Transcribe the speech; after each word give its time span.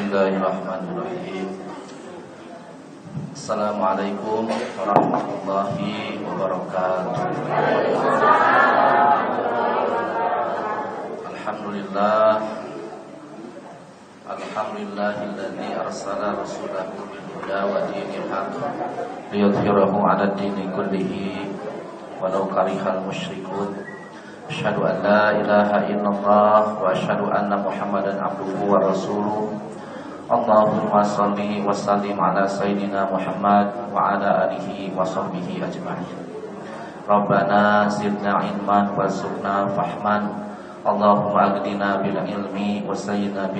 Bismillahirrahmanirrahim. 0.00 1.60
Assalamualaikum 3.36 4.48
warahmatullahi 4.48 6.16
wabarakatuh. 6.24 7.20
Alhamdulillah. 11.20 12.40
Alhamdulillahilladzi 14.24 15.68
arsala 15.76 16.32
rasulahu 16.32 17.04
bil 17.12 17.26
huda 17.36 17.60
wa 17.68 17.84
dinil 17.92 18.24
haq 18.32 18.56
liyudhhirahu 19.36 20.00
'ala 20.00 20.32
dini 20.32 20.64
kullihi 20.72 21.44
walau 22.16 22.48
karihal 22.48 23.04
musyrikun. 23.04 23.76
Asyhadu 24.48 24.80
an 24.80 25.04
la 25.04 25.36
ilaha 25.36 25.84
illallah 25.92 26.72
wa 26.80 26.88
asyhadu 26.88 27.28
anna 27.28 27.60
Muhammadan 27.60 28.16
abduhu 28.16 28.64
wa 28.64 28.80
rasuluh 28.80 29.69
Allahumma 30.30 31.02
salli 31.02 31.58
wa 31.58 31.74
sallim 31.74 32.14
ala 32.14 32.46
sayyidina 32.46 33.10
Muhammad 33.10 33.74
wa 33.90 34.14
ala 34.14 34.46
alihi 34.46 34.94
wa 34.94 35.02
sahbihi 35.02 35.58
ajma'in. 35.58 36.22
Rabbana 37.02 37.90
zidna 37.90 38.38
ilman 38.46 38.94
warzuqna 38.94 39.74
fahman. 39.74 40.30
Allahumma 40.86 41.58
agdina 41.58 41.98
bil 41.98 42.14
ilmi 42.14 42.86
wa 42.86 42.94
sayyidina 42.94 43.50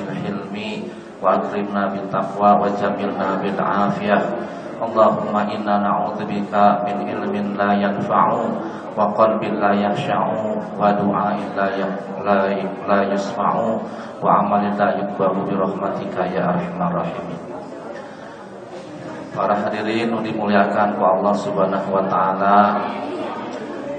Allahumma 4.80 5.44
inna 5.52 5.76
na'udzubika 5.84 6.88
min 6.88 7.04
ilmin 7.04 7.52
la 7.52 7.76
yanfa'u 7.76 8.48
wa 8.96 9.12
qalbin 9.12 9.60
la 9.60 9.76
yakhsha'u 9.76 10.56
wa 10.80 10.88
du'ain 10.96 11.52
la 11.52 11.68
la 12.88 12.98
yusma'u 13.12 13.76
wa 14.24 14.40
amalin 14.40 14.72
la 14.80 14.96
yukbaru 14.96 15.44
bi 15.44 15.52
rahmatika 15.52 16.24
ya 16.32 16.56
arhamar 16.56 17.04
rahimin. 17.04 17.40
Para 19.36 19.52
hadirin 19.52 20.10
yang 20.10 20.24
dimuliakan 20.24 20.96
ku 20.96 21.02
Allah 21.04 21.34
Subhanahu 21.37 21.88
wa 21.92 22.04
taala. 22.09 22.59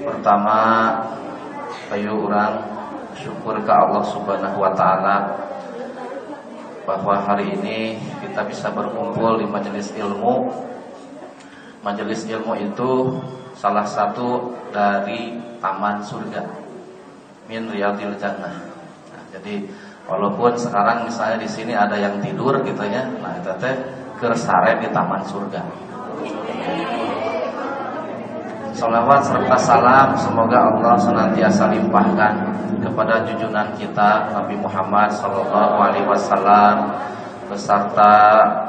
Pertama, 0.02 0.58
ayo 1.94 2.26
orang 2.26 2.58
syukur 3.14 3.54
ke 3.62 3.72
Allah 3.72 4.02
Subhanahu 4.02 4.58
wa 4.58 4.74
taala 4.74 5.16
bahwa 6.82 7.14
hari 7.22 7.54
ini 7.54 7.94
kita 8.18 8.42
bisa 8.50 8.66
berkumpul 8.74 9.38
di 9.38 9.46
majelis 9.46 9.94
ilmu. 9.94 10.50
Majelis 11.82 12.24
ilmu 12.30 12.54
itu 12.62 13.18
salah 13.58 13.84
satu 13.84 14.54
dari 14.70 15.34
taman 15.58 15.98
surga 16.02 16.42
min 17.50 17.66
riyadil 17.68 18.14
jannah. 18.16 18.54
Nah, 19.10 19.22
jadi 19.34 19.66
Walaupun 20.02 20.58
sekarang 20.58 21.06
misalnya 21.06 21.38
di 21.38 21.48
sini 21.48 21.72
ada 21.78 21.94
yang 21.94 22.18
tidur 22.18 22.58
gitu 22.66 22.82
ya, 22.90 23.06
nah 23.22 23.38
itu 23.38 23.54
teh 23.62 23.74
kersare 24.18 24.82
di 24.82 24.90
taman 24.90 25.22
surga. 25.22 25.62
Salawat 28.74 29.22
serta 29.22 29.56
salam 29.62 30.08
semoga 30.18 30.58
Allah 30.58 30.98
senantiasa 30.98 31.70
limpahkan 31.70 32.34
kepada 32.82 33.22
junjungan 33.22 33.78
kita 33.78 34.32
Nabi 34.34 34.58
Muhammad 34.58 35.12
Sallallahu 35.14 35.76
Alaihi 35.78 36.08
Wasallam 36.08 36.76
beserta 37.52 38.12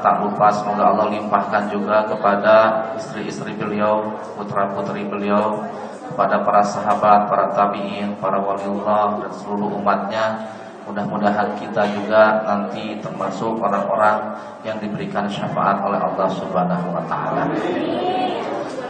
tak 0.04 0.20
lupa 0.20 0.52
semoga 0.52 0.92
Allah 0.92 1.08
limpahkan 1.08 1.72
juga 1.72 2.04
kepada 2.04 2.56
istri-istri 3.00 3.56
beliau, 3.56 4.12
putra-putri 4.36 5.08
beliau, 5.08 5.64
kepada 6.12 6.44
para 6.44 6.60
sahabat, 6.60 7.32
para 7.32 7.48
tabiin, 7.56 8.20
para 8.20 8.36
waliullah 8.36 9.24
dan 9.24 9.32
seluruh 9.32 9.72
umatnya 9.80 10.44
Mudah-mudahan 10.84 11.56
kita 11.56 11.80
juga 11.96 12.44
nanti 12.44 13.00
termasuk 13.00 13.56
orang-orang 13.56 14.36
yang 14.68 14.76
diberikan 14.76 15.24
syafaat 15.32 15.80
oleh 15.80 15.96
Allah 15.96 16.28
Subhanahu 16.28 16.92
wa 16.92 17.00
taala. 17.08 17.48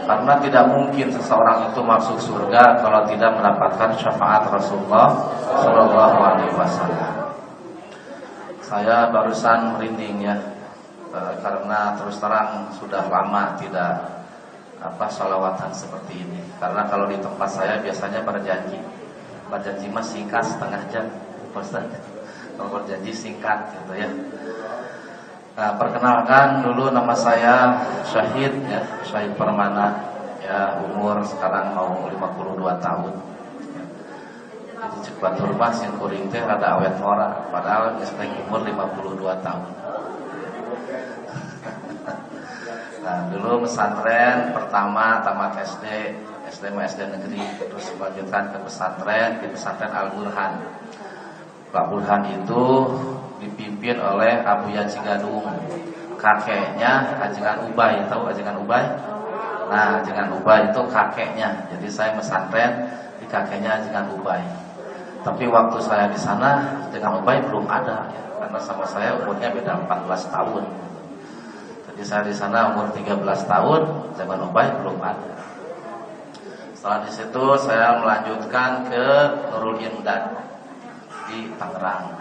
Karena 0.05 0.33
tidak 0.43 0.69
mungkin 0.75 1.07
seseorang 1.09 1.71
itu 1.71 1.79
masuk 1.81 2.19
surga 2.19 2.83
kalau 2.83 3.07
tidak 3.07 3.31
mendapatkan 3.39 3.95
syafaat 3.95 4.43
Rasulullah 4.51 5.17
Shallallahu 5.63 6.17
alaihi 6.19 6.53
wasallam. 6.59 7.24
Saya 8.65 9.13
barusan 9.13 9.77
merinding 9.77 10.25
ya 10.25 10.35
e, 11.13 11.19
karena 11.39 11.93
terus 12.01 12.17
terang 12.17 12.73
sudah 12.73 13.05
lama 13.05 13.53
tidak 13.61 14.25
apa 14.81 15.05
salawatan 15.09 15.69
seperti 15.69 16.25
ini. 16.25 16.41
Karena 16.57 16.89
kalau 16.89 17.05
di 17.05 17.17
tempat 17.21 17.49
saya 17.49 17.77
biasanya 17.79 18.25
berjanji, 18.25 18.81
berjanji 19.49 19.87
masih 19.93 20.25
singkat 20.25 20.43
setengah 20.43 20.81
jam 20.89 21.05
Ustaz 21.55 21.87
Kalau 22.57 22.69
berjanji 22.71 23.11
singkat 23.15 23.71
gitu 23.71 23.93
ya 23.95 24.09
Nah, 25.55 25.71
perkenalkan 25.79 26.67
dulu 26.67 26.91
nama 26.91 27.15
saya 27.15 27.79
Syahid 28.03 28.51
ya, 28.67 28.83
Syahid 29.07 29.39
Permana 29.39 30.03
ya 30.43 30.83
umur 30.83 31.23
sekarang 31.23 31.71
mau 31.71 32.11
52 32.11 32.75
tahun. 32.83 33.13
Cepat 35.05 35.33
rumah 35.41 35.71
sing 35.73 35.89
kuring 35.97 36.29
teh 36.29 36.41
rada 36.41 36.77
awet 36.77 36.93
mora 37.01 37.33
padahal 37.49 37.97
geus 37.97 38.13
umur 38.15 38.61
52 38.61 39.45
tahun. 39.45 39.65
nah, 43.05 43.19
dulu 43.33 43.65
pesantren 43.65 44.53
pertama 44.53 45.21
tamat 45.25 45.57
SD, 45.61 45.85
SD 46.49 46.63
SD 46.69 46.99
negeri 47.09 47.41
terus 47.61 47.85
melanjutkan 47.97 48.53
ke 48.53 48.57
pesantren 48.61 49.41
di 49.41 49.47
pesantren 49.49 49.91
Al 49.93 50.09
Burhan. 50.13 50.53
Pak 51.75 51.91
Burhan 51.91 52.23
itu 52.31 52.63
dipimpin 53.43 53.99
oleh 53.99 54.39
Abu 54.47 54.71
Yajigadung 54.71 55.43
kakeknya 56.15 57.19
Ajengan 57.21 57.67
Ubay 57.69 57.99
tahu 58.07 58.31
Ajengan 58.31 58.57
Ubay 58.63 58.85
nah 59.69 59.99
Ajengan 59.99 60.31
Ubay 60.39 60.71
itu 60.71 60.81
kakeknya 60.89 61.67
jadi 61.69 61.87
saya 61.91 62.11
pesantren 62.15 62.87
di 63.19 63.27
kakeknya 63.27 63.83
Ajengan 63.83 64.07
Ubay 64.15 64.41
tapi 65.25 65.49
waktu 65.49 65.81
saya 65.81 66.05
di 66.05 66.19
sana 66.21 66.85
Ajengan 66.85 67.19
Ubay 67.19 67.41
belum 67.49 67.65
ada 67.65 68.05
ya, 68.13 68.23
karena 68.37 68.59
sama 68.61 68.85
saya 68.85 69.17
umurnya 69.17 69.49
beda 69.49 69.89
14 69.89 70.29
tahun 70.29 70.63
jadi 71.91 72.03
saya 72.05 72.23
di 72.29 72.35
sana 72.37 72.77
umur 72.77 72.93
13 72.93 73.25
tahun 73.25 73.81
Ajengan 74.13 74.41
Ubay 74.45 74.69
belum 74.79 75.01
ada 75.01 75.35
setelah 76.85 77.01
di 77.01 77.11
situ 77.17 77.43
saya 77.65 77.97
melanjutkan 77.97 78.85
ke 78.93 79.05
Nurul 79.49 79.81
Indah 79.81 80.37
di 81.25 81.49
Tangerang. 81.57 82.13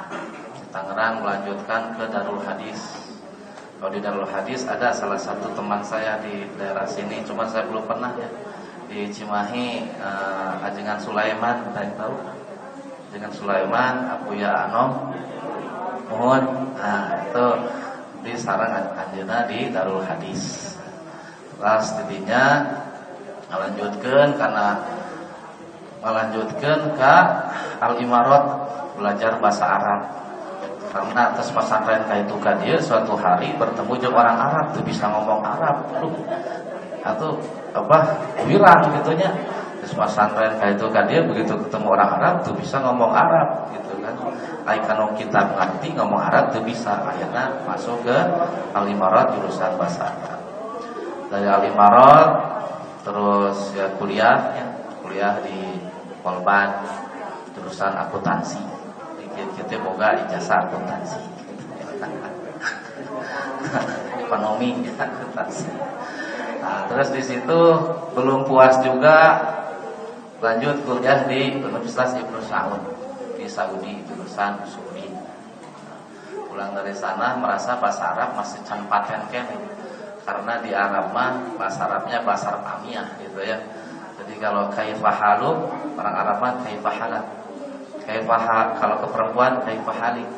Di 0.56 0.64
Tangerang 0.72 1.20
melanjutkan 1.20 1.92
ke 2.00 2.08
Darul 2.08 2.40
Hadis. 2.40 2.80
Kalau 3.76 3.92
di 3.92 4.00
Darul 4.00 4.24
Hadis 4.24 4.64
ada 4.64 4.88
salah 4.96 5.20
satu 5.20 5.52
teman 5.52 5.84
saya 5.84 6.16
di 6.24 6.48
daerah 6.56 6.88
sini, 6.88 7.20
cuma 7.28 7.44
saya 7.44 7.68
belum 7.68 7.84
pernah 7.84 8.16
ya. 8.16 8.30
Di 8.88 9.12
Cimahi 9.12 9.84
uh, 10.00 10.64
Ajengan 10.64 10.96
Sulaiman, 10.96 11.68
yang 11.76 11.92
tahu? 12.00 12.16
Ajengan 13.14 13.30
Sulaiman, 13.30 13.94
ya 14.34 14.66
Anom, 14.66 15.14
mohon. 16.10 16.42
Nah, 16.74 17.22
itu 17.22 17.46
di 18.26 18.34
sarang 18.34 18.90
anjeuna 18.90 19.46
di 19.46 19.70
Darul 19.70 20.02
Hadis. 20.02 20.74
Terus 21.54 21.94
tidinya 21.94 22.58
melanjutkan 23.54 24.34
karena 24.34 24.82
melanjutkan 26.02 26.78
ke 26.98 27.16
Al 27.78 27.94
Imarat 28.02 28.44
belajar 28.98 29.38
bahasa 29.38 29.62
Arab 29.62 30.00
karena 30.90 31.30
atas 31.30 31.54
pesantren 31.54 32.02
kayak 32.10 32.26
itu 32.26 32.34
kan 32.42 32.58
dia 32.66 32.82
suatu 32.82 33.14
hari 33.14 33.54
bertemu 33.54 33.94
dengan 33.94 34.26
orang 34.26 34.38
Arab 34.42 34.66
tuh 34.74 34.82
bisa 34.82 35.06
ngomong 35.06 35.38
Arab 35.38 35.86
atau 37.06 37.38
apa 37.78 38.10
wiran 38.42 38.90
gitunya 38.90 39.30
terus 39.84 40.00
pesantren 40.00 40.56
kayak 40.56 40.80
itu 40.80 40.88
kan 40.88 41.04
dia 41.04 41.20
begitu 41.20 41.52
ketemu 41.60 41.92
orang 41.92 42.16
Arab 42.16 42.34
tuh 42.40 42.56
bisa 42.56 42.80
ngomong 42.80 43.12
Arab 43.12 43.68
gitu 43.76 44.00
kan. 44.00 44.16
Kalau 44.64 45.12
kita 45.12 45.44
ngerti 45.44 45.92
ngomong 45.92 46.24
Arab 46.24 46.56
tuh 46.56 46.64
bisa. 46.64 47.04
Akhirnya 47.04 47.52
masuk 47.68 48.00
ke 48.00 48.16
Alimarat 48.72 49.36
jurusan 49.36 49.76
bahasa 49.76 50.08
Arab. 50.08 50.40
Dari 51.28 51.44
Alimarat 51.44 52.28
terus 53.04 53.76
ya 53.76 53.92
kuliah 54.00 54.56
ya 54.56 54.64
kuliah 55.04 55.36
di 55.44 55.76
Polban 56.24 56.80
jurusan 57.52 57.92
akuntansi. 57.92 58.64
Kita 59.36 59.84
boga 59.84 60.16
ijazah 60.24 60.64
akuntansi. 60.64 61.20
Ekonomi 64.24 64.80
akuntansi. 64.96 65.68
Nah, 66.64 66.88
terus 66.88 67.12
di 67.12 67.20
situ 67.20 67.60
belum 68.16 68.48
puas 68.48 68.80
juga 68.80 69.52
lanjut 70.42 70.76
kuliah 70.86 71.26
di 71.28 71.60
Universitas 71.60 72.16
Ibnu 72.18 72.40
Saud 72.42 72.82
di 73.38 73.46
Saudi 73.46 74.02
jurusan 74.08 74.62
Saudi 74.66 75.06
pulang 76.50 76.74
dari 76.74 76.94
sana 76.94 77.38
merasa 77.38 77.78
bahasa 77.78 78.14
Arab 78.14 78.38
masih 78.38 78.62
can 78.62 78.86
paten 78.86 79.22
kan 79.30 79.46
karena 80.24 80.54
di 80.62 80.70
Arab 80.72 81.10
mah 81.10 81.58
bahasa 81.58 81.86
Arabnya 81.90 82.22
bahasa 82.22 82.54
Arabnya 82.54 83.06
gitu 83.22 83.42
ya 83.42 83.58
jadi 84.22 84.34
kalau 84.38 84.70
kaifahalu 84.70 85.50
orang 85.98 86.14
Arab 86.14 86.36
mah 86.38 86.52
kaifahalat 86.62 87.44
Kaifah 88.04 88.76
kalau 88.76 89.00
ke 89.00 89.06
perempuan 89.08 89.64
kaifah 89.64 89.96
halik. 89.96 90.28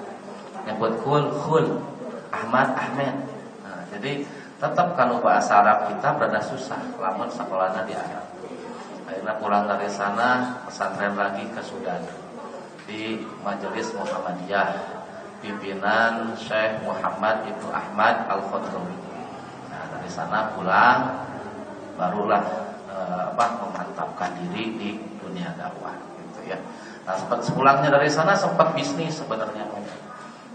Yang 0.67 0.77
buat 0.79 0.95
kul 1.03 1.25
khul. 1.43 1.67
Ahmad 2.31 2.75
Ahmed. 2.75 3.15
Nah, 3.63 3.83
jadi 3.91 4.23
tetap 4.59 4.95
kalau 4.99 5.23
bahasa 5.23 5.63
Arab 5.63 5.91
kita 5.91 6.15
berada 6.15 6.43
susah, 6.43 6.79
lamun 6.99 7.31
sekolahnya 7.31 7.87
di 7.87 7.95
Arab. 7.95 8.25
Akhirnya 9.17 9.41
pulang 9.41 9.65
dari 9.65 9.89
sana 9.89 10.61
pesantren 10.69 11.17
lagi 11.17 11.49
ke 11.49 11.65
Sudan 11.65 12.05
di 12.85 13.17
Majelis 13.41 13.89
Muhammadiyah 13.97 14.77
pimpinan 15.41 16.37
Syekh 16.37 16.85
Muhammad 16.85 17.49
Ibnu 17.49 17.73
Ahmad 17.73 18.29
Al 18.29 18.45
Khodrowi. 18.45 18.93
Nah 19.73 19.89
dari 19.89 20.13
sana 20.13 20.53
pulang 20.53 21.17
barulah 21.97 22.45
eh, 22.93 23.33
apa 23.33 23.57
memantapkan 23.65 24.37
diri 24.37 24.77
di 24.77 24.91
dunia 25.25 25.49
dakwah 25.57 25.97
gitu 26.21 26.53
ya. 26.53 26.61
Nah 27.09 27.17
sempat 27.17 27.41
sepulangnya 27.41 27.89
dari 27.89 28.12
sana 28.12 28.37
sempat 28.37 28.77
bisnis 28.77 29.17
sebenarnya 29.17 29.65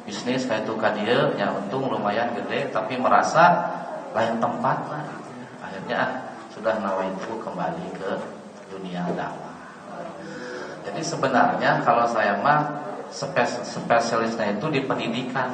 bisnis 0.06 0.46
kayak 0.46 0.70
itu 0.70 0.78
kan 0.78 0.94
dia 1.02 1.34
yang 1.34 1.66
untung 1.66 1.90
lumayan 1.90 2.30
gede 2.38 2.70
tapi 2.70 2.94
merasa 3.02 3.74
lain 4.14 4.38
tempat 4.38 4.78
lah 4.86 5.02
gitu 5.02 5.30
ya. 5.34 5.46
akhirnya 5.66 5.98
ah, 5.98 6.10
sudah 6.54 6.78
nawaitu 6.78 7.42
kembali 7.42 7.90
ke 7.98 8.41
dunia 8.72 9.04
dakwah 9.14 9.54
jadi 10.82 11.02
sebenarnya 11.04 11.84
kalau 11.86 12.08
saya 12.10 12.40
mah 12.40 12.82
spes 13.12 13.62
spesialisnya 13.68 14.56
itu 14.56 14.68
di 14.72 14.82
pendidikan 14.88 15.52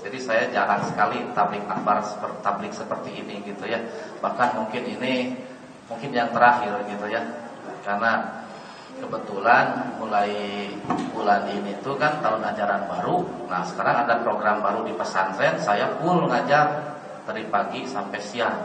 jadi 0.00 0.18
saya 0.18 0.42
jarang 0.48 0.82
sekali 0.88 1.20
tablik 1.36 1.62
akbar 1.68 2.00
seperti 2.02 2.36
tablik 2.40 2.72
seperti 2.72 3.10
ini 3.20 3.44
gitu 3.44 3.68
ya 3.68 3.78
bahkan 4.24 4.56
mungkin 4.56 4.82
ini 4.88 5.36
mungkin 5.86 6.10
yang 6.10 6.32
terakhir 6.32 6.80
gitu 6.88 7.06
ya 7.12 7.22
karena 7.84 8.40
kebetulan 9.00 9.96
mulai 9.96 10.30
bulan 11.16 11.48
ini 11.48 11.72
tuh 11.80 11.96
kan 11.96 12.20
tahun 12.20 12.44
ajaran 12.52 12.84
baru. 12.86 13.24
Nah 13.48 13.64
sekarang 13.64 14.04
ada 14.06 14.20
program 14.20 14.60
baru 14.60 14.84
di 14.84 14.92
pesantren, 14.92 15.56
saya 15.56 15.88
full 15.98 16.28
ngajar 16.28 16.96
dari 17.24 17.48
pagi 17.48 17.88
sampai 17.88 18.20
siang. 18.20 18.58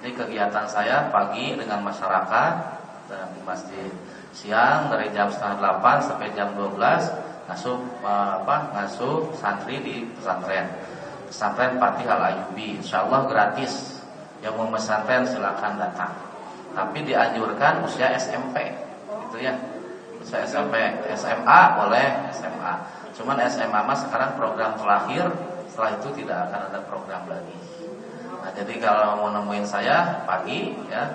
Jadi 0.00 0.12
kegiatan 0.16 0.66
saya 0.68 1.08
pagi 1.12 1.56
dengan 1.56 1.84
masyarakat 1.84 2.52
di 3.08 3.40
masjid 3.44 3.90
siang 4.34 4.90
dari 4.90 5.12
jam 5.14 5.30
setengah 5.30 5.62
delapan 5.62 5.96
sampai 6.02 6.28
jam 6.34 6.50
12 6.58 6.78
ngasuh 7.44 7.76
apa 8.02 8.56
ngasuh 8.72 9.36
santri 9.36 9.78
di 9.84 10.08
pesantren. 10.16 10.66
Pesantren 11.28 11.76
Patih 11.76 12.08
Al 12.08 12.22
Ayubi 12.32 12.80
Insya 12.80 13.04
Allah 13.04 13.28
gratis. 13.28 14.00
Yang 14.44 14.60
mau 14.60 14.68
pesantren 14.72 15.24
silakan 15.24 15.80
datang. 15.80 16.12
Tapi 16.76 17.00
dianjurkan 17.06 17.80
usia 17.86 18.12
SMP 18.16 18.76
gitu 19.34 19.38
ya. 19.40 19.54
Saya 20.24 20.48
SMP, 20.48 20.74
SMA 21.12 21.60
boleh 21.76 22.32
SMA. 22.32 22.74
Cuman 23.14 23.36
SMA 23.46 23.80
mas 23.84 24.00
sekarang 24.02 24.34
program 24.40 24.72
terakhir, 24.80 25.28
setelah 25.68 25.90
itu 26.00 26.08
tidak 26.24 26.48
akan 26.48 26.60
ada 26.72 26.80
program 26.88 27.22
lagi. 27.28 27.56
Nah, 28.40 28.50
jadi 28.56 28.74
kalau 28.80 29.20
mau 29.20 29.28
nemuin 29.30 29.66
saya 29.68 30.24
pagi 30.24 30.72
ya, 30.88 31.08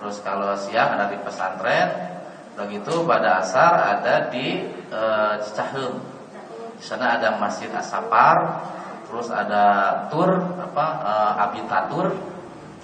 terus 0.00 0.24
kalau 0.24 0.56
siang 0.56 0.96
ada 0.96 1.12
di 1.12 1.20
pesantren, 1.20 1.88
begitu 2.56 3.04
pada 3.04 3.44
asar 3.44 4.00
ada 4.00 4.32
di 4.32 4.64
e. 4.88 5.02
Di 6.80 6.88
sana 6.88 7.20
ada 7.20 7.36
Masjid 7.36 7.68
Asapar, 7.76 8.64
terus 9.04 9.28
ada 9.28 9.92
tur 10.08 10.32
apa 10.56 10.86
e, 11.04 11.12
Abitatur. 11.44 12.08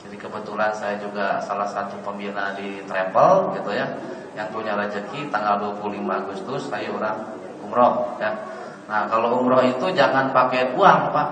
Jadi 0.05 0.21
kebetulan 0.21 0.77
saya 0.77 1.01
juga 1.01 1.41
salah 1.41 1.65
satu 1.65 1.97
pembina 2.05 2.53
di 2.53 2.85
travel 2.85 3.57
gitu 3.57 3.73
ya 3.73 3.89
yang 4.37 4.53
punya 4.53 4.77
rezeki 4.77 5.33
tanggal 5.33 5.81
25 5.81 6.13
Agustus 6.13 6.69
saya 6.69 6.93
orang 6.93 7.17
umroh 7.65 8.21
ya. 8.21 8.37
Nah 8.85 9.09
kalau 9.09 9.41
umroh 9.41 9.65
itu 9.65 9.89
jangan 9.97 10.29
pakai 10.29 10.77
uang 10.77 11.01
pak, 11.17 11.29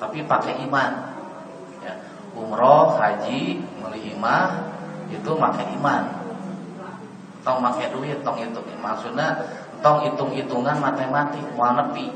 tapi 0.00 0.24
pakai 0.24 0.56
iman. 0.64 0.90
Ya. 1.84 2.00
Umroh, 2.32 2.96
haji, 2.96 3.60
melihimah 3.84 4.79
itu 5.10 5.30
pakai 5.36 5.66
iman. 5.76 6.02
Tong 7.42 7.58
pakai 7.60 7.90
duit, 7.92 8.22
tong 8.22 8.38
itu 8.40 8.60
maksudnya 8.78 9.42
tong 9.84 10.06
hitung-hitungan 10.06 10.76
matematik 10.80 11.44
mau 11.58 11.74
nepi. 11.74 12.08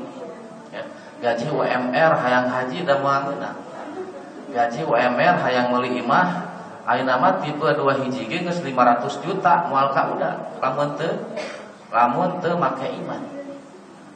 Ya. 0.71 0.83
Gaji 1.21 1.51
UMR 1.51 2.11
hayang 2.17 2.47
haji 2.49 2.87
dan 2.87 3.03
mau 3.03 3.19
Gaji 4.53 4.81
UMR 4.87 5.35
hayang 5.43 5.73
melihimah 5.73 6.55
Ayeuna 6.85 7.17
mah 7.17 7.41
tipe 7.41 7.65
2 7.65 7.81
hiji 8.05 8.29
ge 8.29 8.45
geus 8.45 8.61
500 8.61 9.25
juta 9.25 9.65
moal 9.73 9.89
ka 9.89 10.05
udah 10.13 10.61
lamun 10.61 10.93
teu 10.93 11.17
lamun 11.89 12.37
teu 12.37 12.53
make 12.61 12.85
iman. 12.85 13.25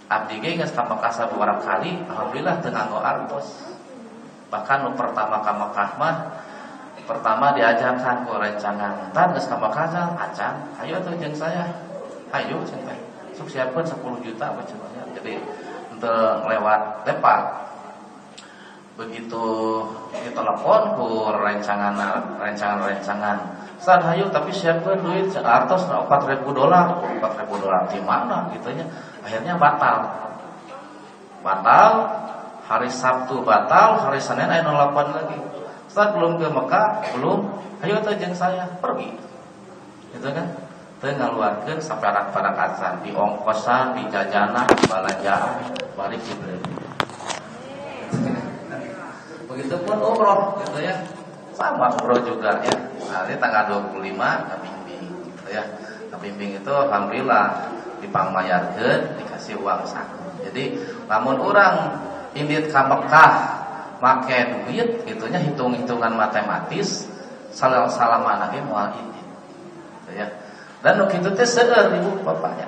Abdi 0.06 0.38
ge 0.38 0.54
geus 0.54 0.70
ka 0.78 0.86
Mekah 0.86 1.10
kali 1.66 1.98
alhamdulillah 2.06 2.62
teu 2.62 2.70
nganggo 2.70 3.02
artos. 3.02 3.74
Bahkan 4.54 4.86
nu 4.86 4.94
pertama 4.94 5.42
ka 5.42 5.50
Mekah 5.50 5.90
mah 5.98 6.16
pertama 7.10 7.50
diajarkan 7.58 8.30
ku 8.30 8.38
rencangan 8.38 9.10
entar 9.10 9.34
geus 9.34 9.50
ka 9.50 9.58
Mekah 9.58 10.14
acan 10.14 10.54
ayo 10.86 11.02
tuh 11.02 11.18
jeung 11.18 11.34
saya. 11.34 11.66
Ayo 12.30 12.62
cenah 12.62 12.94
teh. 12.94 13.00
Sok 13.34 13.50
siapkeun 13.50 13.82
10 13.82 13.98
juta 14.22 14.54
apa 14.54 14.62
Jadi 15.18 15.42
untuk 15.90 16.46
lewat 16.46 17.10
depan 17.10 17.42
begitu 18.94 19.46
telepon 20.36 20.82
ku 20.94 21.34
rencangan 21.34 21.98
rencangan 22.38 22.86
rencangan. 22.86 23.38
Saat 23.80 24.06
hayu 24.06 24.28
tapi 24.30 24.54
siapa 24.54 25.00
duit 25.02 25.34
artos 25.42 25.90
empat 25.90 26.30
ribu 26.30 26.54
dolar. 26.54 27.02
Empat 27.02 27.42
ribu 27.42 27.58
dolar 27.58 27.90
di 27.90 27.98
mana? 28.06 28.46
Gitunya 28.54 28.86
akhirnya 29.26 29.58
batal. 29.58 29.98
Batal. 31.42 31.94
Hari 32.70 32.86
Sabtu 32.86 33.42
batal 33.42 33.98
hari 33.98 34.22
Senin 34.22 34.46
ayo 34.46 34.62
nolapan 34.70 35.10
lagi 35.10 35.42
saat 35.90 36.14
belum 36.14 36.38
ke 36.38 36.48
Mekah 36.48 37.18
belum 37.18 37.40
ayo 37.82 37.98
tajeng 38.06 38.34
saya 38.38 38.70
pergi 38.78 39.10
gitu 40.14 40.30
kan 40.30 40.48
tengah 41.00 41.32
ngaluarkeun 41.32 41.80
kacan 41.80 42.94
di 43.02 43.16
ongkosan 43.16 43.96
di 43.96 44.04
jajanan 44.12 44.68
di 44.68 44.86
balanjaan 44.86 45.64
balik 45.96 46.22
di 46.24 46.34
Begitupun 49.50 49.98
umroh 49.98 50.62
gitu 50.62 50.80
ya. 50.80 50.94
Sama 51.58 51.90
umroh 51.98 52.22
juga 52.22 52.62
ya. 52.62 52.76
Ini 53.26 53.36
tanggal 53.42 53.92
25 53.92 53.98
bimbing 54.62 55.04
gitu 55.26 55.48
ya. 55.50 55.64
bimbing 56.20 56.60
itu 56.60 56.70
alhamdulillah 56.72 57.68
dipangmayarkeun 58.04 59.20
dikasih 59.20 59.58
uang 59.60 59.84
saku. 59.88 60.44
Jadi 60.46 60.78
namun 61.10 61.42
orang 61.42 61.98
indit 62.38 62.70
ka 62.70 62.86
Mekah 62.86 63.59
make 64.00 64.38
duit 64.66 65.04
gitunya 65.04 65.40
hitung-hitungan 65.44 66.16
matematis 66.16 67.08
salah 67.52 67.88
salaman 67.92 68.48
lagi 68.48 68.60
moal 68.64 68.96
indit. 68.96 69.28
Gitu 70.04 70.12
ya. 70.20 70.28
Dan 70.80 71.04
nu 71.04 71.06
kitu 71.12 71.32
teh 71.36 71.48
seueur 71.48 71.92
ibu 71.92 72.24
bapaknya. 72.24 72.68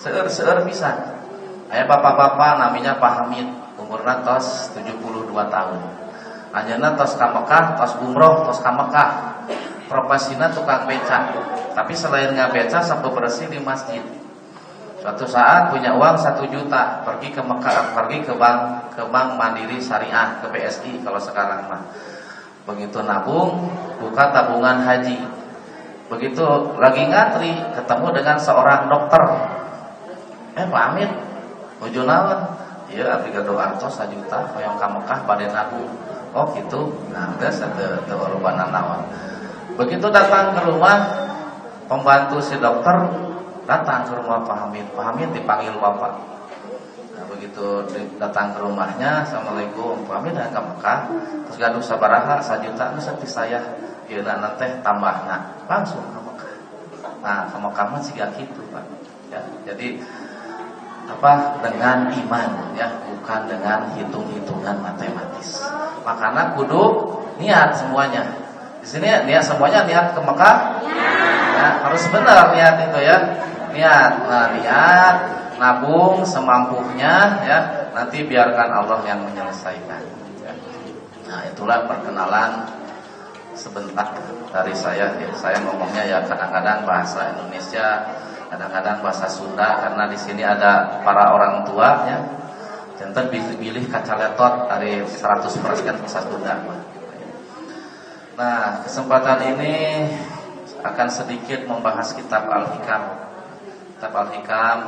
Seueur-seueur 0.00 0.64
bisa. 0.64 1.20
Aya 1.70 1.86
bapak-bapak 1.86 2.58
namanya 2.58 2.98
Pak 2.98 3.12
Hamid 3.22 3.46
umurna 3.78 4.26
tos 4.26 4.74
72 4.74 5.30
tahun 5.30 5.78
Anjana 6.50 6.98
tos 6.98 7.14
ka 7.14 7.30
Mekah, 7.30 7.78
tos 7.78 7.94
umroh, 8.02 8.42
tos 8.42 8.58
ka 8.58 8.74
Mekah 8.74 9.10
tukang 10.50 10.82
beca 10.90 11.18
Tapi 11.78 11.92
selain 11.94 12.34
nggak 12.34 12.50
beca, 12.50 12.82
sampai 12.82 13.10
bersih 13.14 13.46
di 13.46 13.62
masjid 13.62 14.02
Suatu 15.00 15.24
saat 15.24 15.72
punya 15.72 15.96
uang 15.96 16.16
satu 16.20 16.44
juta 16.52 17.00
Pergi 17.08 17.32
ke 17.32 17.40
Mekah, 17.40 17.96
pergi 17.96 18.20
ke 18.20 18.36
bank 18.36 18.92
Ke 18.92 19.02
bank 19.08 19.40
Mandiri 19.40 19.80
Syariah, 19.80 20.44
ke 20.44 20.46
BSI 20.52 21.00
Kalau 21.00 21.16
sekarang 21.16 21.72
mah 21.72 21.82
Begitu 22.68 23.00
nabung, 23.00 23.72
buka 23.96 24.28
tabungan 24.28 24.84
haji 24.84 25.16
Begitu 26.12 26.44
lagi 26.76 27.08
ngantri 27.08 27.56
Ketemu 27.72 28.06
dengan 28.12 28.36
seorang 28.36 28.92
dokter 28.92 29.24
Eh 30.60 30.66
Pak 30.68 30.82
Amin 30.92 31.10
Ujunawan 31.80 32.60
Iya 32.90 33.22
abdi 33.22 33.30
gado 33.30 33.54
artos 33.54 33.94
sajuta 33.94 34.50
hoyong 34.50 34.74
ka 34.74 34.90
Mekah 34.90 35.22
pada 35.22 35.46
nabu. 35.46 35.86
Oh 36.34 36.50
gitu. 36.58 36.90
Nah, 37.14 37.30
geus 37.38 37.62
ada 37.62 38.02
lobana 38.26 38.66
naon. 38.66 39.06
Begitu 39.78 40.10
datang 40.10 40.58
ke 40.58 40.66
rumah 40.66 40.98
pembantu 41.86 42.42
si 42.42 42.58
dokter 42.58 43.29
datang 43.64 44.06
ke 44.08 44.12
rumah 44.16 44.44
Pak 44.44 44.56
Hamid. 44.66 44.86
Pak 44.92 45.04
Hamid 45.12 45.28
dipanggil 45.34 45.74
Bapak. 45.76 46.12
Nah, 47.16 47.24
begitu 47.28 47.84
datang 48.16 48.56
ke 48.56 48.58
rumahnya, 48.64 49.26
Assalamualaikum. 49.26 50.04
Pak 50.08 50.14
Hamid 50.20 50.34
datang 50.36 50.64
ke 50.64 50.70
Mekah, 50.76 51.00
terus 51.48 51.56
gaduh 51.60 51.84
sabaraha 51.84 52.40
sajuta 52.40 52.96
geus 52.96 53.08
saya. 53.28 53.60
Ieu 54.10 54.26
nanti 54.26 54.66
tambahna 54.82 55.54
langsung 55.70 56.02
ke 56.02 56.18
Mekah. 56.18 56.54
Nah, 57.22 57.46
ke 57.46 57.56
Mekah 57.58 57.86
mah 57.92 58.02
siga 58.02 58.26
kitu, 58.34 58.62
Pak. 58.74 58.84
Ya, 59.30 59.40
jadi 59.62 60.02
apa 61.10 61.58
dengan 61.58 62.06
iman 62.06 62.50
ya 62.78 62.86
bukan 63.10 63.50
dengan 63.50 63.90
hitung-hitungan 63.98 64.78
matematis 64.78 65.58
makanya 66.06 66.54
kudu 66.54 67.18
niat 67.42 67.74
semuanya 67.74 68.30
di 68.80 68.86
sini 68.88 69.08
niat 69.28 69.44
semuanya 69.44 69.84
niat 69.84 70.16
ke 70.16 70.20
Mekah 70.24 70.56
ya, 71.56 71.68
harus 71.84 72.02
benar 72.08 72.56
niat 72.56 72.74
itu 72.88 72.98
ya 73.04 73.16
niat 73.70 74.12
nah 74.24 74.46
niat 74.56 75.16
nabung 75.60 76.24
semampunya 76.24 77.44
ya 77.44 77.80
Nanti 77.90 78.22
biarkan 78.22 78.70
Allah 78.70 79.02
yang 79.02 79.20
menyelesaikan. 79.26 80.02
Ya. 80.40 80.54
Nah 81.26 81.40
itulah 81.50 81.84
perkenalan 81.90 82.70
sebentar 83.58 84.14
dari 84.54 84.74
saya. 84.74 85.10
Ya, 85.18 85.30
saya 85.34 85.58
ngomongnya 85.66 86.06
ya 86.06 86.18
kadang-kadang 86.24 86.86
bahasa 86.86 87.34
Indonesia, 87.34 88.14
kadang-kadang 88.46 89.02
bahasa 89.02 89.26
Sunda 89.26 89.82
karena 89.82 90.06
di 90.06 90.18
sini 90.18 90.42
ada 90.46 91.02
para 91.02 91.34
orang 91.34 91.66
tua 91.66 91.88
ya. 92.06 92.18
Jantan 93.00 93.32
pilih-pilih 93.32 93.88
kaca 93.88 94.12
letot 94.12 94.68
dari 94.70 95.02
100% 95.02 96.00
bahasa 96.00 96.20
Sunda. 96.22 96.54
Nah 98.40 98.80
kesempatan 98.80 99.52
ini 99.52 100.08
akan 100.80 101.08
sedikit 101.12 101.60
membahas 101.68 102.16
kitab 102.16 102.48
Al-Hikam. 102.48 103.02
Kitab 103.92 104.12
Al-Hikam 104.16 104.78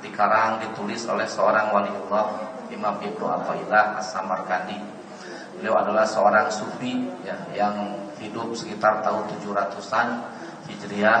dikarang 0.00 0.64
ditulis 0.64 1.04
oleh 1.04 1.28
seorang 1.28 1.68
waliullah 1.68 2.32
Imam 2.72 2.96
Ibnu 2.96 3.28
Athaillah 3.28 4.00
As-Samarkandi. 4.00 4.80
Beliau 5.60 5.76
adalah 5.76 6.08
seorang 6.08 6.48
sufi 6.48 7.04
ya, 7.28 7.36
yang 7.52 8.08
hidup 8.24 8.56
sekitar 8.56 9.04
tahun 9.04 9.36
700-an 9.36 10.08
Hijriah. 10.72 11.20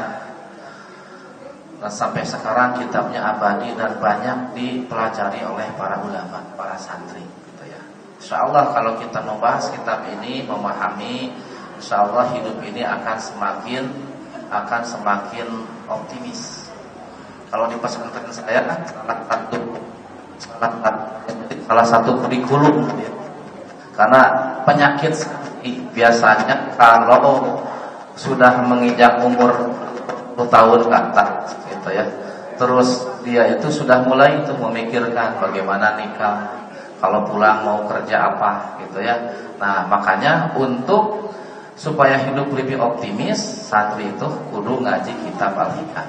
Nah, 1.84 1.92
sampai 1.92 2.24
sekarang 2.24 2.80
kitabnya 2.80 3.36
abadi 3.36 3.76
dan 3.76 4.00
banyak 4.00 4.56
dipelajari 4.56 5.44
oleh 5.44 5.68
para 5.76 6.00
ulama, 6.00 6.40
para 6.56 6.80
santri 6.80 7.22
gitu 7.22 7.64
ya. 7.68 7.82
Insyaallah 8.24 8.72
kalau 8.72 8.96
kita 8.96 9.20
membahas 9.20 9.68
kitab 9.68 10.08
ini, 10.16 10.48
memahami 10.48 11.30
Insya 11.78 12.02
Allah 12.02 12.26
hidup 12.34 12.58
ini 12.66 12.82
akan 12.82 13.16
semakin 13.22 13.86
akan 14.50 14.82
semakin 14.82 15.46
optimis. 15.86 16.66
Kalau 17.48 17.70
di 17.70 17.78
pesantren 17.78 18.26
saya 18.34 18.66
kan 18.66 18.82
salah 18.82 19.18
satu 19.30 19.58
salah 20.42 20.72
satu, 20.82 21.06
salah 21.70 21.86
satu 21.86 22.10
kurikulum 22.18 22.82
ya. 22.98 23.10
Karena 23.94 24.22
penyakit 24.66 25.14
biasanya 25.94 26.74
kalau 26.74 27.62
sudah 28.18 28.66
menginjak 28.66 29.22
umur 29.22 29.54
10 30.34 30.50
tahun 30.50 30.80
ke 30.86 30.94
atas 30.94 31.30
gitu 31.70 31.88
ya. 31.94 32.04
Terus 32.58 33.06
dia 33.22 33.46
itu 33.54 33.70
sudah 33.70 34.02
mulai 34.02 34.42
itu 34.42 34.50
memikirkan 34.58 35.38
bagaimana 35.38 35.94
nikah, 35.94 36.42
kalau 36.98 37.22
pulang 37.22 37.62
mau 37.62 37.86
kerja 37.86 38.34
apa 38.34 38.82
gitu 38.82 38.98
ya. 39.02 39.14
Nah, 39.62 39.86
makanya 39.86 40.50
untuk 40.58 41.30
supaya 41.78 42.18
hidup 42.26 42.50
lebih 42.50 42.82
optimis 42.82 43.38
santri 43.70 44.10
itu 44.10 44.28
kudu 44.50 44.82
ngaji 44.82 45.14
kitab 45.22 45.54
al-hikam 45.54 46.08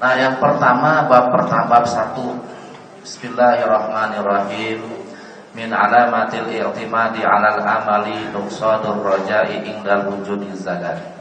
nah 0.00 0.16
yang 0.16 0.40
pertama 0.40 1.06
bab 1.06 1.30
pertama 1.30 1.78
bab 1.78 1.86
satu. 1.86 2.34
Bismillahirrahmanirrahim. 3.06 4.82
Min 5.52 5.70
alamatil 5.70 6.48
i'timadi 6.48 7.22
'alal 7.22 7.60
amali 7.60 8.30
nuqsadur 8.32 9.04
raja'i 9.04 9.68
indal 9.68 10.10
wujudi 10.10 10.48
zalat 10.58 11.12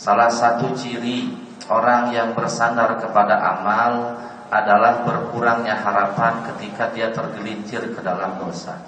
salah 0.00 0.32
satu 0.32 0.72
ciri 0.72 1.28
orang 1.68 2.08
yang 2.16 2.32
bersandar 2.32 2.96
kepada 2.96 3.36
amal 3.36 4.16
adalah 4.48 5.04
berkurangnya 5.04 5.76
harapan 5.76 6.40
ketika 6.48 6.88
dia 6.96 7.12
tergelincir 7.12 7.84
ke 7.92 8.00
dalam 8.00 8.40
dosa. 8.40 8.80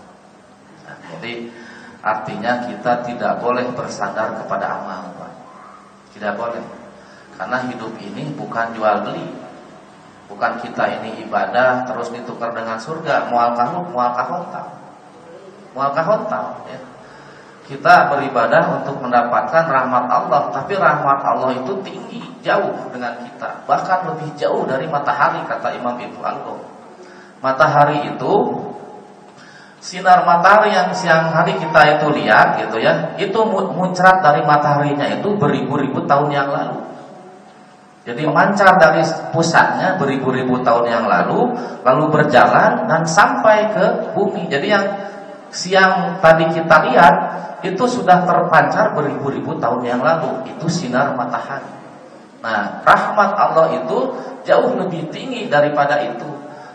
Nah, 0.89 0.97
jadi 1.13 1.53
Artinya 2.03 2.67
kita 2.67 3.07
tidak 3.07 3.39
boleh 3.39 3.63
bersandar 3.79 4.35
kepada 4.43 4.75
amal 4.75 5.07
Pak. 5.15 5.33
Tidak 6.19 6.35
boleh. 6.35 6.63
Karena 7.39 7.63
hidup 7.71 7.95
ini 8.03 8.35
bukan 8.35 8.75
jual 8.75 9.07
beli. 9.07 9.31
Bukan 10.27 10.65
kita 10.65 10.89
ini 10.99 11.23
ibadah 11.29 11.87
Terus 11.87 12.11
ditukar 12.11 12.51
dengan 12.59 12.75
surga. 12.75 13.31
Mual 13.31 13.55
kahut, 13.55 13.87
mual 13.95 14.11
kahontal. 14.19 14.67
Mual 15.79 15.95
kahontal 15.95 16.67
ya. 16.67 16.81
Kita 17.63 18.11
beribadah 18.11 18.83
untuk 18.83 18.99
mendapatkan 18.99 19.71
rahmat 19.71 20.11
Allah 20.11 20.51
Tapi 20.51 20.75
rahmat 20.75 21.19
Allah 21.23 21.55
itu 21.55 21.73
tinggi 21.87 22.19
Jauh 22.43 22.91
dengan 22.91 23.15
kita. 23.23 23.63
Bahkan 23.71 24.11
lebih 24.11 24.35
jauh 24.35 24.67
dari 24.67 24.91
matahari 24.91 25.39
Kata 25.47 25.71
Imam 25.79 25.95
Ibnu 25.95 26.19
Al-Qum 26.19 26.59
Matahari 27.39 28.11
itu 28.11 28.35
sinar 29.83 30.23
matahari 30.23 30.71
yang 30.71 30.95
siang 30.95 31.35
hari 31.35 31.59
kita 31.59 31.99
itu 31.99 32.07
lihat 32.15 32.55
gitu 32.63 32.79
ya, 32.79 33.19
itu 33.19 33.35
muncrat 33.51 34.23
dari 34.23 34.47
mataharinya 34.47 35.11
itu 35.19 35.35
beribu-ribu 35.35 36.07
tahun 36.07 36.31
yang 36.31 36.49
lalu. 36.55 36.79
Jadi 38.03 38.23
memancar 38.27 38.79
dari 38.79 39.03
pusatnya 39.35 39.99
beribu-ribu 39.99 40.63
tahun 40.63 40.87
yang 40.87 41.05
lalu, 41.07 41.55
lalu 41.83 42.05
berjalan 42.15 42.87
dan 42.87 43.03
sampai 43.07 43.75
ke 43.75 44.15
bumi. 44.15 44.47
Jadi 44.47 44.67
yang 44.71 44.87
siang 45.51 46.19
tadi 46.23 46.47
kita 46.51 46.77
lihat 46.91 47.15
itu 47.63 47.83
sudah 47.87 48.27
terpancar 48.27 48.95
beribu-ribu 48.95 49.59
tahun 49.59 49.83
yang 49.87 50.03
lalu. 50.03 50.47
Itu 50.51 50.67
sinar 50.67 51.15
matahari. 51.15 51.71
Nah, 52.43 52.83
rahmat 52.83 53.31
Allah 53.39 53.71
itu 53.83 53.99
jauh 54.43 54.75
lebih 54.83 55.07
tinggi 55.15 55.47
daripada 55.47 56.03
itu. 56.03 56.27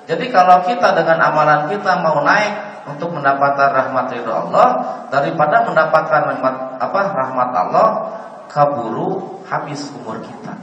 Jadi 0.08 0.32
kalau 0.32 0.64
kita 0.64 0.96
dengan 0.96 1.20
amalan 1.28 1.68
kita 1.68 2.00
mau 2.00 2.24
naik 2.24 2.67
untuk 2.88 3.12
mendapatkan 3.12 3.70
rahmat 3.76 4.16
ridho 4.16 4.32
Allah 4.32 4.68
daripada 5.12 5.68
mendapatkan 5.68 6.22
rahmat 6.32 6.56
apa 6.80 7.02
rahmat 7.12 7.50
Allah 7.52 7.88
kaburu 8.48 9.44
habis 9.46 9.92
umur 9.92 10.24
kita. 10.24 10.56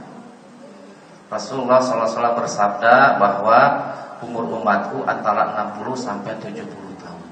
Rasulullah 1.29 1.81
SAW 1.81 2.37
bersabda 2.37 3.17
bahwa 3.17 3.57
umur 4.21 4.45
umatku 4.61 5.05
antara 5.05 5.73
60 5.77 5.97
sampai 5.97 6.37
70 6.41 6.65
tahun. 7.01 7.25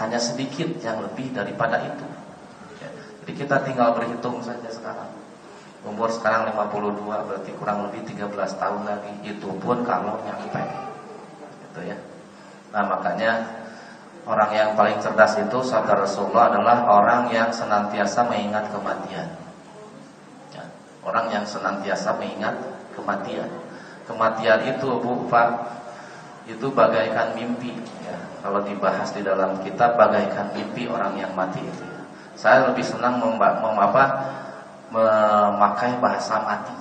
Hanya 0.00 0.20
sedikit 0.20 0.68
yang 0.84 1.00
lebih 1.04 1.32
daripada 1.32 1.80
itu. 1.80 2.06
Ya, 2.80 2.90
jadi 3.24 3.32
kita 3.44 3.56
tinggal 3.64 3.96
berhitung 3.96 4.44
saja 4.44 4.68
sekarang. 4.68 5.08
Umur 5.84 6.08
sekarang 6.08 6.48
52 6.52 7.28
berarti 7.28 7.50
kurang 7.60 7.88
lebih 7.88 8.08
13 8.08 8.32
tahun 8.56 8.82
lagi. 8.88 9.12
Itu 9.24 9.52
pun 9.60 9.84
kalau 9.84 10.20
nyampe. 10.24 10.64
Gitu 11.68 11.80
ya. 11.92 11.96
Nah, 12.72 12.84
makanya 12.88 13.63
Orang 14.24 14.56
yang 14.56 14.72
paling 14.72 14.96
cerdas 15.04 15.36
itu 15.36 15.60
saudara 15.60 16.08
Rasulullah 16.08 16.48
adalah 16.48 16.88
orang 16.88 17.28
yang 17.28 17.52
senantiasa 17.52 18.24
mengingat 18.24 18.72
kematian. 18.72 19.28
Ya, 20.56 20.64
orang 21.04 21.28
yang 21.28 21.44
senantiasa 21.44 22.16
mengingat 22.16 22.56
kematian. 22.96 23.52
Kematian 24.08 24.64
itu 24.64 24.88
Bu 24.96 25.28
Pak 25.28 25.48
itu 26.48 26.72
bagaikan 26.72 27.36
mimpi. 27.36 27.76
Ya, 28.08 28.16
kalau 28.40 28.64
dibahas 28.64 29.12
di 29.12 29.20
dalam 29.20 29.60
kitab 29.60 30.00
bagaikan 30.00 30.56
mimpi 30.56 30.88
orang 30.88 31.20
yang 31.20 31.36
mati 31.36 31.60
itu. 31.60 31.84
Ya. 31.84 32.00
Saya 32.32 32.72
lebih 32.72 32.84
senang 32.84 33.20
memba 33.20 33.60
mem 33.60 33.76
memakai 34.94 36.00
bahasa 36.00 36.40
mati, 36.40 36.76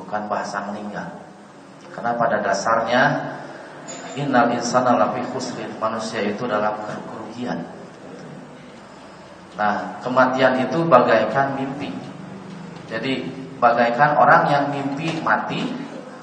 bukan 0.00 0.32
bahasa 0.32 0.64
meninggal. 0.70 1.12
Karena 1.92 2.16
pada 2.16 2.40
dasarnya 2.40 3.02
Innal 4.14 4.54
insana 4.54 4.94
lafi 4.94 5.22
khusrin. 5.34 5.74
Manusia 5.82 6.22
itu 6.22 6.46
dalam 6.46 6.78
kerugian. 6.86 7.66
Nah, 9.54 9.98
kematian 10.02 10.58
itu 10.66 10.82
bagaikan 10.86 11.58
mimpi. 11.58 11.90
Jadi 12.90 13.26
bagaikan 13.58 14.18
orang 14.18 14.50
yang 14.50 14.64
mimpi 14.70 15.18
mati, 15.22 15.66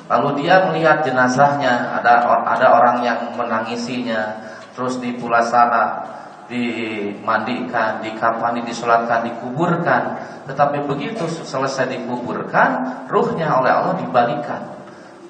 lalu 0.08 0.44
dia 0.44 0.68
melihat 0.68 1.04
jenazahnya, 1.04 2.00
ada 2.00 2.28
ada 2.28 2.68
orang 2.76 3.04
yang 3.04 3.20
menangisinya, 3.36 4.40
terus 4.76 5.00
dipulasana, 5.00 6.04
dimandikan, 6.52 8.04
dikapani, 8.04 8.68
disolatkan, 8.68 9.24
dikuburkan. 9.28 10.04
Tetapi 10.48 10.84
begitu 10.88 11.28
selesai 11.28 11.88
dikuburkan, 11.88 13.08
ruhnya 13.08 13.52
oleh 13.56 13.72
Allah 13.72 13.96
dibalikan 14.00 14.81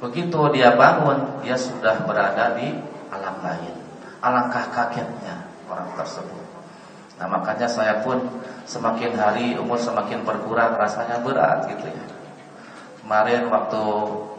Begitu 0.01 0.39
dia 0.58 0.74
bangun, 0.74 1.46
dia 1.46 1.53
sudah 1.53 2.01
berada 2.10 2.58
di 2.58 2.74
alam 3.13 3.38
lain. 3.46 3.75
Alangkah 4.22 4.65
kagetnya 4.74 5.46
orang 5.70 5.93
tersebut. 5.93 6.41
Nah 7.22 7.29
makanya 7.29 7.70
saya 7.70 8.01
pun 8.01 8.17
semakin 8.65 9.13
hari 9.13 9.53
umur 9.53 9.77
semakin 9.77 10.25
berkurang 10.25 10.74
rasanya 10.74 11.22
berat 11.22 11.70
gitu 11.70 11.86
ya. 11.86 12.05
Kemarin 13.05 13.46
waktu 13.53 13.81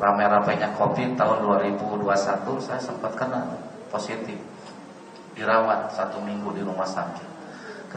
rame-ramenya 0.02 0.74
COVID 0.74 1.14
tahun 1.14 1.38
2021 1.70 2.02
saya 2.58 2.80
sempat 2.82 3.14
kena 3.14 3.46
positif 3.90 4.38
dirawat 5.38 5.94
satu 5.94 6.18
minggu 6.26 6.58
di 6.58 6.62
rumah 6.66 6.86
sakit. 6.86 7.28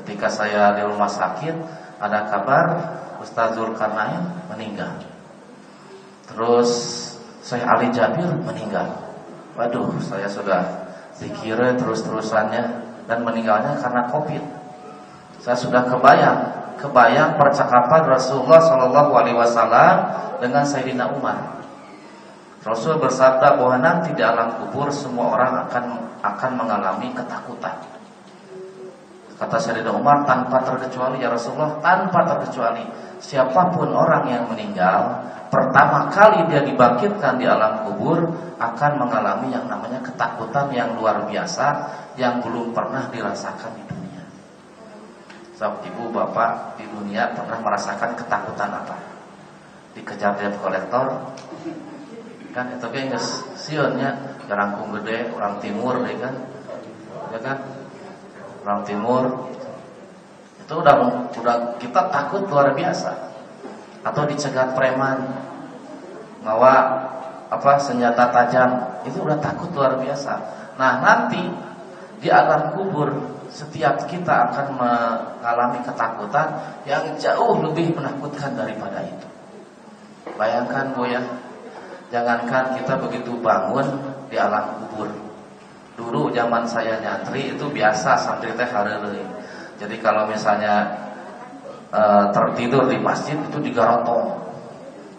Ketika 0.01 0.29
saya 0.29 0.77
di 0.77 0.83
rumah 0.85 1.09
sakit 1.09 1.55
ada 1.97 2.29
kabar 2.29 2.65
Ustaz 3.23 3.57
Zulkarnain 3.57 4.21
meninggal. 4.53 5.01
Terus 6.29 6.69
Syekh 7.45 7.61
Ali 7.61 7.93
Jabir 7.93 8.25
meninggal. 8.41 8.89
Waduh, 9.53 10.01
saya 10.01 10.25
sudah 10.25 10.89
zikir 11.13 11.55
terus-terusannya 11.77 12.63
dan 13.05 13.21
meninggalnya 13.21 13.77
karena 13.77 14.09
Covid. 14.09 14.41
Saya 15.45 15.53
sudah 15.53 15.85
kebayang, 15.85 16.39
kebayang 16.81 17.37
percakapan 17.37 18.01
Rasulullah 18.09 18.57
Shallallahu 18.65 19.11
alaihi 19.13 19.37
wasallam 19.37 19.95
dengan 20.41 20.65
Sayyidina 20.65 21.13
Umar. 21.13 21.61
Rasul 22.65 22.97
bersabda 22.97 23.61
bahwa 23.61 23.77
nanti 23.77 24.09
di 24.17 24.25
alam 24.25 24.57
kubur 24.57 24.89
semua 24.89 25.37
orang 25.37 25.69
akan 25.69 25.85
akan 26.25 26.51
mengalami 26.57 27.13
ketakutan. 27.13 27.77
Kata 29.35 29.59
Sayyidina 29.59 29.91
Umar 29.91 30.23
tanpa 30.23 30.63
terkecuali 30.63 31.19
ya 31.19 31.27
Rasulullah 31.27 31.75
tanpa 31.83 32.23
terkecuali 32.23 32.87
siapa 33.19 33.67
pun 33.75 33.91
orang 33.91 34.31
yang 34.31 34.47
meninggal 34.47 35.27
pertama 35.51 36.07
kali 36.07 36.47
dia 36.47 36.63
dibangkitkan 36.63 37.35
di 37.35 37.43
alam 37.43 37.83
kubur 37.83 38.31
akan 38.55 38.91
mengalami 38.95 39.51
yang 39.51 39.67
namanya 39.67 39.99
ketakutan 39.99 40.71
yang 40.71 40.95
luar 40.95 41.27
biasa 41.27 41.67
yang 42.15 42.39
belum 42.39 42.71
pernah 42.71 43.11
dirasakan 43.11 43.75
di 43.75 43.83
dunia. 43.83 44.23
So, 45.55 45.71
ibu 45.83 46.11
bapak 46.11 46.79
di 46.79 46.87
dunia 46.87 47.35
pernah 47.35 47.59
merasakan 47.59 48.15
ketakutan 48.15 48.71
apa? 48.71 48.95
Dikejar 49.95 50.35
debt 50.35 50.59
kolektor, 50.59 51.31
kan 52.51 52.71
itu 52.71 52.87
kan 52.87 53.15
sionnya 53.55 54.39
jarangkung 54.47 54.95
gede 54.99 55.31
orang 55.31 55.59
timur 55.63 56.03
ya 56.03 56.15
kan, 56.19 56.35
ya 57.31 57.39
kan 57.39 57.57
orang 58.65 58.81
timur. 58.81 59.23
Itu 60.65 60.81
udah 60.81 61.29
udah 61.37 61.57
kita 61.77 62.09
takut 62.09 62.49
luar 62.49 62.73
biasa. 62.73 63.13
Atau 64.01 64.25
dicegat 64.25 64.73
preman 64.73 65.21
bawa 66.41 66.73
apa 67.53 67.71
senjata 67.77 68.33
tajam. 68.33 68.69
Itu 69.05 69.21
udah 69.21 69.37
takut 69.37 69.69
luar 69.77 70.01
biasa. 70.01 70.33
Nah 70.81 70.97
nanti 71.05 71.45
di 72.17 72.33
alam 72.33 72.73
kubur 72.73 73.13
setiap 73.53 74.09
kita 74.09 74.49
akan 74.51 74.67
mengalami 74.73 75.79
ketakutan 75.85 76.47
yang 76.89 77.05
jauh 77.21 77.61
lebih 77.61 77.93
menakutkan 77.93 78.57
daripada 78.57 79.05
itu. 79.05 79.27
Bayangkan 80.33 80.97
bu 80.97 81.05
ya. 81.05 81.21
Jangankan 82.09 82.77
kita 82.77 83.01
begitu 83.01 83.33
bangun 83.41 83.85
di 84.29 84.37
alam 84.37 84.77
kubur 84.81 85.24
Dulu 85.95 86.27
zaman 86.35 86.67
saya 86.67 86.99
nyantri 86.99 87.55
itu 87.55 87.65
biasa 87.71 88.19
santri 88.19 88.51
teh 88.51 88.67
hareureui. 88.67 89.23
Jadi 89.79 89.95
kalau 90.03 90.27
misalnya 90.27 90.83
e, 91.87 92.01
tertidur 92.35 92.83
di 92.91 92.99
masjid 92.99 93.39
itu 93.39 93.57
digarotong. 93.63 94.43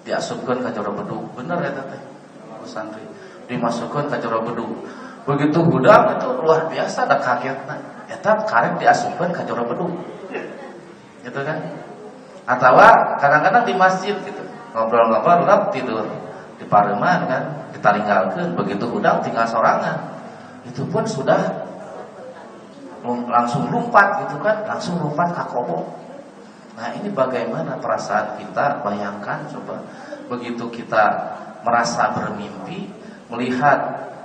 Diasupkeun 0.05 0.61
ka 0.61 0.71
jero 0.71 0.93
bedug. 0.93 1.25
Bener 1.33 1.57
ya 1.65 1.73
teh. 1.73 2.03
Santri 2.69 3.01
dimasukkan 3.49 4.13
ke 4.13 4.17
jero 4.21 4.45
bedug. 4.45 4.69
Begitu 5.25 5.59
budak 5.65 6.21
itu 6.21 6.29
luar 6.45 6.69
biasa 6.69 7.09
ada 7.09 7.19
kagetna. 7.25 7.77
Eta 8.13 8.37
karek 8.45 8.77
diasupkeun 8.77 9.33
ka 9.33 9.49
jero 9.49 9.65
bedug. 9.65 9.93
Gitu 11.25 11.41
kan? 11.41 11.59
Atau 12.47 12.77
kadang-kadang 13.17 13.65
di 13.65 13.75
masjid 13.75 14.15
gitu. 14.23 14.45
Ngobrol-ngobrol 14.77 15.73
tidur 15.73 16.05
di 16.61 16.65
pareman 16.69 17.25
kan 17.29 17.43
ditalinggalkeun 17.73 18.57
begitu 18.57 18.85
udang 18.89 19.21
tinggal 19.21 19.45
sorangan 19.45 20.16
itu 20.67 20.83
pun 20.91 21.07
sudah 21.07 21.41
langsung 23.07 23.71
lompat 23.71 24.27
gitu 24.27 24.37
kan, 24.43 24.67
langsung 24.67 24.99
lompat 24.99 25.31
ke 25.31 25.45
kobo. 25.47 25.87
Nah 26.75 26.91
ini 26.93 27.09
bagaimana 27.15 27.79
perasaan 27.79 28.37
kita, 28.43 28.83
bayangkan 28.83 29.47
coba 29.49 29.79
begitu 30.27 30.67
kita 30.69 31.05
merasa 31.63 32.13
bermimpi, 32.13 32.91
melihat 33.31 33.79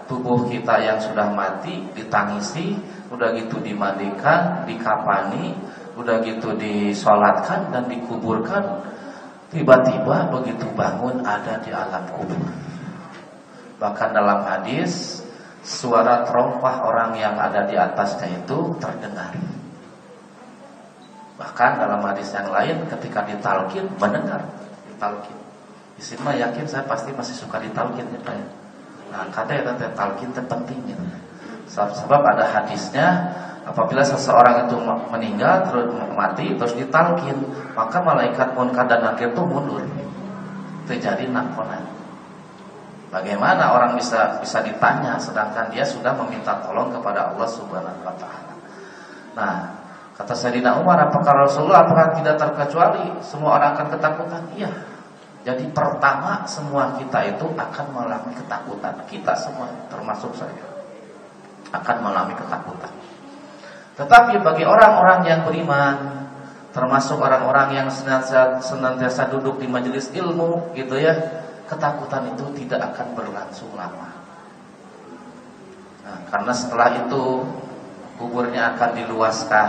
tubuh 0.10 0.50
kita 0.50 0.82
yang 0.82 0.98
sudah 1.00 1.30
mati 1.32 1.86
ditangisi, 1.94 2.76
udah 3.14 3.32
gitu 3.38 3.62
dimandikan, 3.62 4.66
dikapani, 4.66 5.56
udah 5.96 6.20
gitu 6.26 6.52
disolatkan 6.58 7.72
dan 7.72 7.88
dikuburkan, 7.88 8.82
tiba-tiba 9.54 10.28
begitu 10.34 10.68
bangun 10.76 11.24
ada 11.24 11.62
di 11.64 11.72
alam 11.72 12.04
kubur. 12.12 12.44
Bahkan 13.80 14.10
dalam 14.12 14.44
hadis 14.46 15.24
suara 15.62 16.26
terompah 16.26 16.86
orang 16.90 17.14
yang 17.18 17.38
ada 17.38 17.70
di 17.70 17.78
atasnya 17.78 18.42
itu 18.42 18.74
terdengar. 18.82 19.34
Bahkan 21.38 21.72
dalam 21.82 22.02
hadis 22.06 22.34
yang 22.34 22.50
lain 22.54 22.86
ketika 22.90 23.26
ditalkin 23.26 23.90
mendengar 23.98 24.46
ditalkin. 24.90 25.38
Di 25.98 26.02
sini 26.06 26.22
mah 26.26 26.38
yakin 26.38 26.66
saya 26.66 26.86
pasti 26.86 27.14
masih 27.14 27.34
suka 27.38 27.62
ditalkin 27.62 28.06
ya 28.10 28.20
Pak. 28.22 28.34
Ya. 28.34 28.46
Nah, 29.12 29.28
kata 29.30 29.52
ya 29.54 29.62
tante 29.66 29.86
talkin 29.94 30.30
itu 30.32 30.42
penting 30.46 30.80
gitu. 30.88 31.04
Sebab 31.72 32.22
ada 32.26 32.46
hadisnya 32.48 33.08
apabila 33.68 34.02
seseorang 34.02 34.68
itu 34.68 34.76
meninggal 35.12 35.68
terus 35.68 35.88
mati 36.16 36.56
terus 36.56 36.74
ditalkin, 36.74 37.38
maka 37.76 38.02
malaikat 38.02 38.56
munkar 38.56 38.88
dan 38.88 39.04
nakir 39.04 39.30
itu 39.36 39.42
mundur. 39.44 39.84
Terjadi 40.88 41.28
nakponan. 41.30 41.91
Bagaimana 43.12 43.76
orang 43.76 44.00
bisa 44.00 44.40
bisa 44.40 44.64
ditanya 44.64 45.20
sedangkan 45.20 45.68
dia 45.68 45.84
sudah 45.84 46.16
meminta 46.16 46.64
tolong 46.64 46.96
kepada 46.96 47.36
Allah 47.36 47.44
Subhanahu 47.44 48.08
wa 48.08 48.16
taala. 48.16 48.56
Nah, 49.36 49.56
kata 50.16 50.32
Sayyidina 50.32 50.80
Umar, 50.80 50.96
apakah 51.12 51.44
Rasulullah 51.44 51.84
apakah 51.84 52.16
tidak 52.16 52.40
terkecuali 52.40 53.12
semua 53.20 53.60
orang 53.60 53.76
akan 53.76 53.88
ketakutan? 53.92 54.44
Iya. 54.56 54.72
Jadi 55.44 55.68
pertama 55.76 56.48
semua 56.48 56.96
kita 56.96 57.36
itu 57.36 57.52
akan 57.52 57.86
mengalami 57.92 58.32
ketakutan. 58.32 58.96
Kita 59.12 59.36
semua 59.36 59.68
termasuk 59.92 60.32
saya 60.32 60.64
akan 61.76 61.96
mengalami 62.00 62.32
ketakutan. 62.40 62.94
Tetapi 64.00 64.40
bagi 64.40 64.64
orang-orang 64.64 65.20
yang 65.28 65.44
beriman 65.44 65.96
termasuk 66.72 67.20
orang-orang 67.20 67.76
yang 67.76 67.88
senantiasa, 67.92 68.64
senantiasa 68.64 69.28
duduk 69.28 69.60
di 69.60 69.68
majelis 69.68 70.08
ilmu 70.16 70.72
gitu 70.72 70.96
ya 70.96 71.12
ketakutan 71.72 72.36
itu 72.36 72.46
tidak 72.60 72.92
akan 72.92 73.16
berlangsung 73.16 73.72
lama. 73.80 74.12
Nah, 76.04 76.20
karena 76.28 76.52
setelah 76.52 77.08
itu 77.08 77.48
kuburnya 78.20 78.76
akan 78.76 78.92
diluaskan, 79.00 79.68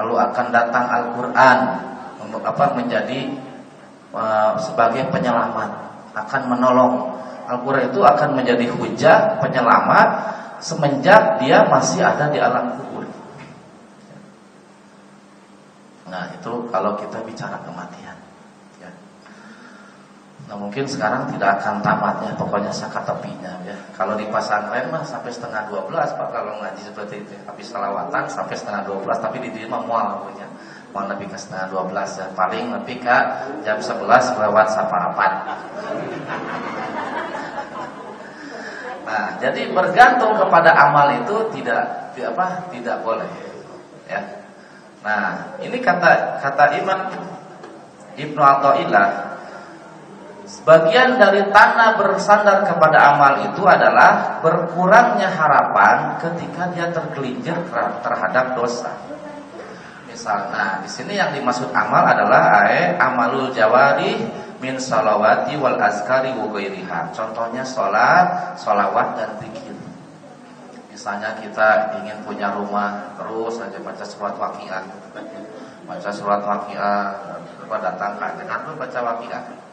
lalu 0.00 0.16
akan 0.16 0.46
datang 0.48 0.88
Al-Quran 0.88 1.58
untuk 2.24 2.40
apa 2.40 2.72
menjadi 2.72 3.28
uh, 4.16 4.56
sebagai 4.56 5.12
penyelamat, 5.12 5.70
akan 6.16 6.42
menolong. 6.48 6.94
Al-Quran 7.44 7.92
itu 7.92 8.00
akan 8.00 8.30
menjadi 8.32 8.72
hujah 8.72 9.36
penyelamat 9.44 10.08
semenjak 10.62 11.42
dia 11.42 11.66
masih 11.68 12.00
ada 12.00 12.30
di 12.30 12.38
alam 12.40 12.78
kubur. 12.78 13.04
Nah 16.08 16.30
itu 16.32 16.52
kalau 16.70 16.96
kita 16.96 17.18
bicara 17.26 17.58
kematian. 17.66 18.21
Nah 20.50 20.56
mungkin 20.58 20.84
sekarang 20.84 21.30
tidak 21.30 21.62
akan 21.62 21.78
tamat 21.80 22.26
ya 22.26 22.32
Pokoknya 22.34 22.72
saka 22.74 23.02
tepinya 23.06 23.54
ya. 23.62 23.76
Kalau 23.94 24.18
di 24.18 24.26
pesantren 24.26 24.90
mah 24.90 25.06
sampai 25.06 25.30
setengah 25.30 25.70
12 25.70 25.88
Pak 25.92 26.28
Kalau 26.34 26.58
ngaji 26.58 26.82
seperti 26.82 27.14
itu. 27.22 27.34
Habis 27.46 27.70
salawatan 27.70 28.26
sampai 28.26 28.54
setengah 28.58 28.82
12 28.90 29.22
Tapi 29.22 29.36
di 29.38 29.48
diri 29.54 29.66
mah 29.70 29.82
mual 29.86 30.26
punya 30.26 30.46
Mau 30.92 31.08
lebih 31.08 31.30
ke 31.30 31.38
setengah 31.40 31.72
12 31.72 32.20
ya. 32.20 32.26
Paling 32.36 32.64
lebih 32.80 32.96
ke 33.00 33.16
jam 33.64 33.78
11 33.80 34.42
lewat 34.42 34.66
saparapat 34.70 35.32
Nah 39.06 39.34
jadi 39.42 39.70
bergantung 39.74 40.38
kepada 40.38 40.70
amal 40.78 41.10
itu 41.22 41.36
Tidak 41.54 42.02
apa 42.12 42.68
tidak 42.68 43.00
boleh 43.00 43.24
ya. 44.04 44.20
Nah 45.00 45.56
ini 45.64 45.80
kata 45.80 46.38
kata 46.44 46.76
Imam 46.76 47.08
Ibnu 48.20 48.42
Athaillah 48.42 49.31
Sebagian 50.52 51.16
dari 51.16 51.48
tanah 51.48 51.96
bersandar 51.96 52.68
kepada 52.68 53.16
amal 53.16 53.40
itu 53.40 53.64
adalah 53.64 54.36
berkurangnya 54.44 55.32
harapan 55.32 56.20
ketika 56.20 56.68
dia 56.76 56.92
tergelincir 56.92 57.56
terhadap 58.04 58.52
dosa. 58.52 58.92
Misalnya, 60.04 60.84
di 60.84 60.92
sini 60.92 61.16
yang 61.16 61.32
dimaksud 61.32 61.72
amal 61.72 62.04
adalah 62.04 62.68
ae 62.68 63.00
amalul 63.00 63.48
jawari 63.56 64.28
min 64.60 64.76
salawati 64.76 65.56
wal 65.56 65.80
azkari 65.80 66.36
wa 66.36 66.52
Contohnya 67.16 67.64
sholat, 67.64 68.52
sholawat 68.60 69.16
dan 69.16 69.32
zikir. 69.40 69.72
Misalnya 70.92 71.32
kita 71.40 71.96
ingin 71.96 72.20
punya 72.28 72.52
rumah 72.52 73.16
terus 73.16 73.56
saja 73.56 73.80
baca 73.80 74.04
surat 74.04 74.36
waqiah. 74.36 74.84
Baca 75.88 76.10
surat 76.12 76.44
waqiah, 76.44 77.08
datang 77.72 78.20
ke 78.20 78.26
dengan 78.36 78.60
baca 78.76 79.00
waqiah 79.00 79.71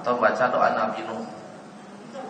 atau 0.00 0.18
baca 0.18 0.44
doa 0.50 0.68
Nabi 0.74 1.06
Nuh 1.06 1.22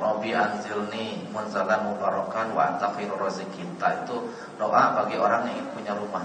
Robi 0.04 0.34
anzilni 0.34 1.22
munzalan 1.30 1.86
mubarakan 1.86 2.52
wa 2.52 2.76
khairur 2.76 3.24
kita 3.30 3.88
itu 4.04 4.16
doa 4.58 4.92
bagi 5.00 5.16
orang 5.16 5.48
yang 5.48 5.70
punya 5.70 5.94
rumah. 5.94 6.24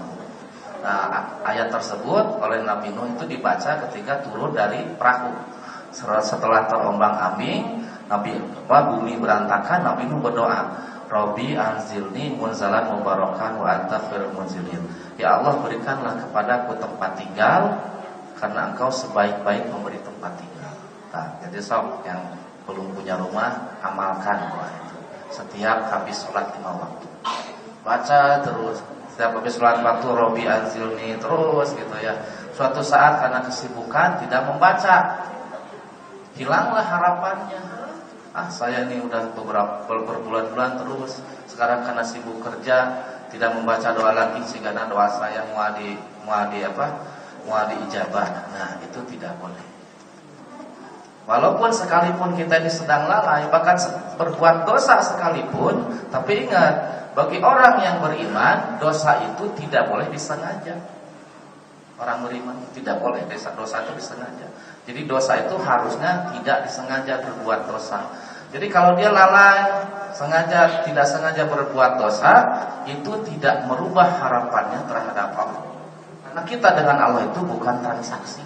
Nah, 0.80 1.40
ayat 1.44 1.68
tersebut 1.68 2.40
oleh 2.40 2.64
Nabi 2.64 2.90
Nuh 2.92 3.08
itu 3.14 3.24
dibaca 3.28 3.78
ketika 3.88 4.24
turun 4.24 4.56
dari 4.56 4.84
perahu. 4.96 5.32
Setelah 5.92 6.70
terombang-ambing, 6.70 7.84
Nabi 8.06 8.38
apa, 8.38 8.78
bumi 8.94 9.18
berantakan, 9.20 9.80
Nabi 9.86 10.08
Nuh 10.08 10.18
berdoa, 10.22 10.60
Robi 11.10 11.58
anzilni 11.58 12.38
munzalan 12.38 12.96
mubarakan 12.96 13.60
wa 13.60 13.66
anta 13.66 13.98
khairul 14.08 14.34
munzilin. 14.34 14.82
Ya 15.18 15.36
Allah 15.36 15.58
berikanlah 15.60 16.16
kepadaku 16.20 16.80
tempat 16.80 17.18
tinggal 17.18 17.76
karena 18.40 18.72
engkau 18.72 18.88
sebaik-baik 18.88 19.68
tinggal. 19.68 20.09
Nah, 21.10 21.26
jadi 21.42 21.58
sob 21.58 22.06
yang 22.06 22.22
belum 22.70 22.94
punya 22.94 23.18
rumah, 23.18 23.78
amalkan 23.82 24.46
doa 24.46 24.68
itu. 24.70 24.98
Setiap 25.34 25.90
habis 25.90 26.22
sholat 26.22 26.54
lima 26.54 26.78
waktu. 26.78 27.06
Baca 27.82 28.38
terus. 28.46 28.78
Setiap 29.10 29.42
habis 29.42 29.58
sholat 29.58 29.82
waktu 29.82 30.06
Robi 30.06 30.46
Anzilni 30.46 31.18
terus 31.18 31.74
gitu 31.74 31.96
ya. 31.98 32.14
Suatu 32.54 32.78
saat 32.82 33.18
karena 33.18 33.42
kesibukan 33.42 34.22
tidak 34.22 34.46
membaca. 34.46 35.26
Hilanglah 36.38 36.86
harapannya. 36.86 37.62
Ah 38.30 38.46
saya 38.46 38.86
ini 38.86 39.02
udah 39.02 39.34
beberapa 39.34 39.90
berbulan-bulan 39.90 40.78
terus. 40.78 41.18
Sekarang 41.50 41.82
karena 41.82 42.06
sibuk 42.06 42.38
kerja 42.38 43.02
tidak 43.34 43.50
membaca 43.58 43.90
doa 43.90 44.14
lagi 44.14 44.42
sehingga 44.46 44.70
doa 44.86 45.10
saya 45.10 45.42
mau 45.50 45.66
di 45.74 45.98
mau 46.22 46.46
di 46.54 46.62
apa? 46.62 46.86
Mau 47.50 47.58
diijabah. 47.66 48.54
Nah, 48.54 48.78
itu 48.84 49.02
tidak 49.10 49.34
boleh. 49.42 49.79
Walaupun 51.30 51.70
sekalipun 51.70 52.34
kita 52.34 52.58
ini 52.58 52.66
sedang 52.66 53.06
lalai, 53.06 53.46
bahkan 53.54 53.78
berbuat 54.18 54.66
dosa 54.66 54.98
sekalipun, 54.98 56.10
tapi 56.10 56.42
ingat, 56.42 56.74
bagi 57.14 57.38
orang 57.38 57.78
yang 57.86 58.02
beriman, 58.02 58.82
dosa 58.82 59.14
itu 59.22 59.46
tidak 59.54 59.86
boleh 59.86 60.10
disengaja. 60.10 60.74
Orang 62.02 62.26
beriman 62.26 62.58
tidak 62.74 62.98
boleh 62.98 63.22
dosa 63.30 63.54
dosa 63.54 63.86
itu 63.86 63.94
disengaja. 63.94 64.50
Jadi 64.90 65.06
dosa 65.06 65.38
itu 65.38 65.54
harusnya 65.62 66.34
tidak 66.34 66.66
disengaja 66.66 67.22
berbuat 67.22 67.70
dosa. 67.70 68.10
Jadi 68.50 68.66
kalau 68.66 68.98
dia 68.98 69.14
lalai, 69.14 69.86
sengaja 70.10 70.82
tidak 70.82 71.06
sengaja 71.06 71.46
berbuat 71.46 71.94
dosa, 71.94 72.34
itu 72.90 73.14
tidak 73.30 73.70
merubah 73.70 74.18
harapannya 74.18 74.82
terhadap 74.82 75.30
Allah. 75.38 75.62
Karena 76.26 76.42
kita 76.42 76.74
dengan 76.74 76.98
Allah 76.98 77.22
itu 77.30 77.38
bukan 77.46 77.78
transaksi. 77.86 78.42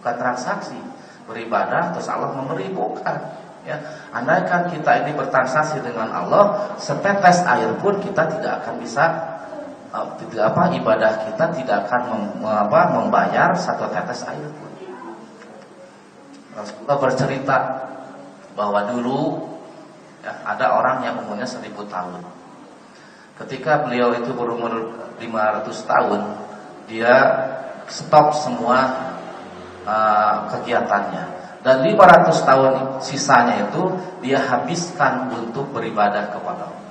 Bukan 0.00 0.16
transaksi 0.16 0.95
beribadah 1.26 1.92
terus 1.92 2.06
Allah 2.06 2.32
memberi 2.32 2.70
bukan 2.70 3.18
ya. 3.66 3.76
Andaikan 4.14 4.70
kita 4.70 5.04
ini 5.04 5.12
bertransaksi 5.12 5.82
dengan 5.82 6.08
Allah 6.14 6.74
setetes 6.78 7.42
air 7.44 7.74
pun 7.82 7.98
kita 7.98 8.30
tidak 8.38 8.62
akan 8.62 8.74
bisa 8.78 9.04
uh, 9.90 10.06
tidak 10.22 10.54
apa 10.54 10.62
ibadah 10.78 11.12
kita 11.26 11.44
tidak 11.52 11.90
akan 11.90 12.02
mem, 12.14 12.46
apa, 12.46 12.80
membayar 12.94 13.52
satu 13.58 13.90
tetes 13.90 14.22
air 14.30 14.46
pun. 14.46 14.70
Rasulullah 16.56 16.98
bercerita 17.02 17.58
bahwa 18.56 18.88
dulu 18.88 19.44
ya, 20.24 20.32
ada 20.48 20.72
orang 20.72 21.04
yang 21.04 21.20
umurnya 21.20 21.44
seribu 21.44 21.84
tahun. 21.84 22.24
Ketika 23.36 23.84
beliau 23.84 24.16
itu 24.16 24.32
berumur 24.32 24.96
500 25.20 25.68
tahun 25.84 26.20
dia 26.88 27.14
stop 27.84 28.32
semua 28.32 29.12
uh, 29.86 30.50
kegiatannya. 30.50 31.24
Dan 31.62 31.82
500 31.82 32.46
tahun 32.46 32.74
sisanya 33.02 33.66
itu 33.66 33.90
dia 34.22 34.38
habiskan 34.38 35.30
untuk 35.34 35.74
beribadah 35.74 36.30
kepada 36.30 36.70
Allah. 36.70 36.86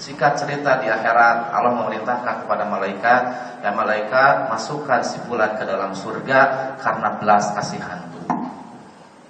Singkat 0.00 0.40
cerita 0.40 0.80
di 0.80 0.88
akhirat 0.88 1.52
Allah 1.52 1.72
memerintahkan 1.84 2.44
kepada 2.44 2.64
malaikat 2.64 3.22
dan 3.60 3.72
malaikat 3.76 4.48
masukkan 4.48 5.04
si 5.04 5.20
bulan 5.28 5.56
ke 5.60 5.64
dalam 5.68 5.92
surga 5.92 6.40
karena 6.80 7.20
belas 7.20 7.52
kasihanku. 7.52 8.24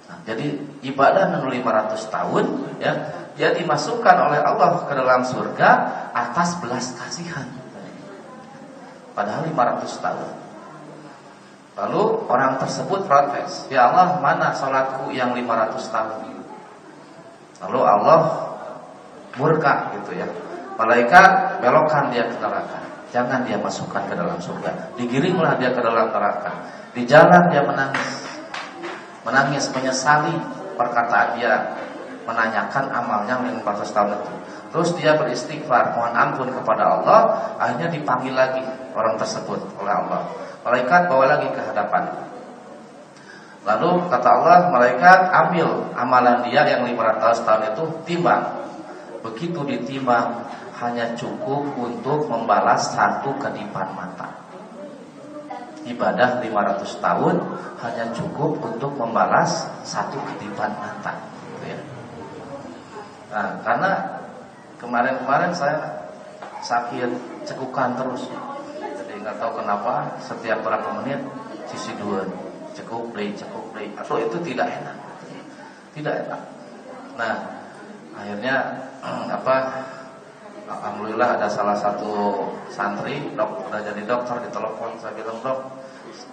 Nah, 0.07 0.17
jadi 0.23 0.55
ibadah 0.87 1.35
500 1.35 2.15
tahun 2.15 2.45
ya 2.79 2.93
dia 3.35 3.51
dimasukkan 3.51 4.15
oleh 4.31 4.39
Allah 4.39 4.87
ke 4.87 4.93
dalam 4.95 5.21
surga 5.27 5.69
atas 6.15 6.63
belas 6.63 6.95
kasihan. 6.95 7.45
Padahal 9.11 9.47
500 9.47 10.03
tahun. 10.03 10.44
Lalu 11.75 12.23
orang 12.31 12.55
tersebut 12.55 13.03
protes, 13.03 13.67
"Ya 13.67 13.91
Allah, 13.91 14.19
mana 14.23 14.55
salatku 14.55 15.11
yang 15.11 15.35
500 15.35 15.91
tahun 15.91 16.23
ini?" 16.31 16.43
Lalu 17.67 17.79
Allah 17.83 18.19
murka 19.35 19.91
gitu 19.99 20.15
ya. 20.15 20.27
Malaikat 20.75 21.59
belokkan 21.59 22.11
dia 22.11 22.27
ke 22.27 22.35
neraka. 22.39 22.79
Jangan 23.11 23.47
dia 23.47 23.55
masukkan 23.59 24.03
ke 24.07 24.15
dalam 24.15 24.35
surga. 24.39 24.95
Digiringlah 24.99 25.55
dia 25.55 25.71
ke 25.71 25.79
dalam 25.79 26.11
neraka. 26.11 26.51
Di 26.91 27.07
jalan 27.07 27.47
dia 27.47 27.63
menangis. 27.63 28.11
Menangis 29.23 29.71
menyesali 29.71 30.35
perkataan 30.75 31.39
dia 31.39 31.75
menanyakan 32.27 32.91
amalnya 32.91 33.39
500 33.39 33.95
tahun 33.95 34.09
itu. 34.19 34.33
Terus 34.75 34.89
dia 34.99 35.15
beristighfar, 35.15 35.95
mohon 35.95 36.11
ampun 36.11 36.51
kepada 36.51 36.99
Allah, 36.99 37.19
akhirnya 37.55 37.87
dipanggil 37.95 38.35
lagi 38.35 38.59
orang 38.91 39.15
tersebut 39.15 39.61
oleh 39.79 39.93
Allah. 39.93 40.27
Malaikat 40.65 41.01
bawa 41.05 41.29
lagi 41.29 41.45
ke 41.53 41.61
hadapan. 41.61 42.09
Lalu 43.69 44.09
kata 44.09 44.29
Allah, 44.29 44.59
malaikat 44.73 45.19
ambil 45.29 45.93
amalan 45.93 46.41
dia 46.49 46.65
yang 46.65 46.81
500 46.89 47.45
tahun 47.45 47.63
itu 47.69 47.83
timbang. 48.09 48.41
Begitu 49.21 49.61
ditimbang, 49.61 50.41
hanya 50.81 51.13
cukup 51.13 51.69
untuk 51.77 52.25
membalas 52.25 52.97
satu 52.97 53.37
kedipan 53.37 53.93
mata. 53.93 54.25
Ibadah 55.85 56.41
500 56.41 56.97
tahun 56.97 57.35
hanya 57.85 58.05
cukup 58.17 58.57
untuk 58.57 58.97
membalas 58.97 59.69
satu 59.85 60.17
kedipan 60.33 60.73
mata. 60.81 61.13
Gitu 61.45 61.77
ya. 61.77 61.79
Nah, 63.33 63.49
karena 63.61 63.91
kemarin-kemarin 64.81 65.53
saya 65.53 66.09
sakit 66.65 67.09
cekukan 67.45 67.93
terus 68.01 68.25
nggak 69.25 69.41
tahu 69.41 69.57
kenapa 69.57 70.05
setiap 70.21 70.61
berapa 70.61 71.01
menit 71.01 71.17
sisi 71.65 71.97
dua 71.97 72.21
cukup 72.77 73.09
play 73.09 73.33
cukup 73.33 73.73
play. 73.73 73.89
Atau 73.97 74.21
itu 74.21 74.37
tidak 74.53 74.69
enak. 74.69 74.93
Tidak 75.97 76.13
enak. 76.29 76.41
Nah 77.17 77.33
akhirnya 78.13 78.85
apa 79.41 79.81
alhamdulillah 80.69 81.41
ada 81.41 81.49
salah 81.49 81.73
satu 81.73 82.37
santri 82.69 83.33
dok 83.33 83.65
udah 83.65 83.81
jadi 83.81 84.05
dokter 84.05 84.45
di 84.45 84.49
telepon 84.53 84.93
saya 85.01 85.17
bilang 85.17 85.41
dok 85.41 85.73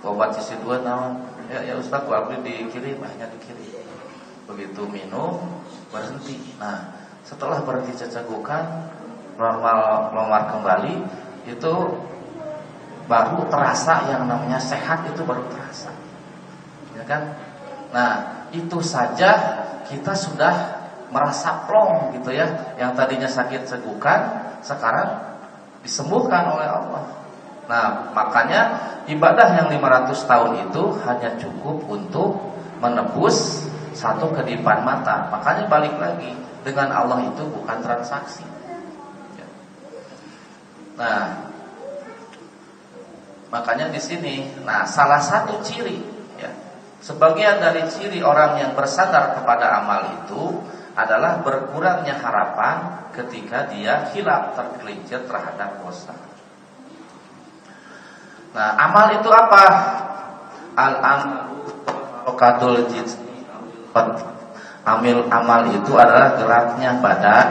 obat 0.05 0.37
sisi 0.37 0.61
dua 0.61 0.85
naon? 0.85 1.17
Ya 1.49 1.65
ya 1.65 1.81
ustaz 1.81 2.05
gua 2.05 2.29
beli 2.29 2.45
dikirim 2.45 3.01
hanya 3.01 3.25
dikirim. 3.33 3.89
Begitu 4.53 4.85
minum 4.85 5.41
berhenti. 5.89 6.37
Nah 6.61 6.93
setelah 7.25 7.65
berhenti 7.65 7.97
cecagukan 8.05 8.93
normal 9.41 10.13
normal 10.13 10.43
kembali 10.53 10.95
itu 11.49 11.73
baru 13.07 13.47
terasa 13.51 14.07
yang 14.11 14.27
namanya 14.27 14.59
sehat 14.63 15.07
itu 15.11 15.23
baru 15.27 15.43
terasa. 15.51 15.91
Ya 16.95 17.05
kan? 17.07 17.23
Nah, 17.93 18.13
itu 18.55 18.79
saja 18.81 19.31
kita 19.89 20.15
sudah 20.15 20.83
merasa 21.13 21.67
plong 21.69 22.17
gitu 22.17 22.33
ya. 22.33 22.77
Yang 22.81 22.91
tadinya 22.97 23.29
sakit 23.29 23.63
segukan 23.69 24.21
sekarang 24.65 25.39
disembuhkan 25.83 26.47
oleh 26.57 26.69
Allah. 26.69 27.05
Nah, 27.67 28.11
makanya 28.15 28.61
ibadah 29.07 29.49
yang 29.55 29.69
500 29.71 30.31
tahun 30.31 30.53
itu 30.71 30.83
hanya 31.07 31.31
cukup 31.39 31.77
untuk 31.87 32.39
menebus 32.83 33.67
satu 33.93 34.33
kedipan 34.35 34.83
mata. 34.83 35.31
Makanya 35.31 35.69
balik 35.71 35.95
lagi, 36.01 36.33
dengan 36.67 36.91
Allah 36.91 37.23
itu 37.23 37.43
bukan 37.47 37.79
transaksi. 37.83 38.43
Ya. 39.39 39.47
Nah, 40.99 41.52
Makanya 43.53 43.93
di 43.93 44.01
sini, 44.01 44.49
nah 44.65 44.89
salah 44.89 45.21
satu 45.21 45.61
ciri, 45.61 46.01
ya, 46.41 46.49
sebagian 47.05 47.61
dari 47.61 47.85
ciri 47.85 48.25
orang 48.25 48.57
yang 48.57 48.73
bersandar 48.73 49.37
kepada 49.37 49.77
amal 49.85 50.25
itu 50.25 50.57
adalah 50.97 51.45
berkurangnya 51.45 52.17
harapan 52.17 53.05
ketika 53.13 53.69
dia 53.69 54.09
hilap 54.17 54.57
tergelincir 54.57 55.29
terhadap 55.29 55.85
dosa. 55.85 56.17
Nah, 58.57 58.73
amal 58.81 59.21
itu 59.21 59.29
apa? 59.29 59.65
Al 60.73 60.95
amalu 61.05 61.61
Amil 64.83 65.29
amal 65.29 65.63
itu 65.69 65.93
adalah 65.95 66.41
geraknya 66.41 66.97
badan, 67.05 67.49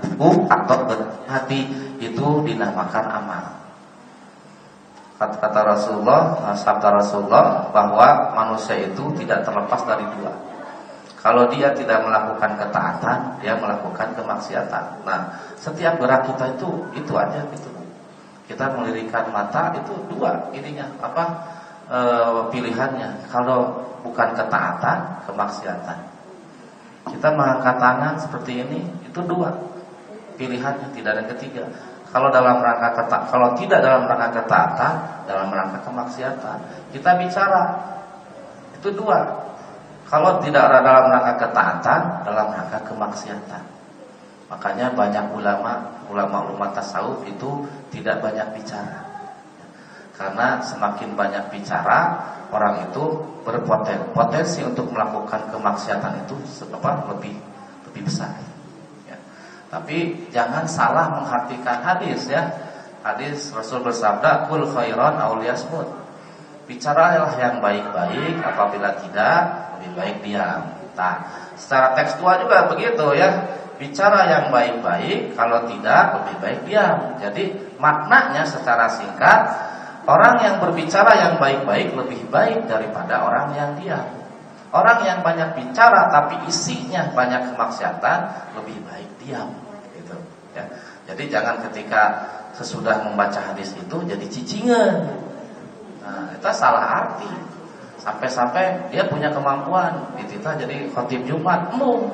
tubuh 0.00 0.48
atau 0.48 0.88
hati 1.28 1.68
itu 2.00 2.26
dinamakan 2.42 3.06
amal 3.06 3.59
kata 5.20 5.60
Rasulullah, 5.60 6.48
eh, 6.48 6.56
sabda 6.56 6.88
Rasulullah 6.96 7.68
bahwa 7.68 8.32
manusia 8.32 8.80
itu 8.80 9.12
tidak 9.20 9.44
terlepas 9.44 9.84
dari 9.84 10.08
dua. 10.16 10.32
Kalau 11.20 11.44
dia 11.52 11.68
tidak 11.76 12.00
melakukan 12.00 12.56
ketaatan, 12.56 13.44
dia 13.44 13.52
melakukan 13.52 14.16
kemaksiatan. 14.16 15.04
Nah, 15.04 15.20
setiap 15.60 16.00
gerak 16.00 16.24
kita 16.24 16.56
itu 16.56 16.88
itu 16.96 17.12
aja 17.12 17.44
gitu. 17.52 17.68
Kita 18.48 18.72
melirikan 18.72 19.28
mata 19.28 19.76
itu 19.76 19.92
dua 20.08 20.48
ininya 20.56 20.88
apa 21.04 21.24
e, 21.92 21.98
pilihannya. 22.48 23.28
Kalau 23.28 23.84
bukan 24.00 24.32
ketaatan, 24.32 25.28
kemaksiatan. 25.28 25.98
Kita 27.12 27.28
mengangkat 27.36 27.76
tangan 27.76 28.16
seperti 28.16 28.64
ini 28.64 28.80
itu 29.04 29.20
dua 29.20 29.52
pilihannya, 30.40 30.88
tidak 30.96 31.20
ada 31.20 31.24
ketiga. 31.36 31.68
Kalau 32.10 32.28
dalam 32.34 32.58
rangka 32.58 32.90
ketaatan, 32.98 33.30
kalau 33.30 33.48
tidak 33.54 33.86
dalam 33.86 34.02
rangka 34.10 34.42
ketaatan, 34.42 34.94
dalam 35.30 35.48
rangka 35.54 35.78
kemaksiatan, 35.86 36.58
kita 36.90 37.10
bicara 37.22 37.62
itu 38.74 38.90
dua. 38.90 39.46
Kalau 40.10 40.42
tidak 40.42 40.66
dalam 40.74 41.06
rangka 41.06 41.34
ketaatan, 41.38 42.26
dalam 42.26 42.50
rangka 42.50 42.82
kemaksiatan. 42.82 43.62
Makanya 44.50 44.90
banyak 44.90 45.30
ulama, 45.30 46.02
ulama-ulama 46.10 46.74
tasawuf 46.74 47.22
itu 47.30 47.62
tidak 47.94 48.18
banyak 48.18 48.58
bicara. 48.58 49.06
Karena 50.18 50.58
semakin 50.58 51.14
banyak 51.14 51.54
bicara, 51.54 52.18
orang 52.50 52.90
itu 52.90 53.22
berpotensi 53.46 54.66
untuk 54.66 54.90
melakukan 54.90 55.46
kemaksiatan 55.54 56.26
itu 56.26 56.34
sebab 56.50 56.82
lebih 57.14 57.38
lebih 57.86 58.02
besar. 58.02 58.49
Tapi 59.70 60.26
jangan 60.34 60.66
salah 60.66 61.14
menghatikan 61.14 61.78
hadis 61.86 62.26
ya. 62.26 62.42
Hadis 63.00 63.54
Rasul 63.54 63.80
bersabda, 63.86 64.50
"Kul 64.50 64.66
khairan 64.66 65.16
aw 65.16 65.38
liyasmut." 65.38 65.86
Bicaralah 66.66 67.34
yang 67.38 67.62
baik-baik, 67.62 68.42
apabila 68.42 68.98
tidak 68.98 69.38
lebih 69.78 69.90
baik 69.96 70.16
diam. 70.26 70.62
Nah, 70.94 71.14
secara 71.56 71.96
tekstual 71.96 72.44
juga 72.44 72.68
begitu 72.68 73.14
ya. 73.16 73.30
Bicara 73.80 74.28
yang 74.28 74.52
baik-baik, 74.52 75.32
kalau 75.32 75.64
tidak 75.64 76.20
lebih 76.20 76.36
baik 76.44 76.60
diam. 76.68 77.16
Jadi 77.16 77.72
maknanya 77.80 78.44
secara 78.44 78.92
singkat, 78.92 79.40
orang 80.04 80.36
yang 80.44 80.60
berbicara 80.60 81.16
yang 81.16 81.34
baik-baik 81.40 81.96
lebih 81.96 82.20
baik 82.28 82.68
daripada 82.68 83.24
orang 83.24 83.56
yang 83.56 83.72
diam. 83.80 84.19
Orang 84.70 85.02
yang 85.02 85.26
banyak 85.26 85.58
bicara 85.58 86.14
tapi 86.14 86.46
isinya 86.46 87.10
banyak 87.10 87.54
kemaksiatan 87.54 88.18
lebih 88.54 88.78
baik 88.86 89.10
diam. 89.18 89.50
Gitu. 89.98 90.14
Ya. 90.54 90.62
Jadi 91.10 91.26
jangan 91.26 91.58
ketika 91.66 92.02
sesudah 92.54 93.02
membaca 93.02 93.42
hadis 93.50 93.74
itu 93.74 93.96
jadi 94.06 94.26
cicingan. 94.30 95.10
Nah, 96.06 96.30
itu 96.38 96.46
salah 96.54 96.86
arti. 97.02 97.30
Sampai-sampai 97.98 98.94
dia 98.94 99.04
punya 99.10 99.28
kemampuan 99.34 100.16
ditita 100.16 100.56
jadi 100.56 100.86
khotib 100.94 101.26
Jumat, 101.26 101.74
mu. 101.74 102.06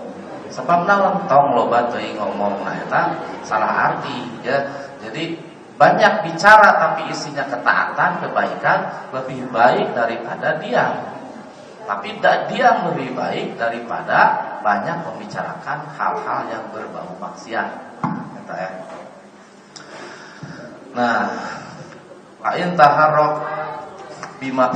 Sebab 0.49 0.89
naon 0.89 1.29
tong 1.29 1.53
loba 1.53 1.91
teuing 1.93 2.17
ngomong 2.17 2.63
nah 2.65 2.73
eta 2.73 3.21
salah 3.45 3.93
arti 3.93 4.17
ya. 4.41 4.65
Jadi 5.05 5.37
banyak 5.77 6.25
bicara 6.25 6.81
tapi 6.81 7.13
isinya 7.13 7.45
ketaatan, 7.45 8.25
kebaikan 8.25 8.79
lebih 9.13 9.45
baik 9.53 9.93
daripada 9.93 10.57
diam. 10.57 11.16
Tapi 11.87 12.19
tidak 12.19 12.51
diam 12.51 12.91
lebih 12.91 13.15
baik 13.15 13.55
daripada 13.55 14.19
banyak 14.61 15.07
membicarakan 15.07 15.87
hal-hal 15.95 16.41
yang 16.51 16.65
berbau 16.75 17.15
maksiat. 17.23 17.71
Kata 18.03 18.55
ya. 18.59 18.71
Nah, 20.99 21.23
Fa'in 22.47 22.79
taharok 22.79 23.43
bima 24.39 24.71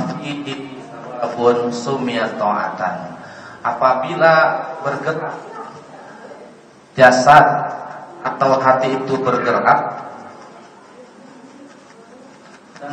pun 1.39 1.71
sumiyat 1.71 2.35
ta'atan. 2.35 3.15
Apabila 3.63 4.33
bergerak 4.83 5.39
jasad 6.99 7.45
atau 8.27 8.59
hati 8.59 8.91
itu 8.91 9.15
bergerak 9.23 10.03
dan 12.81 12.91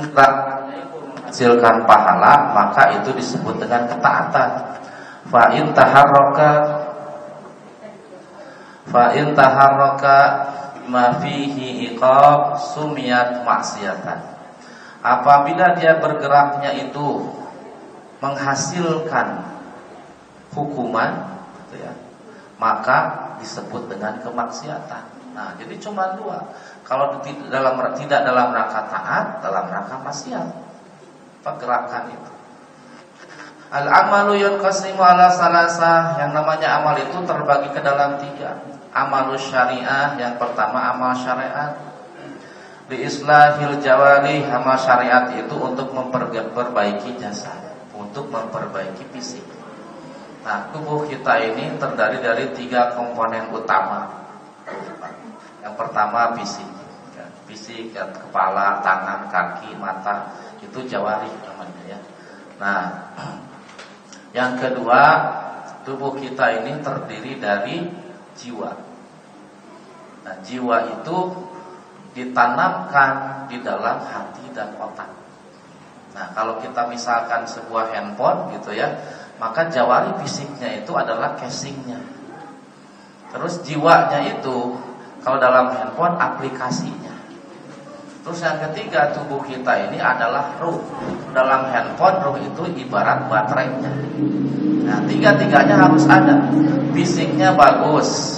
menghasilkan 1.29 1.85
pahala, 1.85 2.57
maka 2.57 2.97
itu 2.97 3.12
disebut 3.12 3.61
dengan 3.61 3.85
ketaatan. 3.85 4.51
Fa 5.29 5.53
in 5.53 5.77
taharraka 5.77 6.53
fa 8.88 9.12
in 9.12 9.37
taharraka 9.37 10.19
ma 10.88 11.21
fihi 11.21 11.93
iqab 11.93 12.57
sumiyat 12.57 13.45
maksiatan. 13.45 14.41
Apabila 15.05 15.77
dia 15.77 16.01
bergeraknya 16.01 16.88
itu 16.88 17.29
menghasilkan 18.25 19.45
hukuman 20.57 21.29
gitu 21.61 21.85
ya, 21.85 21.93
maka 22.57 23.31
disebut 23.38 23.87
dengan 23.93 24.17
kemaksiatan. 24.25 25.05
Nah, 25.37 25.55
jadi 25.61 25.77
cuma 25.79 26.19
dua. 26.19 26.41
Kalau 26.83 27.21
dalam 27.53 27.77
tidak 27.95 28.27
dalam 28.27 28.49
rangka 28.51 28.91
taat, 28.91 29.45
dalam 29.45 29.71
rangka 29.71 30.03
maksiat. 30.03 30.67
Pergerakan 31.49 32.05
itu. 32.13 32.31
Al-amalu 33.69 34.41
yanqasimu 34.41 35.01
ala 35.01 35.29
salasa 35.29 36.17
Yang 36.17 36.41
namanya 36.41 36.81
amal 36.81 36.97
itu 36.97 37.21
terbagi 37.29 37.69
ke 37.77 37.85
dalam 37.85 38.17
tiga 38.17 38.65
Amalus 38.97 39.45
syariah 39.45 40.17
Yang 40.17 40.41
pertama 40.41 40.89
amal 40.89 41.13
syariat 41.13 41.77
Di 42.89 42.97
islahil 43.05 43.77
jawari 43.85 44.41
Amal 44.49 44.81
syariat 44.81 45.29
itu 45.37 45.53
untuk 45.53 45.93
memperbaiki 45.93 47.21
jasad 47.21 47.69
untuk 47.99 48.31
memperbaiki 48.31 49.05
fisik. 49.11 49.45
Nah, 50.47 50.71
tubuh 50.71 51.05
kita 51.11 51.45
ini 51.45 51.77
terdiri 51.77 52.23
dari 52.23 52.47
tiga 52.55 52.95
komponen 52.95 53.51
utama. 53.51 54.09
Yang 55.61 55.75
pertama 55.75 56.33
fisik, 56.39 56.65
fisik, 57.49 57.97
kepala, 57.97 58.85
tangan, 58.85 59.33
kaki, 59.33 59.73
mata, 59.81 60.37
itu 60.61 60.85
jawari 60.85 61.33
namanya 61.49 61.83
ya. 61.89 61.99
Nah, 62.61 62.83
yang 64.37 64.61
kedua 64.61 65.03
tubuh 65.89 66.13
kita 66.21 66.61
ini 66.61 66.85
terdiri 66.85 67.41
dari 67.41 67.77
jiwa. 68.37 68.71
Nah, 70.29 70.37
jiwa 70.45 70.77
itu 71.01 71.17
ditanamkan 72.13 73.47
di 73.49 73.65
dalam 73.65 74.05
hati 74.05 74.45
dan 74.53 74.77
otak. 74.77 75.09
Nah, 76.13 76.27
kalau 76.37 76.61
kita 76.61 76.85
misalkan 76.91 77.49
sebuah 77.49 77.95
handphone 77.95 78.53
gitu 78.59 78.77
ya, 78.77 78.91
maka 79.39 79.71
jawari 79.71 80.13
fisiknya 80.21 80.83
itu 80.83 80.93
adalah 80.93 81.39
casingnya. 81.39 82.03
Terus 83.31 83.61
jiwanya 83.63 84.25
itu 84.25 84.75
kalau 85.23 85.39
dalam 85.39 85.71
handphone 85.75 86.17
aplikasinya. 86.17 87.17
Terus 88.29 88.45
yang 88.45 88.61
ketiga 88.61 89.09
tubuh 89.17 89.41
kita 89.41 89.88
ini 89.88 89.97
adalah 89.97 90.53
ruh. 90.61 90.77
Dalam 91.33 91.73
handphone 91.73 92.21
ruh 92.21 92.37
itu 92.37 92.61
ibarat 92.85 93.25
baterainya. 93.25 93.88
Nah, 94.85 95.01
tiga-tiganya 95.09 95.88
harus 95.88 96.05
ada. 96.05 96.37
Fisiknya 96.93 97.57
bagus, 97.57 98.37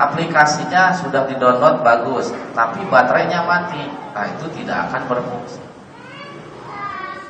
aplikasinya 0.00 0.96
sudah 0.96 1.28
didownload 1.28 1.84
bagus, 1.84 2.32
tapi 2.56 2.80
baterainya 2.88 3.44
mati. 3.44 3.84
Nah, 4.16 4.24
itu 4.24 4.48
tidak 4.56 4.88
akan 4.88 5.04
berfungsi. 5.04 5.60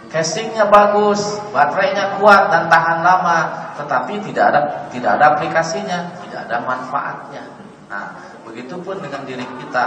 Casingnya 0.07 0.71
bagus, 0.71 1.43
baterainya 1.51 2.23
kuat 2.23 2.55
dan 2.55 2.71
tahan 2.71 3.03
lama, 3.03 3.39
tetapi 3.83 4.23
tidak 4.31 4.55
ada 4.55 4.61
tidak 4.95 5.11
ada 5.19 5.35
aplikasinya, 5.35 6.15
tidak 6.23 6.47
ada 6.47 6.63
manfaatnya. 6.63 7.43
Nah, 7.91 8.15
begitupun 8.47 9.03
dengan 9.03 9.27
diri 9.27 9.43
kita 9.43 9.87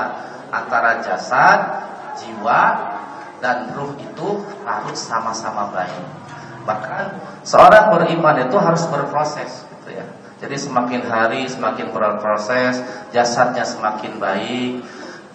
antara 0.52 1.00
jasad, 1.00 1.88
jiwa 2.20 2.62
dan 3.40 3.72
ruh 3.74 3.96
itu 3.96 4.30
harus 4.68 5.00
sama-sama 5.00 5.72
baik. 5.72 6.04
Bahkan 6.68 7.06
seorang 7.48 7.96
beriman 7.96 8.46
itu 8.46 8.58
harus 8.60 8.84
berproses 8.92 9.64
gitu 9.64 9.90
ya. 9.96 10.06
Jadi 10.40 10.56
semakin 10.56 11.04
hari 11.04 11.44
semakin 11.52 11.92
berproses, 11.92 12.80
jasadnya 13.12 13.68
semakin 13.68 14.24
baik, 14.24 14.84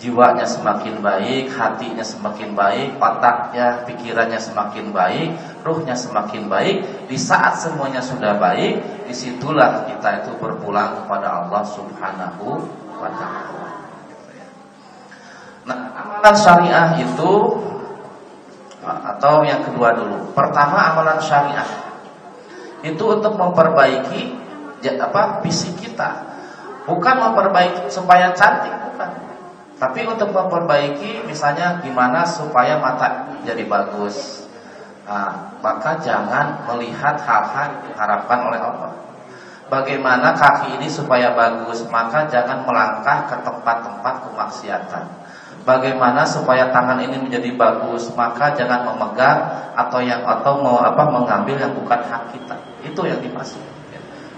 jiwanya 0.00 0.48
semakin 0.48 1.00
baik, 1.04 1.52
hatinya 1.52 2.04
semakin 2.04 2.56
baik, 2.56 2.96
otaknya, 2.96 3.84
pikirannya 3.84 4.40
semakin 4.40 4.92
baik, 4.92 5.28
ruhnya 5.60 5.92
semakin 5.92 6.48
baik. 6.48 7.08
Di 7.08 7.16
saat 7.20 7.60
semuanya 7.60 8.00
sudah 8.00 8.36
baik, 8.40 9.04
di 9.04 9.12
situlah 9.12 9.84
kita 9.88 10.24
itu 10.24 10.32
berpulang 10.40 11.04
kepada 11.04 11.44
Allah 11.44 11.62
Subhanahu 11.68 12.64
wa 12.96 13.10
taala. 13.12 13.73
Nah, 15.64 15.80
amalan 15.96 16.36
syariah 16.36 16.88
itu 17.00 17.32
atau 18.84 19.40
yang 19.48 19.64
kedua 19.64 19.96
dulu. 19.96 20.36
Pertama 20.36 20.92
amalan 20.92 21.16
syariah 21.24 21.68
itu 22.84 23.00
untuk 23.00 23.32
memperbaiki 23.36 24.44
apa 25.00 25.40
fisik 25.40 25.80
kita. 25.80 26.36
Bukan 26.84 27.16
memperbaiki 27.16 27.88
supaya 27.88 28.28
cantik, 28.36 28.76
bukan. 28.92 29.08
Tapi 29.80 30.04
untuk 30.04 30.30
memperbaiki 30.30 31.24
misalnya 31.24 31.80
gimana 31.80 32.22
supaya 32.22 32.78
mata 32.78 33.26
jadi 33.42 33.66
bagus 33.66 34.46
nah, 35.02 35.50
Maka 35.58 35.98
jangan 35.98 36.62
melihat 36.70 37.18
hal-hal 37.18 37.74
yang 37.74 37.82
diharapkan 37.90 38.38
oleh 38.46 38.60
Allah 38.62 38.92
Bagaimana 39.66 40.30
kaki 40.38 40.78
ini 40.78 40.86
supaya 40.86 41.34
bagus 41.34 41.82
Maka 41.90 42.30
jangan 42.30 42.62
melangkah 42.62 43.26
ke 43.26 43.36
tempat-tempat 43.42 44.14
kemaksiatan 44.30 45.04
Bagaimana 45.64 46.28
supaya 46.28 46.68
tangan 46.68 47.00
ini 47.00 47.16
menjadi 47.16 47.48
bagus 47.56 48.12
Maka 48.12 48.52
jangan 48.52 48.84
memegang 48.84 49.72
Atau 49.72 50.04
yang 50.04 50.20
atau 50.20 50.60
mau 50.60 50.76
apa 50.76 51.08
mengambil 51.08 51.56
yang 51.56 51.72
bukan 51.72 52.00
hak 52.04 52.36
kita. 52.36 52.56
Itu 52.84 53.08
yang 53.08 53.18
dimaksud 53.24 53.64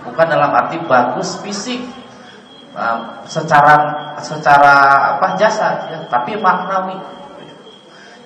Bukan 0.06 0.26
dalam 0.30 0.54
arti 0.54 0.78
bagus 0.86 1.42
fisik 1.42 1.82
uh, 2.78 3.26
secara 3.26 3.74
secara 4.22 4.74
apa 5.18 5.34
jasa 5.34 5.90
ya, 5.90 5.98
tapi 6.06 6.38
maknawi. 6.38 6.94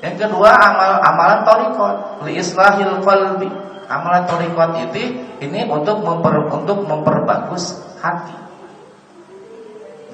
Yang 0.04 0.28
kedua 0.28 0.52
amal 0.52 1.00
amalan 1.00 1.40
torikot 1.46 1.96
li 2.28 2.36
islahil 2.36 3.00
qalbi. 3.00 3.48
Amalan 3.90 4.22
torikot 4.28 4.70
itu 4.86 5.18
ini 5.42 5.66
untuk 5.66 6.04
memper, 6.04 6.46
untuk 6.46 6.86
memperbagus 6.86 7.74
hati, 7.98 8.38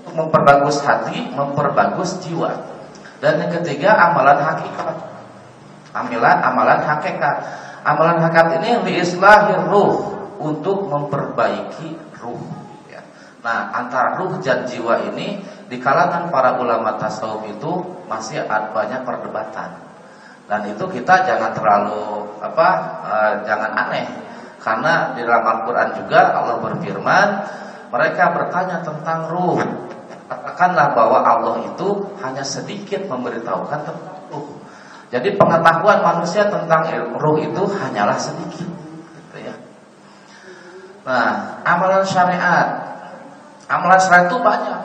untuk 0.00 0.14
memperbagus 0.16 0.80
hati, 0.80 1.28
memperbagus 1.34 2.24
jiwa. 2.24 2.75
Dan 3.20 3.40
yang 3.40 3.52
ketiga 3.60 3.96
amalan 3.96 4.38
hakikat, 4.38 4.96
amalan 5.96 6.36
amalan 6.44 6.80
hakikat, 6.84 7.36
amalan 7.84 8.18
hakikat 8.20 8.48
ini 8.60 8.70
liislahir 8.84 9.72
ruh 9.72 10.16
untuk 10.36 10.88
memperbaiki 10.88 11.96
ruh. 12.20 12.44
Ya. 12.92 13.00
Nah 13.40 13.72
antara 13.72 14.20
ruh 14.20 14.36
dan 14.44 14.68
jiwa 14.68 15.00
ini 15.12 15.40
di 15.66 15.80
kalangan 15.80 16.28
para 16.28 16.60
ulama 16.60 16.94
tasawuf 17.00 17.48
itu 17.48 17.72
masih 18.06 18.44
ada 18.44 18.70
banyak 18.70 19.02
perdebatan 19.02 19.86
dan 20.46 20.62
itu 20.70 20.84
kita 20.86 21.26
jangan 21.26 21.50
terlalu 21.50 22.22
apa 22.38 22.68
uh, 23.02 23.32
jangan 23.42 23.70
aneh 23.74 24.06
karena 24.62 25.14
di 25.14 25.26
dalam 25.26 25.42
Al-Qur'an 25.42 25.90
juga 25.98 26.34
Allah 26.34 26.56
berfirman 26.62 27.28
mereka 27.90 28.30
bertanya 28.34 28.82
tentang 28.82 29.26
ruh 29.30 29.58
katakanlah 30.26 30.92
bahwa 30.92 31.22
Allah 31.22 31.54
itu 31.66 31.88
hanya 32.22 32.42
sedikit 32.42 33.06
memberitahukan 33.06 33.80
tentang 33.86 34.18
ruh. 34.30 34.58
Jadi 35.10 35.38
pengetahuan 35.38 36.02
manusia 36.02 36.50
tentang 36.50 36.86
ruh 37.18 37.38
itu 37.38 37.62
hanyalah 37.62 38.18
sedikit 38.18 38.66
gitu 38.66 39.36
ya. 39.38 39.54
Nah 41.06 41.62
amalan 41.62 42.02
syariat. 42.02 42.68
Amalan 43.66 43.98
syariat 43.98 44.26
itu 44.30 44.38
banyak. 44.42 44.80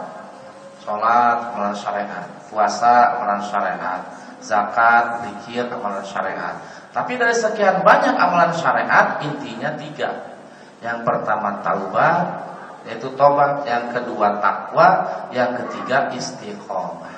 Sholat 0.86 1.38
amalan 1.54 1.76
syariat. 1.78 2.26
Puasa 2.50 3.18
amalan 3.18 3.42
syariat. 3.46 4.02
Zakat, 4.42 5.26
zikir, 5.26 5.70
amalan 5.70 6.02
syariat. 6.02 6.58
Tapi 6.92 7.16
dari 7.18 7.34
sekian 7.34 7.86
banyak 7.86 8.14
amalan 8.18 8.54
syariat 8.54 9.22
intinya 9.22 9.74
tiga. 9.78 10.34
Yang 10.82 11.06
pertama 11.06 11.62
taubat, 11.62 12.51
yaitu 12.88 13.12
tobat. 13.13 13.65
Yang 13.67 14.00
kedua 14.00 14.39
takwa, 14.39 14.88
yang 15.36 15.58
ketiga 15.58 16.12
istiqomah. 16.15 17.13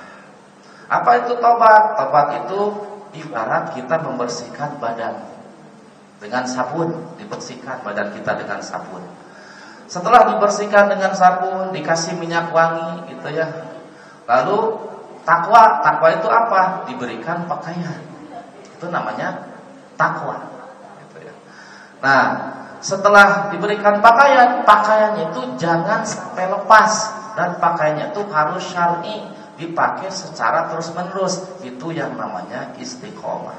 Apa 0.88 1.10
itu 1.24 1.38
tobat? 1.38 1.98
Tobat 1.98 2.28
itu 2.44 2.60
ibarat 3.24 3.72
kita 3.72 4.00
membersihkan 4.02 4.76
badan 4.78 5.24
dengan 6.18 6.44
sabun, 6.48 6.92
dibersihkan 7.20 7.84
badan 7.84 8.12
kita 8.16 8.36
dengan 8.36 8.60
sabun. 8.64 9.02
Setelah 9.84 10.34
dibersihkan 10.34 10.88
dengan 10.88 11.12
sabun, 11.12 11.72
dikasih 11.72 12.16
minyak 12.16 12.48
wangi 12.50 13.12
gitu 13.12 13.28
ya. 13.32 13.48
Lalu 14.24 14.92
Takwa, 15.24 15.80
takwa 15.80 16.08
itu 16.12 16.28
apa? 16.28 16.84
Diberikan 16.84 17.48
pakaian. 17.48 17.96
Itu 18.76 18.92
namanya 18.92 19.56
takwa. 19.96 20.36
Gitu 21.00 21.24
ya. 21.24 21.34
Nah, 22.04 22.24
setelah 22.84 23.48
diberikan 23.48 24.04
pakaian, 24.04 24.60
pakaian 24.68 25.16
itu 25.16 25.56
jangan 25.56 26.04
sampai 26.04 26.52
lepas 26.52 26.92
dan 27.32 27.56
pakaiannya 27.56 28.12
itu 28.12 28.20
harus 28.28 28.60
syar'i, 28.60 29.24
dipakai 29.56 30.12
secara 30.12 30.68
terus-menerus. 30.68 31.64
Itu 31.64 31.96
yang 31.96 32.12
namanya 32.20 32.76
istiqomah. 32.76 33.56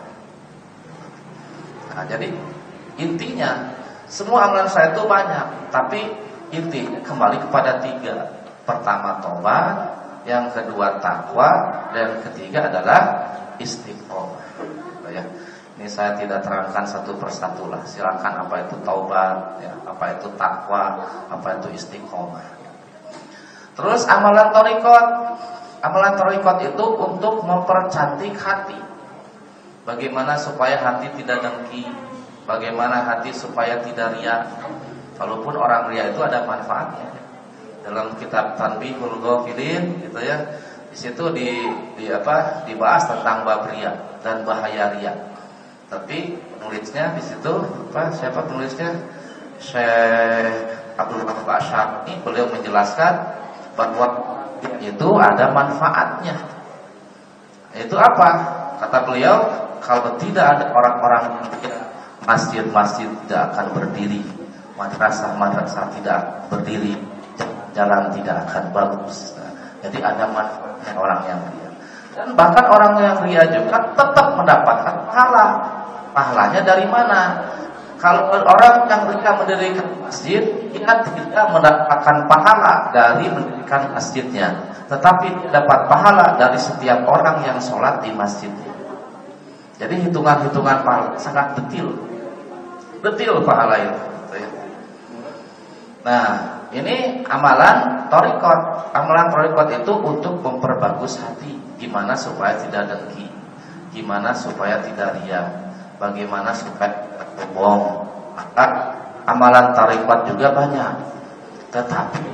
Nah, 1.98 2.06
jadi 2.06 2.30
intinya 3.02 3.74
semua 4.06 4.46
amalan 4.46 4.70
saya 4.70 4.94
itu 4.94 5.02
banyak, 5.10 5.74
tapi 5.74 6.06
intinya 6.54 7.02
kembali 7.02 7.50
kepada 7.50 7.82
tiga. 7.82 8.30
Pertama 8.62 9.26
tobat, 9.26 9.74
yang 10.30 10.54
kedua 10.54 11.02
takwa, 11.02 11.50
dan 11.98 12.22
ketiga 12.30 12.70
adalah 12.70 13.02
istiqomah. 13.58 14.46
Ya. 15.10 15.26
Ini 15.76 15.92
saya 15.92 16.16
tidak 16.16 16.48
terangkan 16.48 16.88
satu 16.88 17.20
persatu 17.20 17.68
lah. 17.68 17.84
Silakan 17.84 18.48
apa 18.48 18.64
itu 18.64 18.80
taubat, 18.88 19.60
ya, 19.60 19.76
apa 19.84 20.16
itu 20.16 20.32
takwa, 20.40 21.04
apa 21.28 21.48
itu 21.60 21.76
istiqomah. 21.76 22.48
Terus 23.76 24.08
amalan 24.08 24.56
torikot, 24.56 25.06
amalan 25.84 26.16
torikot 26.16 26.58
itu 26.64 26.86
untuk 26.96 27.44
mempercantik 27.44 28.32
hati. 28.40 28.80
Bagaimana 29.84 30.40
supaya 30.40 30.80
hati 30.80 31.12
tidak 31.20 31.44
dengki, 31.44 31.84
bagaimana 32.48 33.04
hati 33.04 33.36
supaya 33.36 33.84
tidak 33.84 34.16
riak. 34.16 34.48
Walaupun 35.20 35.60
orang 35.60 35.92
ria 35.92 36.12
itu 36.12 36.20
ada 36.24 36.44
manfaatnya 36.48 37.16
dalam 37.86 38.18
kitab 38.18 38.58
Tanbihul 38.58 39.20
Ghafilin 39.22 40.08
gitu 40.08 40.20
ya. 40.24 40.40
Di 40.90 40.98
situ 40.98 41.28
di, 41.36 41.68
di 42.00 42.08
apa? 42.08 42.64
dibahas 42.64 43.12
tentang 43.12 43.44
bab 43.44 43.68
ria 43.70 43.92
dan 44.24 44.48
bahaya 44.48 44.96
ria. 44.96 45.35
Tapi 45.86 46.34
penulisnya 46.58 47.14
di 47.14 47.22
situ 47.22 47.54
apa? 47.94 48.10
Siapa 48.14 48.46
penulisnya? 48.50 48.90
Syekh 49.56 50.76
Abdul 51.00 51.24
Rahman 51.24 52.08
ini 52.08 52.20
beliau 52.24 52.48
menjelaskan 52.52 53.14
bahwa 53.76 54.08
itu 54.80 55.10
ada 55.20 55.52
manfaatnya. 55.52 56.36
Itu 57.76 57.96
apa? 58.00 58.30
Kata 58.80 59.04
beliau, 59.08 59.36
kalau 59.84 60.16
tidak 60.20 60.56
ada 60.56 60.72
orang-orang 60.72 61.44
masjid-masjid 62.24 63.08
tidak 63.28 63.52
akan 63.54 63.66
berdiri, 63.76 64.24
madrasah-madrasah 64.80 65.92
tidak 66.00 66.48
berdiri, 66.48 66.96
jalan 67.76 68.12
tidak 68.16 68.48
akan 68.48 68.64
bagus. 68.72 69.36
Nah, 69.36 69.52
jadi 69.84 70.00
ada 70.02 70.24
manfaatnya 70.32 70.92
orang 70.96 71.22
yang 71.28 71.40
ria. 71.52 71.70
Dan 72.16 72.28
bahkan 72.34 72.66
orang 72.72 72.94
yang 73.04 73.16
ria 73.28 73.44
juga 73.52 73.78
tetap 73.92 74.28
mendapatkan 74.40 74.96
pahala. 75.12 75.48
Pahalanya 76.16 76.64
dari 76.64 76.88
mana? 76.88 77.52
Kalau 78.00 78.32
orang 78.32 78.88
yang 78.88 79.08
ria 79.12 79.32
mendirikan 79.36 79.88
masjid, 80.00 80.44
ia 80.72 80.94
tidak 81.04 81.46
mendapatkan 81.52 82.28
pahala 82.28 82.92
dari 82.96 83.28
mendirikan 83.28 83.92
masjidnya, 83.92 84.52
tetapi 84.88 85.52
dapat 85.52 85.92
pahala 85.92 86.40
dari 86.40 86.60
setiap 86.60 87.04
orang 87.08 87.44
yang 87.44 87.60
sholat 87.60 88.00
di 88.00 88.16
masjidnya. 88.16 88.72
Jadi 89.76 90.08
hitungan-hitungan 90.08 90.88
pahala 90.88 91.20
sangat 91.20 91.60
detil, 91.60 91.92
detil 93.04 93.44
pahala 93.44 93.76
itu. 93.80 94.02
Nah, 96.06 96.62
ini 96.70 97.26
amalan 97.26 98.06
torikot. 98.14 98.94
Amalan 98.94 99.34
torikot 99.34 99.68
itu 99.74 99.94
untuk 99.98 100.38
memperbagus 100.46 101.18
hati. 101.18 101.58
Gimana 101.82 102.14
supaya 102.14 102.54
tidak 102.62 102.94
dengki. 102.94 103.26
Gimana 103.90 104.30
supaya 104.38 104.86
tidak 104.86 105.18
ria. 105.26 105.65
Bagaimana 105.98 106.52
supaya 106.52 106.92
tidak 106.92 107.50
bohong. 107.56 108.04
Maka 108.36 108.66
amalan 109.26 109.72
torikot 109.72 110.28
juga 110.30 110.52
banyak. 110.52 110.94
Tetapi 111.72 112.26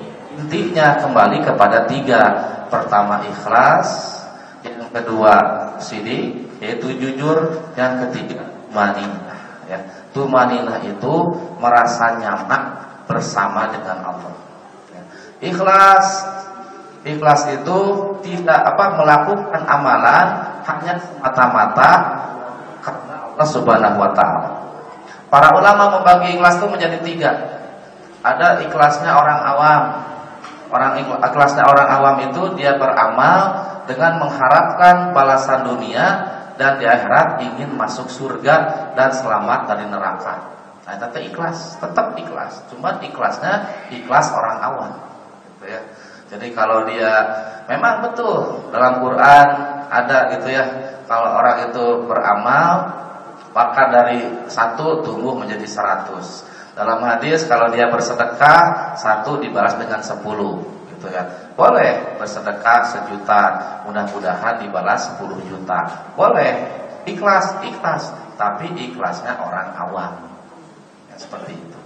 intinya 0.42 0.98
kembali 1.02 1.38
kepada 1.46 1.86
tiga. 1.86 2.22
Pertama 2.68 3.22
ikhlas. 3.26 4.18
Yang 4.66 4.90
kedua 4.94 5.34
sidik. 5.78 6.58
Yaitu 6.62 6.94
jujur. 6.98 7.70
Yang 7.78 8.10
ketiga 8.10 8.46
maninah. 8.74 9.42
Ya. 9.70 9.80
Tumaninah 10.12 10.84
itu 10.84 11.16
merasa 11.62 12.20
nyaman 12.20 12.62
bersama 13.08 13.72
dengan 13.72 14.04
Allah. 14.04 14.36
Ikhlas 15.42 16.08
Ikhlas 17.02 17.50
itu 17.50 17.80
tidak 18.22 18.62
apa 18.62 18.94
melakukan 18.94 19.62
amalan 19.66 20.28
hanya 20.70 21.02
semata-mata 21.02 21.92
Allah 23.42 23.50
Subhanahu 23.58 23.98
wa 23.98 24.12
taala. 24.14 24.50
Para 25.34 25.50
ulama 25.58 25.98
membagi 25.98 26.38
ikhlas 26.38 26.62
itu 26.62 26.70
menjadi 26.70 26.98
tiga. 27.02 27.32
Ada 28.22 28.62
ikhlasnya 28.70 29.10
orang 29.18 29.40
awam. 29.42 29.84
Orang 30.70 30.94
ikhlasnya 31.02 31.66
orang 31.66 31.90
awam 31.90 32.16
itu 32.30 32.54
dia 32.54 32.78
beramal 32.78 33.66
dengan 33.90 34.22
mengharapkan 34.22 35.10
balasan 35.18 35.66
dunia 35.66 36.06
dan 36.62 36.78
di 36.78 36.86
akhirat 36.86 37.42
ingin 37.42 37.74
masuk 37.74 38.14
surga 38.14 38.94
dan 38.94 39.10
selamat 39.10 39.74
dari 39.74 39.90
neraka. 39.90 40.54
Nah, 40.86 40.96
tetap 41.02 41.18
ikhlas, 41.18 41.82
tetap 41.82 42.14
ikhlas. 42.14 42.62
Cuma 42.70 43.02
ikhlasnya 43.02 43.90
ikhlas 43.90 44.30
orang 44.38 44.58
awam. 44.62 44.92
Gitu 45.58 45.66
ya. 45.66 45.82
Jadi 46.30 46.48
kalau 46.54 46.86
dia 46.86 47.12
memang 47.66 48.06
betul 48.06 48.70
dalam 48.70 49.02
Quran 49.02 49.48
ada 49.90 50.30
gitu 50.38 50.48
ya. 50.54 50.64
Kalau 51.10 51.42
orang 51.42 51.74
itu 51.74 52.08
beramal 52.08 53.01
maka 53.52 53.92
dari 53.92 54.48
satu 54.48 55.04
tumbuh 55.04 55.36
menjadi 55.36 55.68
seratus. 55.68 56.48
Dalam 56.72 57.04
hadis 57.04 57.44
kalau 57.46 57.68
dia 57.68 57.92
bersedekah 57.92 58.96
satu 58.96 59.40
dibalas 59.44 59.76
dengan 59.76 60.00
sepuluh 60.00 60.64
gitu 60.96 61.12
ya. 61.12 61.52
Boleh 61.54 62.16
bersedekah 62.16 62.80
sejuta, 62.88 63.44
mudah-mudahan 63.84 64.64
dibalas 64.64 65.12
sepuluh 65.12 65.38
juta. 65.52 66.08
Boleh 66.16 66.64
ikhlas, 67.04 67.60
ikhlas, 67.66 68.16
tapi 68.40 68.72
ikhlasnya 68.78 69.36
orang 69.36 69.76
awam 69.76 70.32
seperti 71.22 71.54
itu. 71.54 71.80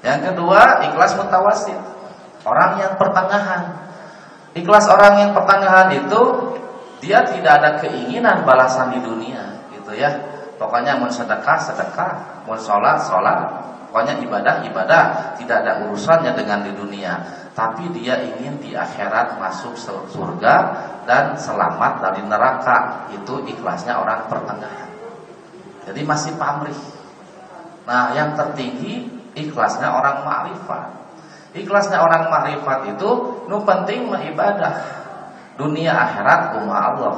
Yang 0.00 0.32
kedua, 0.32 0.84
ikhlas 0.88 1.12
mutawasid. 1.20 1.76
Orang 2.44 2.76
yang 2.80 2.96
pertengahan. 3.00 3.72
Ikhlas 4.52 4.88
orang 4.88 5.20
yang 5.20 5.30
pertengahan 5.32 5.88
itu 5.96 6.22
dia 7.00 7.24
tidak 7.24 7.52
ada 7.60 7.70
keinginan 7.80 8.44
balasan 8.48 8.96
di 8.96 9.00
dunia, 9.00 9.64
gitu 9.72 9.92
ya. 9.96 10.12
Pokoknya 10.64 10.96
mau 10.96 11.12
sedekah, 11.12 11.60
sedekah, 11.60 12.40
mau 12.48 12.56
sholat, 12.56 13.04
sholat. 13.04 13.38
Pokoknya 13.92 14.16
ibadah, 14.16 14.64
ibadah. 14.64 15.36
Tidak 15.36 15.52
ada 15.60 15.84
urusannya 15.84 16.32
dengan 16.32 16.64
di 16.64 16.72
dunia. 16.72 17.20
Tapi 17.52 17.92
dia 17.92 18.16
ingin 18.24 18.56
di 18.64 18.72
akhirat 18.72 19.36
masuk 19.36 19.76
surga 20.08 20.56
dan 21.04 21.36
selamat 21.36 22.00
dari 22.00 22.24
neraka. 22.24 23.12
Itu 23.12 23.44
ikhlasnya 23.44 23.92
orang 23.92 24.24
pertengahan. 24.32 24.88
Jadi 25.84 26.00
masih 26.00 26.32
pamrih. 26.40 26.80
Nah 27.84 28.16
yang 28.16 28.32
tertinggi 28.32 29.04
ikhlasnya 29.36 29.92
orang 29.92 30.24
ma'rifat. 30.24 30.88
Ikhlasnya 31.52 32.00
orang 32.00 32.32
ma'rifat 32.32 32.96
itu 32.96 33.10
nu 33.52 33.60
penting 33.68 34.08
mengibadah. 34.08 34.80
Dunia 35.60 35.92
akhirat 35.92 36.56
rumah 36.56 36.80
Allah. 36.88 37.16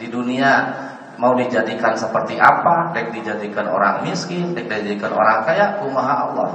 Di 0.00 0.08
dunia 0.08 0.87
mau 1.18 1.34
dijadikan 1.34 1.98
seperti 1.98 2.38
apa, 2.38 2.94
dek 2.94 3.10
dijadikan 3.10 3.66
orang 3.66 4.06
miskin, 4.06 4.54
dek 4.54 4.70
dijadikan 4.70 5.12
orang 5.12 5.42
kaya, 5.42 5.82
kumaha 5.82 6.14
Allah. 6.30 6.50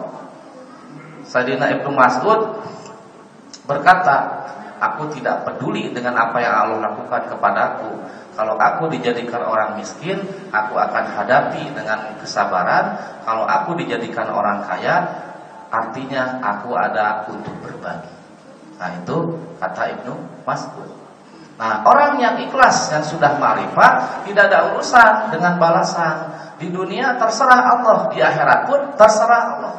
Sayyidina 1.27 1.79
Ibnu 1.79 1.91
Mas'ud 1.91 2.63
berkata, 3.67 4.43
aku 4.79 5.11
tidak 5.15 5.43
peduli 5.43 5.91
dengan 5.91 6.15
apa 6.15 6.39
yang 6.39 6.55
Allah 6.55 6.91
lakukan 6.91 7.27
kepadaku. 7.27 7.91
Kalau 8.33 8.55
aku 8.57 8.89
dijadikan 8.89 9.43
orang 9.45 9.77
miskin, 9.77 10.23
aku 10.49 10.73
akan 10.79 11.05
hadapi 11.11 11.69
dengan 11.75 12.17
kesabaran. 12.17 12.97
Kalau 13.27 13.45
aku 13.45 13.77
dijadikan 13.77 14.31
orang 14.31 14.63
kaya, 14.65 15.05
artinya 15.69 16.39
aku 16.41 16.73
ada 16.73 17.27
untuk 17.29 17.53
berbagi. 17.61 18.15
Nah 18.79 18.89
itu 18.99 19.37
kata 19.59 19.83
Ibnu 19.99 20.43
Mas'ud. 20.47 21.02
Nah, 21.53 21.85
orang 21.85 22.17
yang 22.17 22.35
ikhlas 22.41 22.89
yang 22.89 23.05
sudah 23.05 23.37
marifat 23.37 24.25
tidak 24.25 24.49
ada 24.49 24.73
urusan 24.73 25.29
dengan 25.29 25.61
balasan. 25.61 26.33
Di 26.57 26.73
dunia 26.73 27.13
terserah 27.19 27.77
Allah, 27.77 28.09
di 28.09 28.23
akhirat 28.23 28.59
pun 28.65 28.81
terserah 28.97 29.43
Allah. 29.57 29.73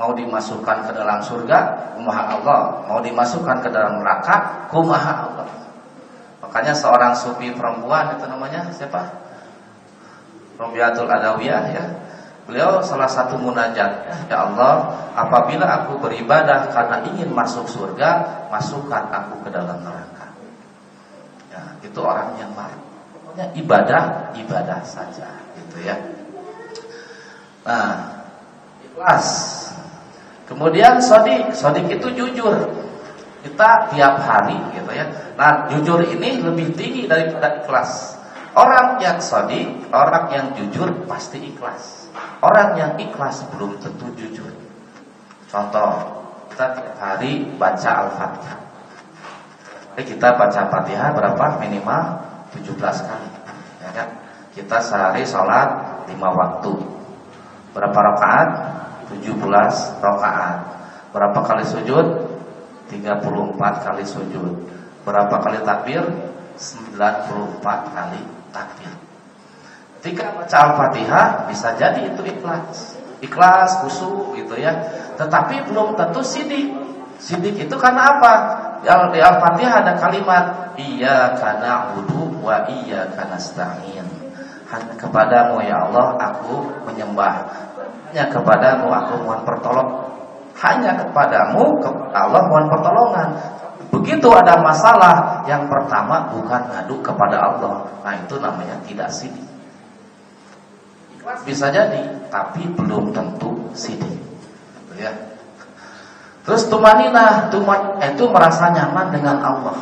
Mau 0.00 0.10
dimasukkan 0.16 0.90
ke 0.90 0.92
dalam 0.96 1.20
surga, 1.20 1.58
kumaha 1.94 2.40
Allah. 2.40 2.60
Mau 2.88 2.98
dimasukkan 3.04 3.62
ke 3.62 3.68
dalam 3.68 4.00
neraka, 4.00 4.66
kumaha 4.72 5.28
Allah. 5.28 5.48
Makanya 6.40 6.74
seorang 6.74 7.12
sufi 7.14 7.52
perempuan 7.54 8.16
itu 8.16 8.24
namanya 8.26 8.72
siapa? 8.74 9.06
Robiatul 10.58 11.06
Adawiyah 11.06 11.64
ya. 11.70 11.84
Beliau 12.48 12.82
salah 12.82 13.06
satu 13.06 13.38
munajat, 13.38 14.26
ya 14.26 14.36
Allah, 14.50 14.98
apabila 15.14 15.62
aku 15.84 16.02
beribadah 16.02 16.72
karena 16.74 17.06
ingin 17.06 17.30
masuk 17.30 17.68
surga, 17.70 18.26
masukkan 18.50 19.06
aku 19.06 19.46
ke 19.46 19.54
dalam 19.54 19.78
neraka 19.86 20.09
itu 21.80 22.00
orang 22.00 22.36
yang 22.36 22.52
marah. 22.52 22.76
Pokoknya 23.12 23.46
ibadah, 23.56 24.04
ibadah 24.36 24.80
saja 24.84 25.28
gitu 25.56 25.86
ya. 25.86 25.96
Nah, 27.64 28.24
ikhlas. 28.84 29.28
Kemudian 30.50 30.98
sodik, 30.98 31.54
sodik 31.54 31.86
itu 31.86 32.10
jujur. 32.16 32.56
Kita 33.40 33.88
tiap 33.94 34.20
hari 34.20 34.58
gitu 34.76 34.90
ya. 34.92 35.06
Nah, 35.38 35.70
jujur 35.72 36.04
ini 36.04 36.42
lebih 36.42 36.74
tinggi 36.76 37.08
daripada 37.08 37.62
ikhlas. 37.64 38.18
Orang 38.52 38.98
yang 38.98 39.22
sodik, 39.22 39.70
orang 39.94 40.26
yang 40.34 40.46
jujur 40.58 40.90
pasti 41.06 41.38
ikhlas. 41.38 42.10
Orang 42.42 42.74
yang 42.74 42.92
ikhlas 42.98 43.46
belum 43.54 43.78
tentu 43.78 44.10
jujur. 44.18 44.50
Contoh, 45.46 46.20
kita 46.50 46.66
tiap 46.76 46.96
hari 46.98 47.46
baca 47.54 47.90
Al-Fatihah. 48.06 48.69
Jadi 49.94 50.16
kita 50.16 50.38
baca 50.38 50.60
Fatihah 50.70 51.10
berapa? 51.12 51.44
Minimal 51.60 52.02
17 52.54 52.78
kali. 52.78 53.28
Ya 53.82 53.90
kan? 53.90 54.08
Kita 54.54 54.78
sehari 54.82 55.26
sholat 55.26 55.68
5 56.06 56.14
waktu. 56.18 56.72
Berapa 57.74 57.98
rakaat? 57.98 58.48
17 59.10 60.02
rakaat. 60.02 60.58
Berapa 61.10 61.40
kali 61.42 61.64
sujud? 61.66 62.06
34 62.90 63.86
kali 63.86 64.04
sujud. 64.06 64.54
Berapa 65.02 65.36
kali 65.42 65.58
takbir? 65.62 66.02
94 66.54 67.62
kali 67.94 68.20
takbir. 68.54 68.92
Ketika 70.00 70.32
baca 70.32 70.56
Al-Fatihah 70.70 71.26
bisa 71.50 71.76
jadi 71.76 72.08
itu 72.08 72.22
ikhlas. 72.24 72.96
Ikhlas, 73.20 73.84
khusyuk 73.84 74.32
gitu 74.38 74.56
ya. 74.56 74.72
Tetapi 75.20 75.68
belum 75.68 75.92
tentu 75.92 76.24
sidik. 76.24 76.72
Sidik 77.20 77.68
itu 77.68 77.76
karena 77.76 78.16
apa? 78.16 78.34
Di 78.80 79.20
Al-Fatihah 79.20 79.74
ada 79.84 79.92
kalimat 80.00 80.70
Iya 80.80 81.36
karena 81.36 81.92
wudu 81.92 82.40
wa 82.40 82.64
iya 82.64 83.04
karena 83.12 83.36
nasta'in. 83.36 84.06
Kepadamu 84.96 85.60
ya 85.66 85.90
Allah 85.90 86.16
aku 86.16 86.62
menyembah. 86.88 87.44
Hanya 88.10 88.30
kepadamu 88.32 88.86
aku 88.88 89.14
mohon 89.26 89.42
pertolong. 89.44 89.90
Hanya 90.56 90.96
kepadamu 90.96 91.82
Allah 92.14 92.42
mohon 92.48 92.66
pertolongan. 92.70 93.28
Begitu 93.90 94.30
ada 94.30 94.54
masalah, 94.62 95.42
yang 95.50 95.66
pertama 95.66 96.30
bukan 96.30 96.62
ngadu 96.70 97.02
kepada 97.02 97.36
Allah. 97.42 97.82
Nah 98.06 98.14
itu 98.14 98.38
namanya 98.38 98.78
tidak 98.86 99.10
sidik. 99.10 99.42
Bisa 101.42 101.74
jadi, 101.74 102.30
tapi 102.30 102.70
belum 102.70 103.10
tentu 103.10 103.66
sidik. 103.74 104.14
Ya. 104.94 105.10
Terus 106.44 106.66
tumanina, 106.72 107.52
tuman 107.52 108.00
itu 108.00 108.24
merasa 108.28 108.72
nyaman 108.72 109.12
dengan 109.12 109.36
Allah. 109.44 109.76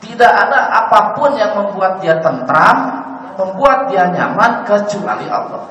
Tidak 0.00 0.32
ada 0.32 0.72
apa 0.84 1.14
pun 1.14 1.36
yang 1.38 1.54
membuat 1.54 2.02
dia 2.02 2.18
tentram, 2.18 2.76
membuat 3.38 3.92
dia 3.92 4.10
nyaman 4.10 4.66
kecuali 4.66 5.30
Allah. 5.30 5.70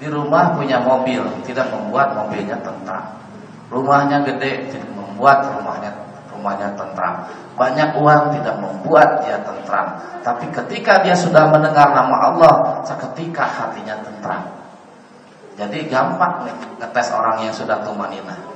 Di 0.00 0.08
rumah 0.08 0.54
punya 0.54 0.80
mobil, 0.80 1.20
tidak 1.44 1.68
membuat 1.74 2.14
mobilnya 2.14 2.56
tentram. 2.62 3.04
Rumahnya 3.68 4.24
gede, 4.24 4.70
tidak 4.72 4.92
membuat 4.96 5.44
rumahnya 5.50 5.92
rumahnya 6.40 6.72
tentram. 6.72 7.28
Banyak 7.60 8.00
uang 8.00 8.32
tidak 8.40 8.56
membuat 8.56 9.20
dia 9.20 9.36
tentram. 9.44 10.00
Tapi 10.24 10.48
ketika 10.48 11.04
dia 11.04 11.12
sudah 11.12 11.52
mendengar 11.52 11.92
nama 11.92 12.32
Allah, 12.32 12.54
seketika 12.88 13.44
hatinya 13.44 14.00
tentram. 14.00 14.48
Jadi 15.60 15.84
gampang 15.92 16.48
nih 16.48 16.56
ngetes 16.80 17.12
orang 17.12 17.44
yang 17.44 17.52
sudah 17.52 17.84
tumanina. 17.84 18.49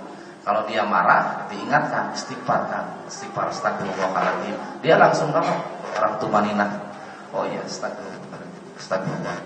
Kalau 0.45 0.61
dia 0.68 0.84
marah, 0.84 1.49
diingatkan 1.49 2.12
istighfar 2.12 2.68
kan, 2.68 2.84
istighfar 3.09 3.49
astagfirullahaladzim. 3.49 4.53
Dia 4.84 5.01
langsung 5.01 5.32
apa? 5.32 5.57
Orang 5.97 6.20
tumanina. 6.20 6.68
Oh 7.32 7.49
iya, 7.49 7.64
astagfirullah. 7.64 8.45
Astagfirullah. 8.76 9.36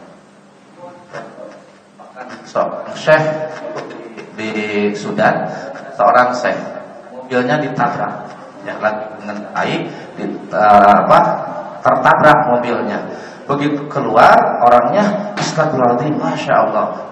So, 2.50 2.66
Syekh 2.98 3.22
di 4.34 4.50
Sudan, 4.98 5.46
seorang 5.94 6.34
Syekh, 6.34 6.58
mobilnya 7.14 7.62
ditabrak. 7.62 8.34
Ya, 8.66 8.74
lagi 8.82 9.06
dengan 9.22 9.38
air, 9.54 9.86
di, 10.18 10.26
uh, 10.50 11.06
apa? 11.06 11.20
Tertabrak 11.78 12.38
mobilnya. 12.50 12.98
Begitu 13.46 13.86
keluar 13.86 14.34
orangnya, 14.66 15.30
astagfirullahaladzim, 15.38 16.18
masya 16.18 16.54
Allah. 16.58 17.06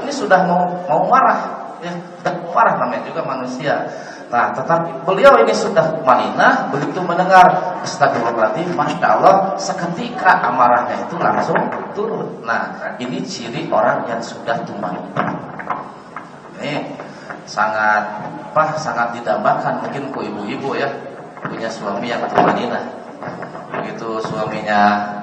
ini 0.00 0.12
sudah 0.12 0.48
mau 0.48 0.64
mau 0.88 1.12
marah, 1.12 1.67
ya 1.84 1.92
marah 2.52 2.74
namanya 2.80 3.02
juga 3.06 3.22
manusia. 3.22 3.74
Nah, 4.28 4.52
tetapi 4.52 5.08
beliau 5.08 5.40
ini 5.40 5.56
sudah 5.56 6.04
malinah, 6.04 6.68
begitu 6.68 7.00
mendengar 7.00 7.48
astagfirullahaladzim, 7.80 8.76
masya 8.76 9.16
Allah, 9.16 9.56
seketika 9.56 10.44
amarahnya 10.44 11.00
itu 11.00 11.16
langsung 11.16 11.56
turun. 11.96 12.44
Nah, 12.44 12.92
ini 13.00 13.24
ciri 13.24 13.72
orang 13.72 14.04
yang 14.04 14.20
sudah 14.20 14.60
tumanina. 14.68 15.24
Ini 16.60 16.92
sangat 17.48 18.04
apa? 18.58 18.74
Sangat 18.74 19.14
didambakan 19.14 19.86
mungkin 19.86 20.10
ku 20.10 20.20
ibu-ibu 20.20 20.74
ya 20.74 20.90
punya 21.46 21.70
suami 21.70 22.10
yang 22.10 22.26
tumanina. 22.26 22.82
Begitu 23.70 24.18
suaminya 24.26 25.14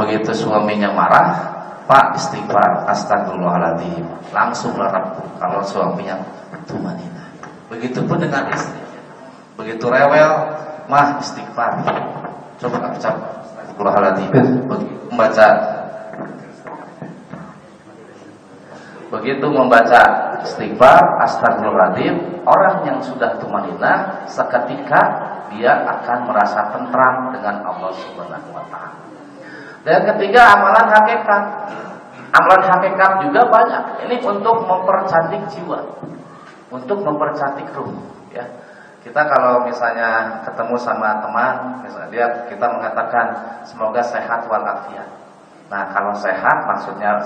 begitu 0.00 0.32
suaminya 0.32 0.88
marah, 0.96 1.59
Pak 1.90 2.14
istighfar 2.14 2.86
astagfirullahaladzim. 2.86 4.06
Langsung 4.30 4.78
lerap 4.78 5.18
kalau 5.42 5.58
suaminya 5.66 6.22
tumanina. 6.70 7.34
Begitupun 7.66 8.22
dengan 8.22 8.46
istri 8.54 8.78
Begitu 9.58 9.90
rewel 9.90 10.54
Mah 10.86 11.18
istighfar. 11.18 11.82
Coba 12.62 12.94
ucap 12.94 13.14
astagfirullahaladzim. 13.42 14.30
Membaca. 15.10 15.48
Begitu 19.10 19.46
membaca 19.50 20.02
istighfar 20.46 21.02
astagfirullahaladzim 21.26 22.46
Orang 22.46 22.86
yang 22.86 23.02
sudah 23.02 23.34
tumanina 23.42 24.22
Seketika 24.30 25.02
dia 25.50 25.82
akan 25.82 26.30
merasa 26.30 26.70
tentram 26.70 27.34
dengan 27.34 27.66
Allah 27.66 27.90
subhanahu 27.90 28.54
wa 28.54 28.62
ta'ala 28.70 29.09
dan 29.84 30.00
ketiga 30.14 30.56
amalan 30.56 30.86
hakikat. 30.92 31.44
Amalan 32.30 32.62
hakikat 32.62 33.12
juga 33.26 33.42
banyak. 33.48 34.06
Ini 34.06 34.16
untuk 34.22 34.62
mempercantik 34.62 35.42
jiwa, 35.50 35.80
untuk 36.70 37.02
mempercantik 37.02 37.66
ruh. 37.74 37.90
Ya, 38.30 38.46
kita 39.02 39.26
kalau 39.26 39.66
misalnya 39.66 40.40
ketemu 40.46 40.76
sama 40.78 41.18
teman, 41.18 41.82
misalnya 41.82 42.10
dia 42.12 42.26
kita 42.46 42.66
mengatakan 42.70 43.26
semoga 43.66 44.04
sehat 44.04 44.46
walafiat. 44.46 45.08
Nah, 45.70 45.90
kalau 45.90 46.14
sehat 46.14 46.66
maksudnya 46.66 47.18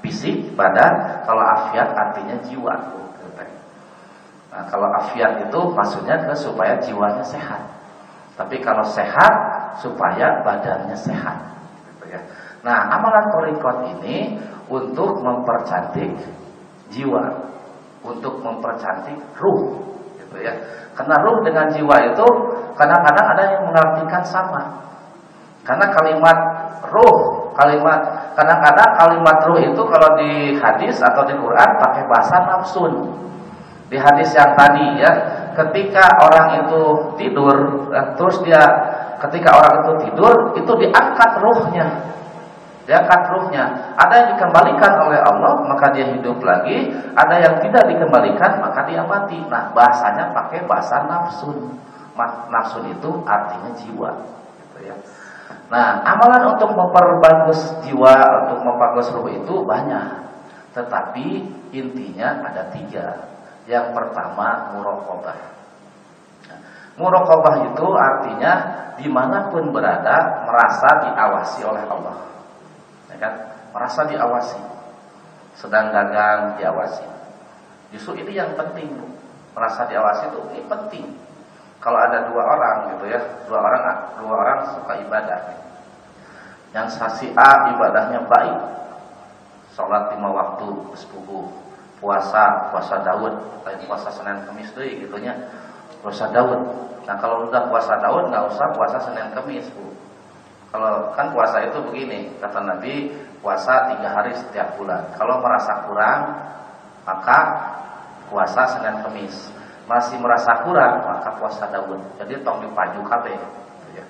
fisik, 0.00 0.56
badan, 0.56 1.24
kalau 1.26 1.42
afiat 1.42 1.92
artinya 1.92 2.36
jiwa. 2.44 2.74
Nah, 4.56 4.64
kalau 4.72 4.88
afiat 4.88 5.44
itu 5.44 5.60
maksudnya 5.76 6.16
ke 6.24 6.32
supaya 6.32 6.80
jiwanya 6.80 7.20
sehat. 7.20 7.60
Tapi 8.40 8.56
kalau 8.64 8.84
sehat 8.88 9.32
supaya 9.84 10.40
badannya 10.40 10.96
sehat. 10.96 11.55
Ya. 12.16 12.20
Nah, 12.64 12.78
amalan 12.96 13.28
torikot 13.30 13.76
ini 13.96 14.40
untuk 14.66 15.20
mempercantik 15.20 16.16
jiwa, 16.90 17.24
untuk 18.02 18.40
mempercantik 18.42 19.20
ruh, 19.38 19.62
gitu 20.18 20.36
ya. 20.40 20.54
Karena 20.96 21.20
ruh 21.22 21.44
dengan 21.44 21.68
jiwa 21.68 21.96
itu 22.10 22.26
kadang-kadang 22.74 23.26
ada 23.36 23.42
yang 23.52 23.62
mengartikan 23.68 24.24
sama. 24.24 24.82
Karena 25.62 25.92
kalimat 25.92 26.38
ruh, 26.88 27.52
kalimat 27.54 28.32
kadang-kadang 28.34 28.90
kalimat 28.98 29.38
ruh 29.46 29.58
itu 29.60 29.82
kalau 29.86 30.10
di 30.18 30.56
hadis 30.56 30.96
atau 31.02 31.22
di 31.26 31.34
Quran 31.36 31.70
pakai 31.82 32.02
bahasa 32.06 32.36
nafsun. 32.48 32.92
Di 33.86 33.94
hadis 33.94 34.34
yang 34.34 34.50
tadi 34.58 34.98
ya, 34.98 35.12
ketika 35.54 36.06
orang 36.26 36.66
itu 36.66 36.82
tidur, 37.14 37.86
terus 38.18 38.42
dia 38.42 38.62
ketika 39.28 39.50
orang 39.58 39.74
itu 39.82 39.92
tidur 40.06 40.34
itu 40.54 40.72
diangkat 40.86 41.30
ruhnya. 41.42 41.86
Diangkat 42.86 43.20
ruhnya. 43.34 43.64
Ada 43.98 44.14
yang 44.14 44.28
dikembalikan 44.36 44.92
oleh 45.10 45.18
Allah 45.18 45.66
maka 45.66 45.90
dia 45.90 46.06
hidup 46.06 46.38
lagi. 46.42 46.94
Ada 47.18 47.34
yang 47.42 47.54
tidak 47.62 47.90
dikembalikan 47.90 48.62
maka 48.62 48.86
dia 48.86 49.02
mati. 49.02 49.42
Nah 49.50 49.74
bahasanya 49.74 50.30
pakai 50.30 50.64
bahasa 50.70 51.02
nafsun. 51.04 51.74
Nafsun 52.50 52.84
itu 52.88 53.10
artinya 53.26 53.70
jiwa. 53.74 54.10
Gitu 54.62 54.78
ya. 54.86 54.96
Nah 55.66 56.06
amalan 56.06 56.54
untuk 56.54 56.70
memperbagus 56.78 57.82
jiwa 57.82 58.14
untuk 58.46 58.62
memperbagus 58.62 59.10
ruh 59.10 59.28
itu 59.34 59.54
banyak. 59.66 60.26
Tetapi 60.78 61.26
intinya 61.74 62.46
ada 62.46 62.70
tiga. 62.70 63.34
Yang 63.66 63.98
pertama 63.98 64.70
murokobah 64.78 65.56
Murokobah 66.96 67.60
itu 67.68 67.86
artinya 67.92 68.52
di 68.96 69.04
mana 69.12 69.52
pun 69.52 69.68
berada 69.68 70.48
merasa 70.48 70.88
diawasi 71.04 71.60
oleh 71.60 71.84
Allah, 71.84 72.16
ya 73.12 73.16
kan? 73.20 73.32
Merasa 73.76 74.08
diawasi, 74.08 74.60
sedang 75.60 75.92
dagang 75.92 76.56
diawasi. 76.56 77.04
Justru 77.92 78.24
ini 78.24 78.40
yang 78.40 78.56
penting, 78.56 78.88
merasa 79.52 79.84
diawasi 79.84 80.32
itu 80.32 80.40
ini 80.56 80.64
penting. 80.64 81.04
Kalau 81.84 82.00
ada 82.00 82.32
dua 82.32 82.42
orang 82.48 82.96
gitu 82.96 83.12
ya, 83.12 83.20
dua 83.44 83.60
orang 83.60 83.84
dua 84.16 84.32
orang 84.32 84.58
suka 84.72 84.96
ibadah. 84.96 85.40
Yang 86.72 86.96
sasi 86.96 87.28
A 87.36 87.76
ibadahnya 87.76 88.24
baik, 88.24 88.58
sholat 89.76 90.16
lima 90.16 90.32
waktu 90.32 90.96
sepupu, 90.96 91.52
puasa 92.00 92.72
puasa 92.72 93.04
Daud, 93.04 93.36
lain 93.68 93.80
puasa 93.84 94.08
Senin 94.08 94.48
Kamis 94.48 94.72
deh 94.72 95.04
gitunya 95.04 95.36
puasa 96.06 96.30
Daud. 96.30 96.62
Nah 97.02 97.18
kalau 97.18 97.50
udah 97.50 97.66
puasa 97.66 97.98
Daud 97.98 98.30
nggak 98.30 98.46
usah 98.54 98.66
puasa 98.78 99.02
Senin 99.02 99.34
Kamis 99.34 99.66
bu. 99.74 99.90
Kalau 100.70 101.10
kan 101.18 101.34
puasa 101.34 101.66
itu 101.66 101.82
begini 101.82 102.30
kata 102.38 102.62
Nabi 102.62 103.10
puasa 103.42 103.90
tiga 103.90 104.14
hari 104.14 104.30
setiap 104.38 104.78
bulan. 104.78 105.02
Kalau 105.18 105.42
merasa 105.42 105.82
kurang 105.90 106.20
maka 107.02 107.38
puasa 108.30 108.78
Senin 108.78 109.02
Kamis. 109.02 109.50
Masih 109.90 110.14
merasa 110.22 110.62
kurang 110.62 111.02
maka 111.02 111.34
puasa 111.42 111.66
Daud. 111.74 111.98
Jadi 112.22 112.38
tong 112.46 112.62
dipaju 112.62 113.02
kabe. 113.02 113.34
Ya. 113.98 114.06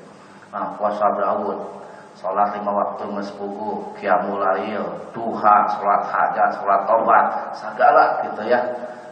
Nah 0.53 0.76
puasa 0.76 1.16
Daud. 1.16 1.80
Sholat 2.16 2.49
lima 2.57 2.72
waktu 2.72 3.12
mesbuku, 3.12 3.92
kiamulail, 4.01 5.12
duha, 5.12 5.57
sholat 5.68 6.01
hajat, 6.09 6.49
sholat 6.57 6.88
tobat, 6.88 7.53
segala 7.53 8.24
gitu 8.24 8.40
ya. 8.49 8.57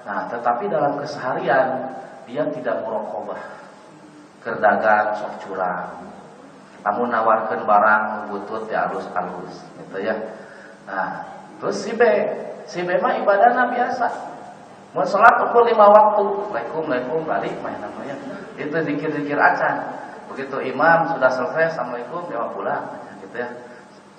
Nah, 0.09 0.24
tetapi 0.32 0.72
dalam 0.72 0.97
keseharian 0.97 1.85
dia 2.29 2.45
tidak 2.53 2.85
murokobah 2.85 3.41
kerdagang 4.45 5.16
sok 5.16 5.33
curang. 5.45 6.12
Kamu 6.85 7.09
nawarkan 7.09 7.64
barang 7.64 8.05
butut 8.29 8.68
ya 8.68 8.89
halus-halus 8.89 9.64
gitu 9.81 9.97
ya. 10.05 10.14
Nah 10.85 11.25
terus 11.61 11.81
si 11.81 11.97
B. 11.97 12.03
Si 12.68 12.85
B 12.85 12.93
mah 13.01 13.16
ibadahnya 13.16 13.72
biasa. 13.72 14.09
Mau 14.93 15.03
sholat 15.03 15.43
pukul 15.43 15.66
lima 15.66 15.91
waktu. 15.91 16.22
Assalamualaikum, 16.22 16.87
Assalamualaikum, 16.87 17.20
balik 17.27 17.55
main 17.64 17.81
namanya 17.83 18.14
itu 18.55 18.70
dikir-dikir 18.70 19.35
acan 19.35 19.83
begitu 20.31 20.57
imam 20.70 21.11
sudah 21.11 21.27
selesai 21.27 21.75
Assalamualaikum 21.75 22.31
dia 22.31 22.47
pulang 22.55 22.85
gitu 23.22 23.37
ya. 23.39 23.49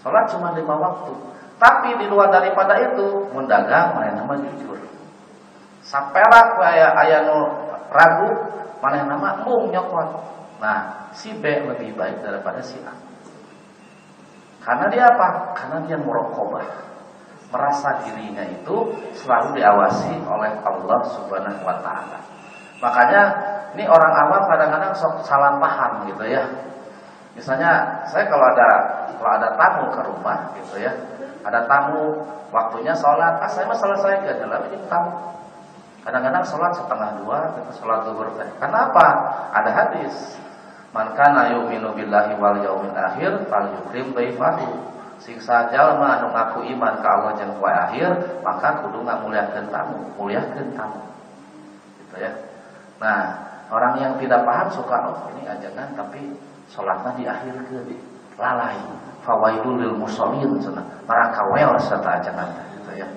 Sholat 0.03 0.27
cuma 0.29 0.53
lima 0.53 0.75
waktu. 0.77 1.13
Tapi 1.55 1.97
di 1.97 2.05
luar 2.11 2.29
daripada 2.29 2.75
itu 2.77 3.31
mendagang 3.31 3.95
main 3.95 4.13
nama 4.13 4.35
jujur. 4.37 4.77
Saperak 5.81 6.59
kayak 6.59 6.91
ayah 7.07 7.21
ragu 7.91 8.31
yang 8.85 9.09
nama? 9.09 9.41
Mung 9.41 9.73
nyokot. 9.73 10.07
Nah 10.61 11.09
si 11.17 11.33
B 11.41 11.45
lebih 11.45 11.97
baik 11.97 12.21
daripada 12.21 12.61
si 12.61 12.77
A. 12.85 12.93
Karena 14.61 14.85
dia 14.93 15.09
apa? 15.09 15.57
Karena 15.57 15.81
dia 15.89 15.97
merokobah 15.97 16.65
merasa 17.49 18.01
dirinya 18.05 18.45
itu 18.45 18.93
selalu 19.17 19.57
diawasi 19.57 20.21
oleh 20.25 20.51
Allah 20.61 20.99
Subhanahu 21.13 21.61
wa 21.65 21.77
taala. 21.81 22.19
Makanya 22.81 23.21
ini 23.73 23.89
orang 23.89 24.13
awam 24.27 24.43
kadang-kadang 24.49 24.93
salah 25.25 25.57
paham 25.57 26.05
gitu 26.09 26.25
ya. 26.29 26.45
Misalnya 27.33 28.05
saya 28.09 28.29
kalau 28.29 28.45
ada 28.53 28.69
kalau 29.17 29.31
ada 29.41 29.49
tamu 29.57 29.83
ke 29.89 30.01
rumah 30.05 30.37
gitu 30.61 30.77
ya 30.85 30.93
ada 31.45 31.65
tamu 31.69 32.25
waktunya 32.49 32.93
sholat 32.97 33.37
ah 33.37 33.49
saya 33.49 33.69
mah 33.69 33.77
selesai 33.77 34.25
ke 34.25 34.31
dalam 34.41 34.61
ini 34.69 34.77
tamu 34.89 35.11
Kadang-kadang 36.05 36.45
sholat 36.45 36.71
setengah 36.77 37.17
dua, 37.25 37.49
kita 37.57 37.71
sholat 37.81 38.05
zuhur. 38.05 38.29
Kenapa? 38.61 39.05
Ada 39.57 39.71
hadis. 39.73 40.37
Man 40.93 41.17
kana 41.17 41.49
yu'minu 41.57 41.97
billahi 41.97 42.37
wal 42.37 42.61
yaumil 42.61 42.93
akhir 42.93 43.49
falyukrim 43.49 44.13
dhaifahu. 44.13 44.69
Siksa 45.17 45.73
jalma 45.73 46.21
anu 46.21 46.29
ngaku 46.29 46.69
iman 46.77 47.01
ka 47.01 47.09
Allah 47.09 47.33
jeung 47.41 47.57
poe 47.57 47.73
akhir, 47.73 48.39
maka 48.45 48.85
kudu 48.85 49.01
ngamuliakeun 49.01 49.73
tamu, 49.73 50.13
muliakeun 50.13 50.77
tamu. 50.77 51.01
Gitu 52.05 52.15
ya. 52.21 52.31
Nah, 53.01 53.33
orang 53.73 53.97
yang 53.97 54.13
tidak 54.21 54.45
paham 54.45 54.69
suka 54.69 55.09
oh 55.09 55.25
ini 55.33 55.49
ajangan 55.49 55.97
tapi 55.97 56.37
sholatnya 56.69 57.11
di 57.17 57.23
akhir 57.25 57.65
ke 57.65 57.97
lalai. 58.37 58.77
Fawaidul 59.25 59.81
lil 59.81 59.97
musallin 59.97 60.61
cenah. 60.61 60.85
Serta 61.81 62.21
ajangan 62.21 62.49
gitu 62.77 62.91
ya. 62.93 63.07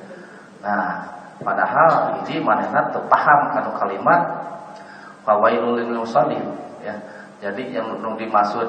Nah, 0.65 1.18
Padahal 1.39 2.19
ini 2.27 2.43
manehna 2.43 2.91
teu 2.91 3.03
paham 3.07 3.55
kanu 3.55 3.71
kalimat 3.79 4.21
fawailul 5.23 5.79
lil 5.79 6.03
musallin 6.03 6.43
ya. 6.83 6.95
Jadi 7.39 7.71
yang 7.71 8.03
nu 8.03 8.19
dimaksud 8.19 8.67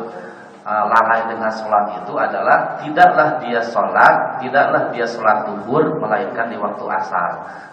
uh, 0.62 0.86
lalai 0.86 1.26
dengan 1.26 1.50
sholat 1.50 1.98
itu 1.98 2.14
adalah 2.14 2.78
tidaklah 2.78 3.42
dia 3.42 3.62
sholat, 3.66 4.38
tidaklah 4.38 4.94
dia 4.94 5.10
sholat 5.10 5.50
duhur 5.50 5.98
melainkan 5.98 6.54
di 6.54 6.58
waktu 6.62 6.86
asar, 6.86 7.32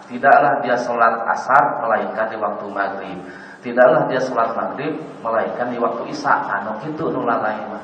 tidaklah 0.09 0.65
dia 0.65 0.73
sholat 0.73 1.13
asar 1.29 1.85
melainkan 1.85 2.25
di 2.33 2.37
waktu 2.41 2.65
maghrib, 2.73 3.19
tidaklah 3.61 4.09
dia 4.09 4.17
sholat 4.17 4.57
maghrib 4.57 4.97
melainkan 5.21 5.69
di 5.69 5.77
waktu 5.77 6.09
isya. 6.09 6.33
Anu 6.33 6.81
kitu 6.81 7.13
nu 7.13 7.21
lalai 7.21 7.61
mah. 7.69 7.83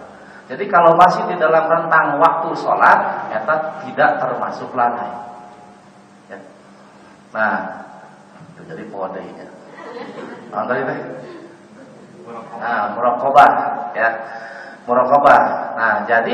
Jadi 0.49 0.65
kalau 0.67 0.97
masih 0.97 1.29
di 1.29 1.37
dalam 1.37 1.69
rentang 1.69 2.17
waktu 2.17 2.49
sholat, 2.57 3.29
eta 3.29 3.85
tidak 3.85 4.17
termasuk 4.17 4.73
lalai. 4.73 5.32
Nah, 7.33 7.57
jadi 8.69 8.83
podenya. 8.93 9.47
Nah, 10.53 10.63
tadi 10.69 10.81
teh. 10.85 10.99
Nah, 12.61 12.93
murokobah 12.93 13.51
ya. 13.97 14.09
Murokobah. 14.85 15.41
Nah, 15.73 15.93
jadi 16.05 16.33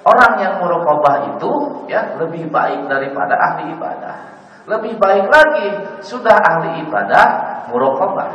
orang 0.00 0.32
yang 0.40 0.54
murokobah 0.64 1.36
itu 1.36 1.52
ya 1.92 2.16
lebih 2.16 2.48
baik 2.48 2.88
daripada 2.88 3.36
ahli 3.36 3.76
ibadah. 3.76 4.16
Lebih 4.64 4.96
baik 4.96 5.28
lagi 5.28 5.68
sudah 6.00 6.34
ahli 6.40 6.88
ibadah 6.88 7.26
murokobah. 7.68 8.32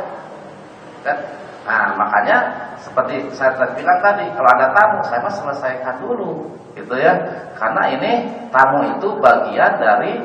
Kan? 1.02 1.18
Nah, 1.66 1.92
makanya 1.98 2.38
seperti 2.80 3.28
saya 3.36 3.52
bilang 3.76 4.00
tadi, 4.00 4.24
kalau 4.32 4.48
ada 4.48 4.72
tamu, 4.72 4.98
saya 5.04 5.20
mah 5.20 5.34
selesaikan 5.34 5.96
dulu, 6.00 6.48
gitu 6.72 6.94
ya. 6.96 7.12
Karena 7.54 7.92
ini 7.92 8.12
tamu 8.48 8.80
itu 8.96 9.08
bagian 9.20 9.76
dari 9.76 10.18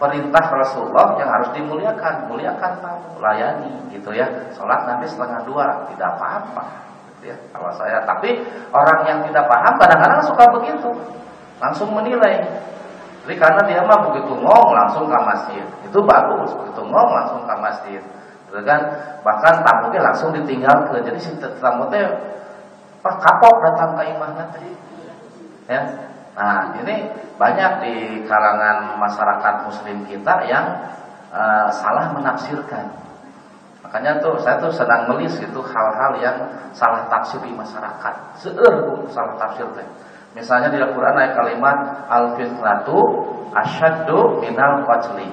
perintah 0.00 0.44
Rasulullah 0.48 1.20
yang 1.20 1.28
harus 1.28 1.52
dimuliakan, 1.52 2.32
muliakan 2.32 2.72
tamu, 2.80 3.20
layani 3.20 3.92
gitu 3.92 4.16
ya. 4.16 4.24
Sholat 4.56 4.88
nanti 4.88 5.04
setengah 5.12 5.44
dua, 5.44 5.84
tidak 5.92 6.16
apa-apa. 6.16 6.64
Gitu 7.20 7.30
ya, 7.30 7.36
kalau 7.52 7.68
saya, 7.76 8.00
tapi 8.08 8.40
orang 8.72 9.00
yang 9.04 9.18
tidak 9.28 9.44
paham 9.44 9.76
kadang-kadang 9.76 10.24
suka 10.24 10.44
begitu, 10.56 10.90
langsung 11.60 11.92
menilai. 11.92 12.40
Jadi 13.28 13.36
karena 13.36 13.60
dia 13.68 13.84
mah 13.84 14.08
begitu 14.08 14.32
ngomong 14.32 14.72
langsung 14.72 15.04
ke 15.04 15.18
masjid, 15.20 15.64
itu 15.84 15.98
bagus. 16.00 16.48
Begitu 16.56 16.80
ngomong 16.80 17.12
langsung 17.20 17.44
ke 17.44 17.54
masjid, 17.60 18.00
gitu 18.48 18.60
kan? 18.64 18.80
Bahkan 19.20 19.54
tamunya 19.60 20.00
langsung 20.00 20.32
ditinggal 20.32 20.88
ke, 20.88 21.04
jadi 21.04 21.20
si 21.20 21.36
tamu 21.36 21.84
teh, 21.92 22.08
kapok 23.04 23.54
datang 23.68 24.00
ke 24.00 24.02
imah 24.16 24.32
nanti, 24.32 24.72
ya 25.68 26.09
Nah, 26.34 26.78
ini 26.78 27.10
banyak 27.40 27.72
di 27.82 27.94
kalangan 28.28 29.00
masyarakat 29.00 29.54
muslim 29.66 30.06
kita 30.06 30.46
yang 30.46 30.66
uh, 31.34 31.68
salah 31.72 32.14
menafsirkan. 32.14 33.00
Makanya 33.80 34.22
tuh 34.22 34.38
saya 34.38 34.60
tuh 34.62 34.70
sedang 34.70 35.10
melis 35.10 35.34
itu 35.40 35.60
hal-hal 35.66 36.12
yang 36.22 36.36
salah 36.70 37.10
tafsir 37.10 37.42
di 37.42 37.50
masyarakat. 37.50 38.14
Seueur 38.38 39.02
salah 39.10 39.34
tafsir 39.40 39.66
teh. 39.74 39.88
Misalnya 40.30 40.70
di 40.70 40.78
Al-Qur'an 40.78 41.18
ada 41.18 41.34
kalimat 41.34 42.06
al-fitnatu 42.06 42.98
asyaddu 43.50 44.38
minal 44.38 44.86
qatli. 44.86 45.26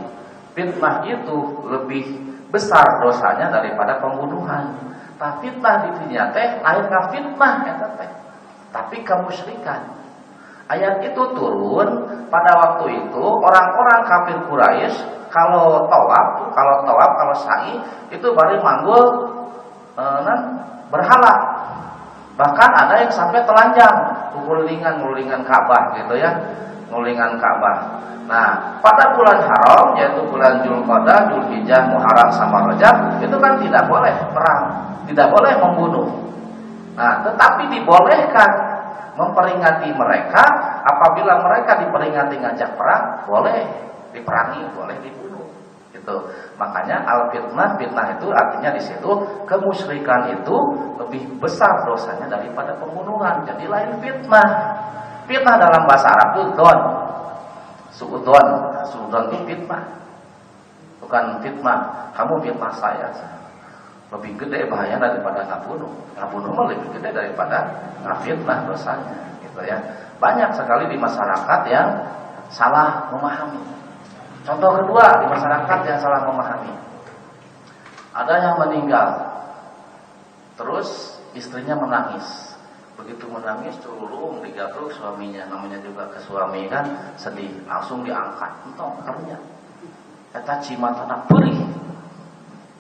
Fitnah 0.58 1.06
itu 1.06 1.38
lebih 1.70 2.06
besar 2.50 3.06
dosanya 3.06 3.54
daripada 3.54 4.02
pembunuhan. 4.02 4.74
Tapi 5.22 5.54
fitnah 5.54 5.86
di 5.86 5.90
dunia 6.02 6.34
teh 6.34 6.58
lain 6.66 6.90
fitnah 7.14 7.54
eta 7.62 7.88
teh. 7.94 8.10
Tapi 8.74 9.06
kemusyrikan. 9.06 10.07
Ayat 10.68 11.00
itu 11.00 11.22
turun 11.32 11.88
pada 12.28 12.52
waktu 12.60 13.00
itu 13.00 13.24
orang-orang 13.24 14.00
kafir 14.04 14.38
Quraisy 14.52 15.00
kalau 15.32 15.88
tawaf, 15.88 16.52
kalau 16.52 16.76
tawaf, 16.84 17.12
kalau 17.16 17.36
sa'i 17.36 17.80
itu 18.12 18.28
baru 18.36 18.60
manggul 18.60 19.04
e, 19.96 20.04
berhala. 20.92 21.36
Bahkan 22.36 22.70
ada 22.70 22.96
yang 23.00 23.12
sampai 23.12 23.44
telanjang, 23.48 23.96
ngulingan 24.36 25.04
ngulingan 25.04 25.42
Ka'bah 25.48 25.96
gitu 25.96 26.20
ya, 26.20 26.32
ngulingan 26.92 27.40
Ka'bah. 27.40 28.04
Nah, 28.28 28.76
pada 28.84 29.16
bulan 29.16 29.40
haram 29.40 29.96
yaitu 29.96 30.20
bulan 30.28 30.60
Julqa'dah, 30.68 31.32
Julhijjah, 31.32 31.88
Muharram 31.96 32.28
sama 32.36 32.68
Rajab 32.68 33.24
itu 33.24 33.36
kan 33.40 33.56
tidak 33.64 33.88
boleh 33.88 34.12
perang, 34.36 34.64
tidak 35.08 35.32
boleh 35.32 35.54
membunuh. 35.64 36.08
Nah, 37.00 37.24
tetapi 37.24 37.72
dibolehkan 37.72 38.67
memperingati 39.18 39.90
mereka 39.98 40.46
apabila 40.86 41.42
mereka 41.42 41.82
diperingati 41.82 42.38
ngajak 42.38 42.78
perang 42.78 43.26
boleh 43.26 43.66
diperangi 44.14 44.62
boleh 44.78 44.96
dibunuh. 45.02 45.46
Itu 45.90 46.16
makanya 46.62 47.02
al 47.04 47.34
fitnah 47.34 47.76
fitnah 47.82 48.08
itu 48.14 48.30
artinya 48.30 48.70
di 48.78 48.82
situ 48.86 49.12
kemusyrikan 49.50 50.38
itu 50.38 50.58
lebih 51.02 51.42
besar 51.42 51.84
dosanya 51.90 52.30
daripada 52.30 52.78
pembunuhan. 52.78 53.42
Jadi 53.50 53.66
lain 53.66 53.98
fitnah. 54.00 54.50
Fitnah 55.26 55.56
dalam 55.60 55.84
bahasa 55.90 56.08
Arab 56.08 56.30
itu 56.38 56.44
don. 56.56 56.80
Suudon. 57.92 58.48
Suudon 58.88 59.34
itu 59.34 59.44
fitnah. 59.50 59.84
Bukan 61.02 61.42
fitnah. 61.42 62.14
Kamu 62.14 62.40
fitnah 62.46 62.72
saya 62.78 63.10
lebih 64.08 64.40
gede 64.40 64.72
bahaya 64.72 64.96
daripada 64.96 65.44
ngabunuh. 65.44 65.92
Ngabunuh 66.16 66.52
mah 66.56 66.66
lebih 66.72 66.88
gede 66.96 67.10
daripada 67.12 67.58
ngafitnah 68.08 68.64
dosanya, 68.68 69.18
gitu 69.44 69.60
ya. 69.68 69.78
Banyak 70.18 70.56
sekali 70.56 70.88
di 70.88 70.98
masyarakat 70.98 71.62
yang 71.68 71.88
salah 72.48 73.12
memahami. 73.12 73.62
Contoh 74.48 74.80
kedua 74.80 75.06
di 75.20 75.28
masyarakat 75.28 75.80
yang 75.84 76.00
salah 76.00 76.24
memahami. 76.24 76.74
Ada 78.16 78.34
yang 78.40 78.56
meninggal, 78.64 79.08
terus 80.56 81.20
istrinya 81.36 81.76
menangis. 81.78 82.56
Begitu 82.98 83.30
menangis 83.30 83.78
curung 83.84 84.42
digabruk 84.42 84.90
suaminya, 84.90 85.46
namanya 85.46 85.78
juga 85.86 86.10
ke 86.10 86.18
suami 86.26 86.66
kan 86.66 87.14
sedih, 87.20 87.62
langsung 87.70 88.02
diangkat. 88.02 88.50
Entong 88.66 88.98
karunya. 89.06 89.38
Eta 90.34 90.58
cimatana 90.66 91.30
perih 91.30 91.62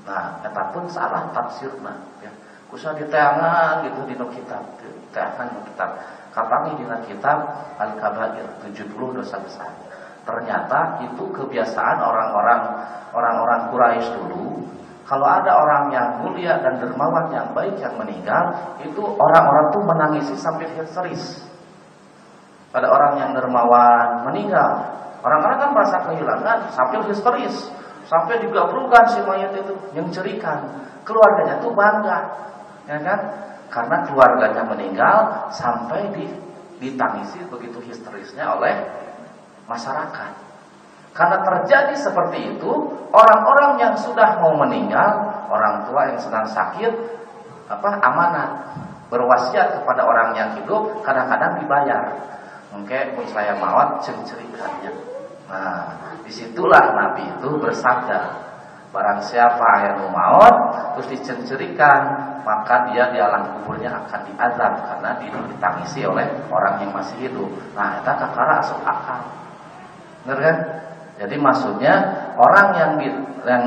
Nah, 0.07 0.39
eta 0.39 0.63
pun 0.71 0.87
salah 0.87 1.27
tafsirna 1.35 1.91
ya. 2.23 2.31
Kusa 2.71 2.95
diteangan 2.95 3.83
gitu 3.87 4.07
di 4.07 4.15
kitab, 4.15 4.63
diteangan 4.79 5.47
di 5.51 5.61
kitab. 5.71 5.89
Kapangi 6.31 6.79
di 6.79 6.85
kitab 7.11 7.37
Al-Kabair 7.75 8.45
70 8.63 9.17
dosa 9.17 9.35
besar. 9.39 9.71
Ternyata 10.27 10.99
itu 11.07 11.23
kebiasaan 11.31 11.97
orang-orang 12.03 12.61
orang-orang 13.15 13.59
Quraisy 13.71 14.11
dulu. 14.19 14.67
Kalau 15.07 15.23
ada 15.23 15.55
orang 15.55 15.83
yang 15.95 16.07
mulia 16.19 16.59
dan 16.59 16.83
dermawan 16.83 17.31
yang 17.31 17.55
baik 17.55 17.79
yang 17.79 17.95
meninggal, 17.95 18.75
itu 18.83 18.99
orang-orang 18.99 19.71
tuh 19.71 19.83
menangisi 19.87 20.35
sampai 20.35 20.67
histeris. 20.75 21.47
Pada 22.75 22.91
orang 22.91 23.15
yang 23.15 23.31
dermawan 23.31 24.27
meninggal, 24.27 24.83
orang-orang 25.23 25.57
kan 25.63 25.69
merasa 25.71 25.97
kehilangan 26.11 26.57
sampai 26.75 26.99
histeris. 27.07 27.71
Sampai 28.07 28.39
juga 28.39 28.71
perukan 28.71 29.03
si 29.11 29.19
mayat 29.27 29.51
itu 29.51 29.75
yang 29.91 30.07
cerikan. 30.09 30.63
Keluarganya 31.03 31.59
tuh 31.59 31.75
bangga. 31.75 32.19
Ya 32.87 32.97
kan? 33.03 33.19
Karena 33.67 34.07
keluarganya 34.07 34.63
meninggal 34.63 35.51
sampai 35.51 36.07
di, 36.15 36.23
ditangisi 36.79 37.43
begitu 37.51 37.83
histerisnya 37.83 38.55
oleh 38.55 38.73
masyarakat. 39.67 40.31
Karena 41.11 41.43
terjadi 41.43 41.95
seperti 41.99 42.55
itu, 42.55 42.71
orang-orang 43.11 43.75
yang 43.81 43.93
sudah 43.99 44.39
mau 44.39 44.55
meninggal, 44.55 45.43
orang 45.51 45.83
tua 45.83 46.07
yang 46.07 46.19
sedang 46.21 46.47
sakit, 46.47 46.93
apa 47.67 47.89
amanah 47.99 48.49
berwasiat 49.11 49.83
kepada 49.83 50.07
orang 50.07 50.31
yang 50.31 50.55
hidup 50.55 51.03
kadang-kadang 51.03 51.59
dibayar. 51.59 52.15
Mungkin 52.71 53.19
pun 53.19 53.25
saya 53.27 53.59
mawat 53.59 53.99
ceri-cerikannya. 53.99 55.16
Nah, 55.47 55.95
Di 56.27 56.31
situlah 56.35 56.91
Nabi 56.91 57.23
itu 57.23 57.49
bersabda, 57.55 58.19
barang 58.91 59.21
siapa 59.23 59.69
yang 59.87 60.11
maut 60.11 60.55
terus 60.95 61.07
dicencerikan, 61.15 62.01
maka 62.43 62.91
dia 62.91 63.11
di 63.11 63.19
alam 63.19 63.59
kuburnya 63.59 63.95
akan 64.03 64.27
diazab 64.27 64.73
karena 64.87 65.09
ditangisi 65.23 66.03
oleh 66.03 66.27
orang 66.51 66.83
yang 66.83 66.91
masih 66.91 67.15
hidup. 67.27 67.47
Nah, 67.75 67.99
itu 67.99 68.11
kakara 68.11 68.59
asal 68.59 68.79
akal. 68.83 69.23
Benar 70.27 70.39
kan? 70.43 70.57
Jadi 71.17 71.35
maksudnya 71.39 71.93
orang 72.35 72.67
yang 72.77 72.91
di, 72.99 73.07
yang 73.47 73.63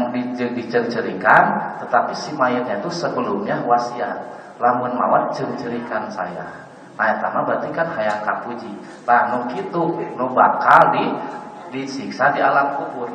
dicencerikan, 0.55 1.43
tetapi 1.81 2.13
si 2.13 2.37
mayatnya 2.37 2.79
itu 2.79 2.93
sebelumnya 2.93 3.65
wasiat. 3.65 4.39
Lamun 4.61 4.93
mawat 4.93 5.33
cencerikan 5.33 6.13
saya. 6.13 6.69
Nah, 7.01 7.17
itu 7.17 7.41
berarti 7.49 7.69
kan 7.73 7.89
hayang 7.97 8.21
kapuji. 8.21 8.69
Nah, 9.09 9.33
nu 9.33 9.39
kitu, 9.49 9.83
nu 10.21 10.27
bakal 10.37 10.93
di 10.93 11.05
disiksa 11.71 12.35
di 12.35 12.43
alam 12.43 12.77
kubur. 12.79 13.11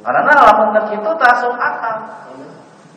Karena 0.00 0.32
lamun 0.32 0.76
itu 0.88 1.10
tasuk 1.20 1.54
akal. 1.60 1.96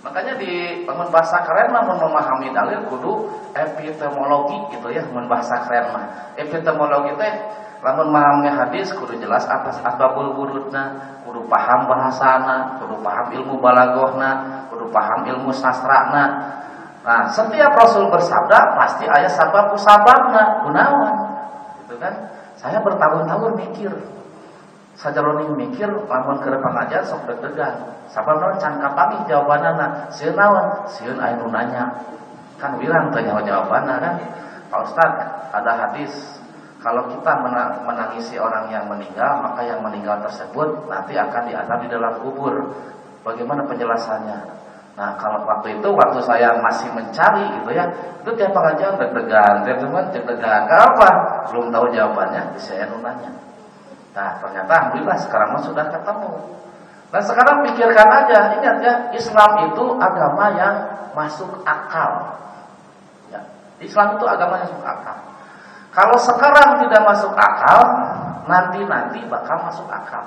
Makanya 0.04 0.36
di 0.36 0.84
lamun 0.84 1.08
bahasa 1.08 1.40
keren 1.48 1.72
mah 1.72 1.88
memahami 1.88 2.52
dalil 2.52 2.84
kudu 2.92 3.32
epistemologi 3.56 4.76
gitu 4.76 4.92
ya, 4.92 5.04
mun 5.12 5.32
bahasa 5.32 5.64
keren 5.64 5.96
mah. 5.96 6.36
Epistemologi 6.36 7.16
teh 7.16 7.34
lamun 7.80 8.12
memahami 8.12 8.52
hadis 8.52 8.92
kudu 8.96 9.16
jelas 9.20 9.48
atas 9.48 9.80
asbabul 9.80 10.36
wurudna, 10.36 11.16
kudu 11.24 11.48
paham 11.48 11.88
bahasana, 11.88 12.80
kudu 12.84 13.00
paham 13.00 13.32
ilmu 13.32 13.60
balagohna, 13.64 14.64
kudu 14.72 14.92
paham 14.92 15.24
ilmu 15.24 15.52
sastrana. 15.56 16.52
Nah, 17.04 17.28
setiap 17.28 17.76
rasul 17.76 18.08
bersabda 18.08 18.80
pasti 18.80 19.04
ayat 19.04 19.32
sabab 19.36 19.76
sababna, 19.76 20.64
gunawan. 20.64 21.16
Gitu 21.84 22.00
kan? 22.00 22.33
Saya 22.64 22.80
bertahun-tahun 22.80 23.60
mikir. 23.60 23.92
Sajaloni 24.96 25.52
mikir 25.52 25.90
lamun 26.08 26.40
ke 26.40 26.48
depan 26.48 26.74
aja 26.88 27.04
sok 27.04 27.28
deg-degan. 27.28 28.08
Sabab 28.08 28.40
naon 28.40 28.56
can 28.56 28.80
kapangih 28.80 29.20
jawabanana? 29.28 30.08
Sieun 30.08 30.40
naon? 30.40 30.88
Sieun 30.88 31.20
aya 31.20 31.36
nanya. 31.36 31.92
Kan 32.56 32.80
bilang 32.80 33.12
teh 33.12 33.28
jawabanna 33.28 34.00
kan. 34.00 34.16
Pak 34.72 34.80
Ustaz, 34.80 35.12
ada 35.52 35.72
hadis 35.76 36.40
kalau 36.80 37.12
kita 37.12 37.32
menangisi 37.84 38.40
orang 38.40 38.72
yang 38.72 38.88
meninggal, 38.88 39.44
maka 39.44 39.64
yang 39.68 39.84
meninggal 39.84 40.24
tersebut 40.24 40.88
nanti 40.88 41.20
akan 41.20 41.52
diazab 41.52 41.84
di 41.84 41.90
dalam 41.92 42.24
kubur. 42.24 42.72
Bagaimana 43.28 43.68
penjelasannya? 43.68 44.63
Nah 44.94 45.18
kalau 45.18 45.42
waktu 45.50 45.82
itu 45.82 45.90
waktu 45.90 46.20
saya 46.22 46.54
masih 46.62 46.86
mencari 46.94 47.50
gitu 47.50 47.70
ya 47.74 47.86
itu 48.22 48.30
tiap 48.38 48.54
pengajian 48.54 48.94
deg-degan, 49.02 49.66
tiap 49.66 49.78
teman 49.82 50.06
deg-degan. 50.14 50.62
Kenapa? 50.70 51.10
Belum 51.50 51.74
tahu 51.74 51.86
jawabannya, 51.90 52.54
saya 52.62 52.86
nanya. 52.88 53.34
Nah 54.14 54.30
ternyata 54.38 54.70
alhamdulillah 54.70 55.18
sekarang 55.18 55.58
sudah 55.66 55.86
ketemu. 55.90 56.32
Nah 57.10 57.22
sekarang 57.22 57.56
pikirkan 57.66 58.10
aja, 58.10 58.38
ingat 58.58 58.78
ya 58.86 58.94
Islam 59.18 59.52
itu 59.74 59.84
agama 59.98 60.46
yang 60.54 60.76
masuk 61.18 61.50
akal. 61.66 62.38
Ya, 63.34 63.42
Islam 63.82 64.18
itu 64.18 64.26
agama 64.30 64.62
yang 64.62 64.70
masuk 64.70 64.86
akal. 64.86 65.18
Kalau 65.94 66.18
sekarang 66.18 66.82
tidak 66.86 67.02
masuk 67.06 67.34
akal, 67.38 67.80
nanti-nanti 68.50 69.22
bakal 69.30 69.58
masuk 69.62 69.86
akal. 69.90 70.26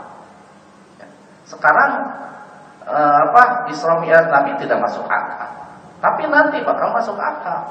Ya. 0.99 1.07
Sekarang 1.43 2.07
uh, 2.87 3.19
apa 3.31 3.67
Isra 3.69 3.99
Mi'raj 4.01 4.31
Nabi 4.31 4.55
tidak 4.63 4.79
masuk 4.81 5.05
akal. 5.05 5.51
Tapi 5.99 6.23
nanti 6.31 6.63
bakal 6.63 6.95
masuk 6.95 7.19
akal. 7.19 7.67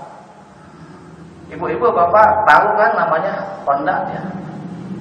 Ibu-ibu 1.50 1.88
bapak 1.94 2.44
tahu 2.44 2.68
kan 2.76 2.92
namanya 2.98 3.34
Honda 3.64 3.96
ya. 4.12 4.24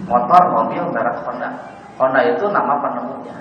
Motor, 0.04 0.42
mobil 0.52 0.84
merek 0.92 1.24
Honda. 1.24 1.50
Honda 1.96 2.20
itu 2.28 2.44
nama 2.52 2.76
penemunya. 2.78 3.36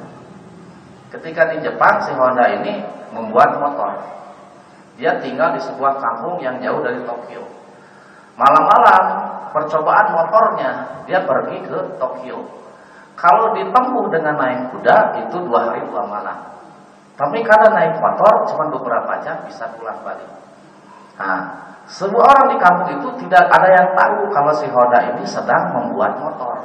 Ketika 1.11 1.51
di 1.51 1.61
Jepang 1.61 1.99
si 2.07 2.15
Honda 2.15 2.47
ini 2.49 2.81
membuat 3.13 3.59
motor. 3.59 3.93
Dia 4.93 5.17
tinggal 5.19 5.57
di 5.57 5.61
sebuah 5.61 5.97
kampung 5.97 6.37
yang 6.39 6.61
jauh 6.61 6.79
dari 6.85 7.01
Tokyo. 7.01 7.43
Malam-malam 8.37 9.05
percobaan 9.53 10.07
motornya 10.13 10.71
dia 11.05 11.21
pergi 11.25 11.57
ke 11.65 11.77
Tokyo. 12.01 12.45
Kalau 13.13 13.53
ditempuh 13.53 14.09
dengan 14.09 14.37
naik 14.41 14.73
kuda 14.73 14.97
itu 15.27 15.37
dua 15.45 15.69
hari 15.69 15.85
dua 15.85 16.01
malam. 16.09 16.37
Tapi 17.13 17.37
karena 17.45 17.67
naik 17.77 18.01
motor 18.01 18.49
cuma 18.49 18.73
beberapa 18.73 19.21
jam 19.21 19.45
bisa 19.45 19.69
pulang 19.77 20.01
balik. 20.01 20.25
Nah, 21.21 21.39
semua 21.85 22.25
orang 22.25 22.47
di 22.55 22.57
kampung 22.57 22.89
itu 22.97 23.09
tidak 23.25 23.45
ada 23.53 23.69
yang 23.69 23.89
tahu 23.93 24.33
kalau 24.33 24.53
si 24.57 24.65
Hoda 24.65 25.13
ini 25.13 25.23
sedang 25.27 25.77
membuat 25.77 26.17
motor. 26.17 26.57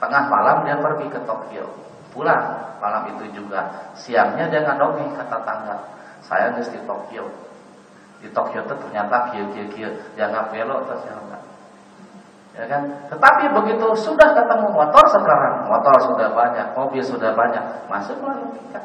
Tengah 0.00 0.24
malam 0.32 0.64
dia 0.64 0.80
pergi 0.80 1.06
ke 1.12 1.20
Tokyo. 1.28 1.66
Pulang 2.14 2.76
malam 2.80 3.12
itu 3.12 3.28
juga. 3.36 3.92
Siangnya 3.92 4.48
dia 4.48 4.64
ngadongeng 4.64 5.12
kata 5.12 5.38
tangga. 5.44 5.76
Saya 6.24 6.56
di 6.56 6.80
Tokyo. 6.88 7.28
Di 8.22 8.28
Tokyo 8.30 8.64
itu 8.64 8.74
ternyata 8.86 9.28
kieu 9.30 9.46
kieu 9.52 9.66
kieu. 9.70 9.90
Jangan 10.16 10.48
belok 10.48 10.88
terus 10.88 11.04
enggak. 11.10 11.42
Ya 12.52 12.64
kan? 12.68 12.82
Tetapi 13.08 13.44
begitu 13.48 13.86
sudah 13.96 14.28
ketemu 14.36 14.68
motor 14.76 15.04
sekarang, 15.08 15.72
motor 15.72 15.96
sudah 16.04 16.28
banyak, 16.36 16.76
mobil 16.76 17.00
sudah 17.00 17.32
banyak, 17.32 17.64
masuklah 17.88 18.36
logika. 18.36 18.80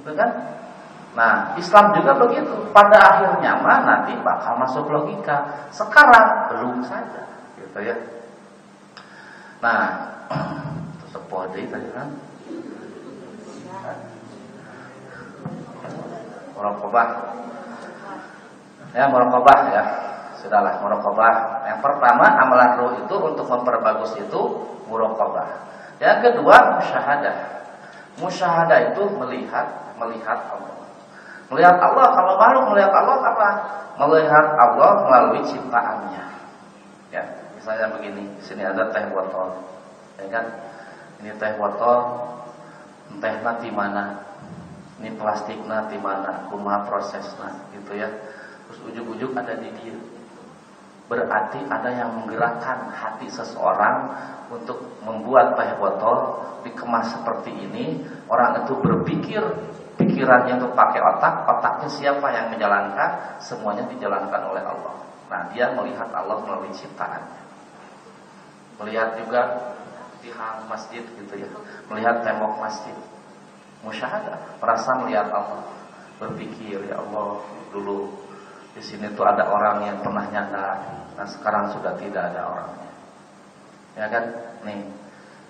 Itu 0.00 0.10
kan? 0.16 0.30
Nah, 1.12 1.52
Islam 1.60 1.92
juga 1.92 2.16
begitu. 2.16 2.72
Pada 2.72 2.96
akhirnya 2.96 3.60
mah 3.60 3.80
nanti 3.84 4.16
bakal 4.24 4.56
masuk 4.56 4.88
logika. 4.88 5.68
Sekarang 5.68 6.48
belum 6.52 6.80
saja, 6.84 7.28
gitu 7.60 7.78
ya. 7.84 7.96
Nah, 9.60 9.80
tutup 11.04 11.24
podi 11.28 11.68
tadi 11.68 11.88
kan. 11.92 12.08
Merokobah. 16.56 17.08
Ya, 18.92 19.04
merokobah 19.08 19.58
ya 19.72 19.84
sudahlah 20.42 20.82
muraqabah. 20.82 21.64
Yang 21.70 21.78
pertama 21.86 22.26
amalan 22.42 22.70
ruh 22.82 22.92
itu 23.06 23.14
untuk 23.14 23.46
memperbagus 23.46 24.18
itu 24.18 24.40
muraqabah. 24.90 25.70
Yang 26.02 26.18
kedua 26.26 26.82
musyahadah. 26.82 27.61
Musyahadah 28.20 28.92
itu 28.92 29.02
melihat 29.16 29.96
melihat 29.96 30.38
Allah. 30.52 30.76
Melihat 31.48 31.76
Allah 31.80 32.06
kalau 32.12 32.32
makhluk 32.36 32.64
melihat 32.72 32.92
Allah 32.92 33.16
apa? 33.24 33.48
Melihat 34.04 34.46
Allah 34.56 34.90
melalui 35.04 35.40
ciptaannya. 35.44 36.24
Ya, 37.12 37.22
misalnya 37.56 37.92
begini, 37.92 38.24
sini 38.40 38.64
ada 38.64 38.88
teh 38.88 39.04
botol. 39.12 39.60
Ya 40.16 40.26
kan? 40.32 40.44
Ini 41.20 41.36
teh 41.36 41.52
botol 41.56 41.98
teh 43.20 43.34
nanti 43.44 43.68
mana? 43.68 44.20
Ini 45.00 45.12
plastik 45.16 45.60
nanti 45.68 45.96
mana? 46.00 46.48
Kumaha 46.48 46.88
prosesnya 46.88 47.52
gitu 47.76 47.96
ya. 47.96 48.08
Terus 48.68 48.78
ujuk-ujuk 48.92 49.36
ada 49.36 49.56
di 49.60 49.68
dia 49.80 49.96
berarti 51.12 51.60
ada 51.68 51.92
yang 51.92 52.16
menggerakkan 52.16 52.88
hati 52.88 53.28
seseorang 53.28 54.08
untuk 54.48 54.80
membuat 55.04 55.60
teh 55.60 55.76
botol 55.76 56.40
dikemas 56.64 57.12
seperti 57.12 57.52
ini. 57.52 58.00
Orang 58.32 58.64
itu 58.64 58.72
berpikir 58.80 59.44
pikirannya 60.00 60.56
itu 60.56 60.68
pakai 60.72 61.00
otak 61.04 61.44
otaknya 61.44 61.88
siapa 61.92 62.32
yang 62.32 62.48
menjalankan? 62.48 63.36
Semuanya 63.44 63.84
dijalankan 63.92 64.40
oleh 64.48 64.64
Allah. 64.64 64.94
Nah 65.28 65.52
dia 65.52 65.68
melihat 65.76 66.08
Allah 66.16 66.40
melalui 66.40 66.72
ciptaannya. 66.72 67.44
Melihat 68.80 69.20
juga 69.20 69.40
tiang 70.24 70.64
masjid 70.64 71.04
gitu 71.04 71.34
ya. 71.36 71.48
Melihat 71.92 72.24
tembok 72.24 72.56
masjid. 72.56 72.96
Musyahadah 73.84 74.56
merasa 74.64 74.96
melihat 75.04 75.28
Allah. 75.28 75.60
Berpikir 76.16 76.80
ya 76.88 76.96
Allah 77.04 77.44
dulu 77.68 78.31
di 78.72 78.82
sini 78.82 79.12
tuh 79.12 79.24
ada 79.28 79.48
orang 79.52 79.84
yang 79.84 79.98
pernah 80.00 80.24
nyata 80.32 80.66
Nah 81.16 81.26
sekarang 81.28 81.72
sudah 81.76 81.92
tidak 82.00 82.32
ada 82.32 82.40
orangnya. 82.48 82.90
Ya 83.92 84.06
kan? 84.08 84.24
Nih, 84.64 84.80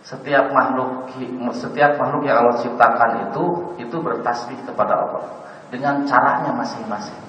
setiap 0.02 0.50
makhluk 0.50 1.14
setiap 1.54 1.94
makhluk 1.94 2.26
yang 2.26 2.42
Allah 2.42 2.58
ciptakan 2.58 3.30
itu 3.30 3.44
itu 3.78 3.96
bertasbih 4.02 4.58
kepada 4.66 4.94
Allah 4.98 5.24
dengan 5.70 6.02
caranya 6.02 6.50
masing-masing. 6.52 7.22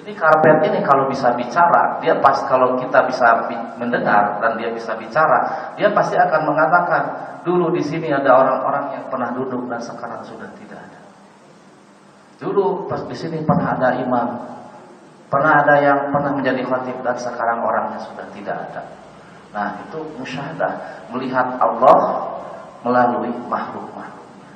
Jadi 0.00 0.16
karpet 0.16 0.64
ini 0.70 0.80
kalau 0.86 1.10
bisa 1.10 1.34
bicara, 1.34 1.98
dia 2.00 2.16
pas 2.22 2.40
kalau 2.48 2.78
kita 2.78 3.04
bisa 3.10 3.50
mendengar 3.76 4.38
dan 4.40 4.56
dia 4.56 4.72
bisa 4.72 4.96
bicara, 4.96 5.74
dia 5.76 5.92
pasti 5.92 6.16
akan 6.16 6.40
mengatakan, 6.46 7.02
dulu 7.44 7.68
di 7.74 7.82
sini 7.84 8.08
ada 8.08 8.32
orang-orang 8.32 8.96
yang 8.96 9.04
pernah 9.12 9.34
duduk 9.34 9.68
dan 9.68 9.82
sekarang 9.82 10.24
sudah 10.24 10.48
tidak 10.56 10.78
ada. 10.78 11.00
Dulu 12.40 12.88
pas 12.88 13.04
di 13.04 13.16
sini 13.18 13.44
pernah 13.44 13.76
ada 13.76 14.00
imam, 14.00 14.28
Pernah 15.30 15.62
ada 15.62 15.78
yang 15.78 16.10
pernah 16.10 16.34
menjadi 16.34 16.58
khatib 16.66 17.06
dan 17.06 17.14
sekarang 17.14 17.62
orangnya 17.62 18.02
sudah 18.02 18.26
tidak 18.34 18.66
ada. 18.66 18.82
Nah 19.54 19.78
itu 19.86 20.02
musyahadah 20.18 21.06
melihat 21.14 21.54
Allah 21.62 21.98
melalui 22.82 23.30
makhluk-makhluknya. 23.46 24.50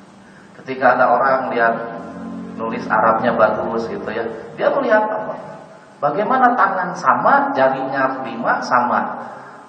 Ketika 0.59 0.99
ada 0.99 1.15
orang 1.15 1.47
lihat 1.55 1.73
nulis 2.59 2.83
Arabnya 2.91 3.31
bagus 3.39 3.87
gitu 3.87 4.03
ya, 4.11 4.27
dia 4.59 4.67
melihat 4.75 5.07
Allah. 5.07 5.39
Bagaimana 6.03 6.59
tangan 6.59 6.91
sama, 6.91 7.55
jarinya 7.55 8.19
lima 8.27 8.59
sama, 8.59 8.99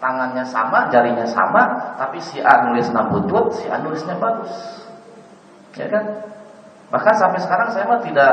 tangannya 0.02 0.42
sama, 0.42 0.90
jarinya 0.90 1.26
sama, 1.30 1.94
tapi 2.02 2.18
si 2.18 2.42
A 2.42 2.66
nulis 2.66 2.90
nambutut, 2.90 3.54
si 3.54 3.70
A 3.70 3.78
nulisnya 3.78 4.18
bagus. 4.18 4.50
Ya 5.78 5.86
kan? 5.86 6.02
Bahkan 6.90 7.14
sampai 7.14 7.38
sekarang 7.38 7.70
saya 7.70 7.86
mah 7.86 8.02
tidak 8.02 8.32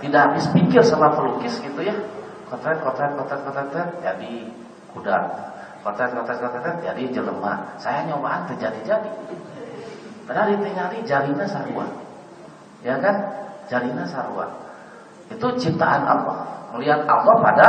tidak 0.00 0.20
habis 0.32 0.44
pikir 0.52 0.80
sama 0.84 1.12
pelukis 1.16 1.56
gitu 1.60 1.80
ya 1.80 1.96
kotret 2.54 2.78
kotret 2.86 3.10
kotret 3.18 3.40
kotret 3.42 3.88
jadi 3.98 4.32
kuda. 4.94 5.16
Kotret 5.82 6.10
kotret 6.14 6.38
kotret 6.38 6.76
jadi 6.86 7.02
jelema. 7.10 7.74
Saya 7.82 8.06
nyobaan 8.06 8.46
terjadi 8.46 8.80
jadi 8.86 9.10
padahal 10.24 10.56
nyari 10.56 11.04
jarinya 11.04 11.44
sarua 11.44 11.84
ya 12.80 12.96
kan? 12.96 13.16
Jarinya 13.68 14.04
sarua 14.08 14.48
itu 15.28 15.46
ciptaan 15.56 16.04
Allah. 16.04 16.68
Melihat 16.76 17.06
Allah 17.06 17.34
pada 17.40 17.68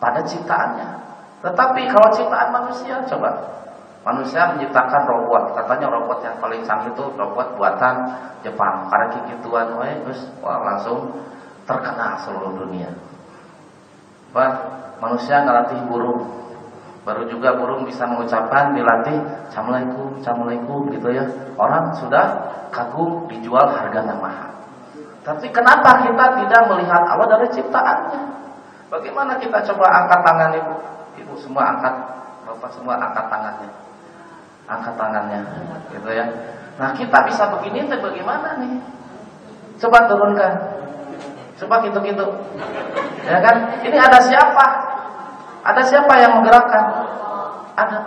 pada 0.00 0.20
ciptaannya. 0.24 0.88
Tetapi 1.42 1.80
kalau 1.90 2.08
ciptaan 2.14 2.50
manusia 2.50 2.98
coba. 3.06 3.30
Manusia 4.02 4.50
menciptakan 4.50 5.02
robot. 5.06 5.54
Katanya 5.54 5.86
robot 5.86 6.18
yang 6.26 6.34
paling 6.42 6.66
canggih 6.66 6.90
itu 6.90 7.04
robot 7.14 7.54
buatan 7.54 7.94
Jepang. 8.42 8.90
Karena 8.90 9.06
kikituan 9.14 9.78
terus 9.78 10.26
wah 10.42 10.58
langsung 10.58 11.22
terkenal 11.62 12.18
seluruh 12.26 12.58
dunia 12.58 12.90
Wah, 14.32 14.52
manusia 14.96 15.44
ngelatih 15.44 15.84
burung. 15.88 16.24
Baru 17.02 17.26
juga 17.26 17.58
burung 17.58 17.82
bisa 17.82 18.06
mengucapkan 18.06 18.72
dilatih 18.78 19.18
Assalamualaikum, 19.50 20.22
Assalamualaikum 20.22 20.80
gitu 20.94 21.08
ya. 21.12 21.24
Orang 21.58 21.92
sudah 21.98 22.24
kagum 22.72 23.28
dijual 23.28 23.68
harga 23.68 24.00
yang 24.06 24.22
mahal. 24.22 24.50
Tapi 25.22 25.46
kenapa 25.54 26.02
kita 26.02 26.24
tidak 26.42 26.62
melihat 26.72 27.02
Allah 27.06 27.26
dari 27.38 27.46
ciptaannya? 27.52 28.22
Bagaimana 28.90 29.38
kita 29.38 29.60
coba 29.70 29.86
angkat 30.02 30.20
tangan 30.24 30.50
ibu? 30.56 30.74
Ibu 31.20 31.34
semua 31.38 31.76
angkat, 31.76 31.94
bapak 32.48 32.70
semua 32.74 32.96
angkat 32.98 33.26
tangannya. 33.28 33.70
Angkat 34.66 34.94
tangannya, 34.96 35.40
gitu 35.92 36.10
ya. 36.10 36.26
Nah 36.80 36.90
kita 36.96 37.18
bisa 37.28 37.52
begini, 37.52 37.86
tapi 37.86 38.02
bagaimana 38.02 38.56
nih? 38.62 38.80
Coba 39.78 40.08
turunkan. 40.08 40.71
Coba 41.60 41.84
gitu-gitu. 41.84 42.26
Ya 43.26 43.38
kan? 43.42 43.56
Ini 43.84 43.96
ada 43.96 44.18
siapa? 44.22 44.66
Ada 45.62 45.82
siapa 45.86 46.12
yang 46.18 46.40
menggerakkan? 46.40 46.84
Ada. 47.78 47.98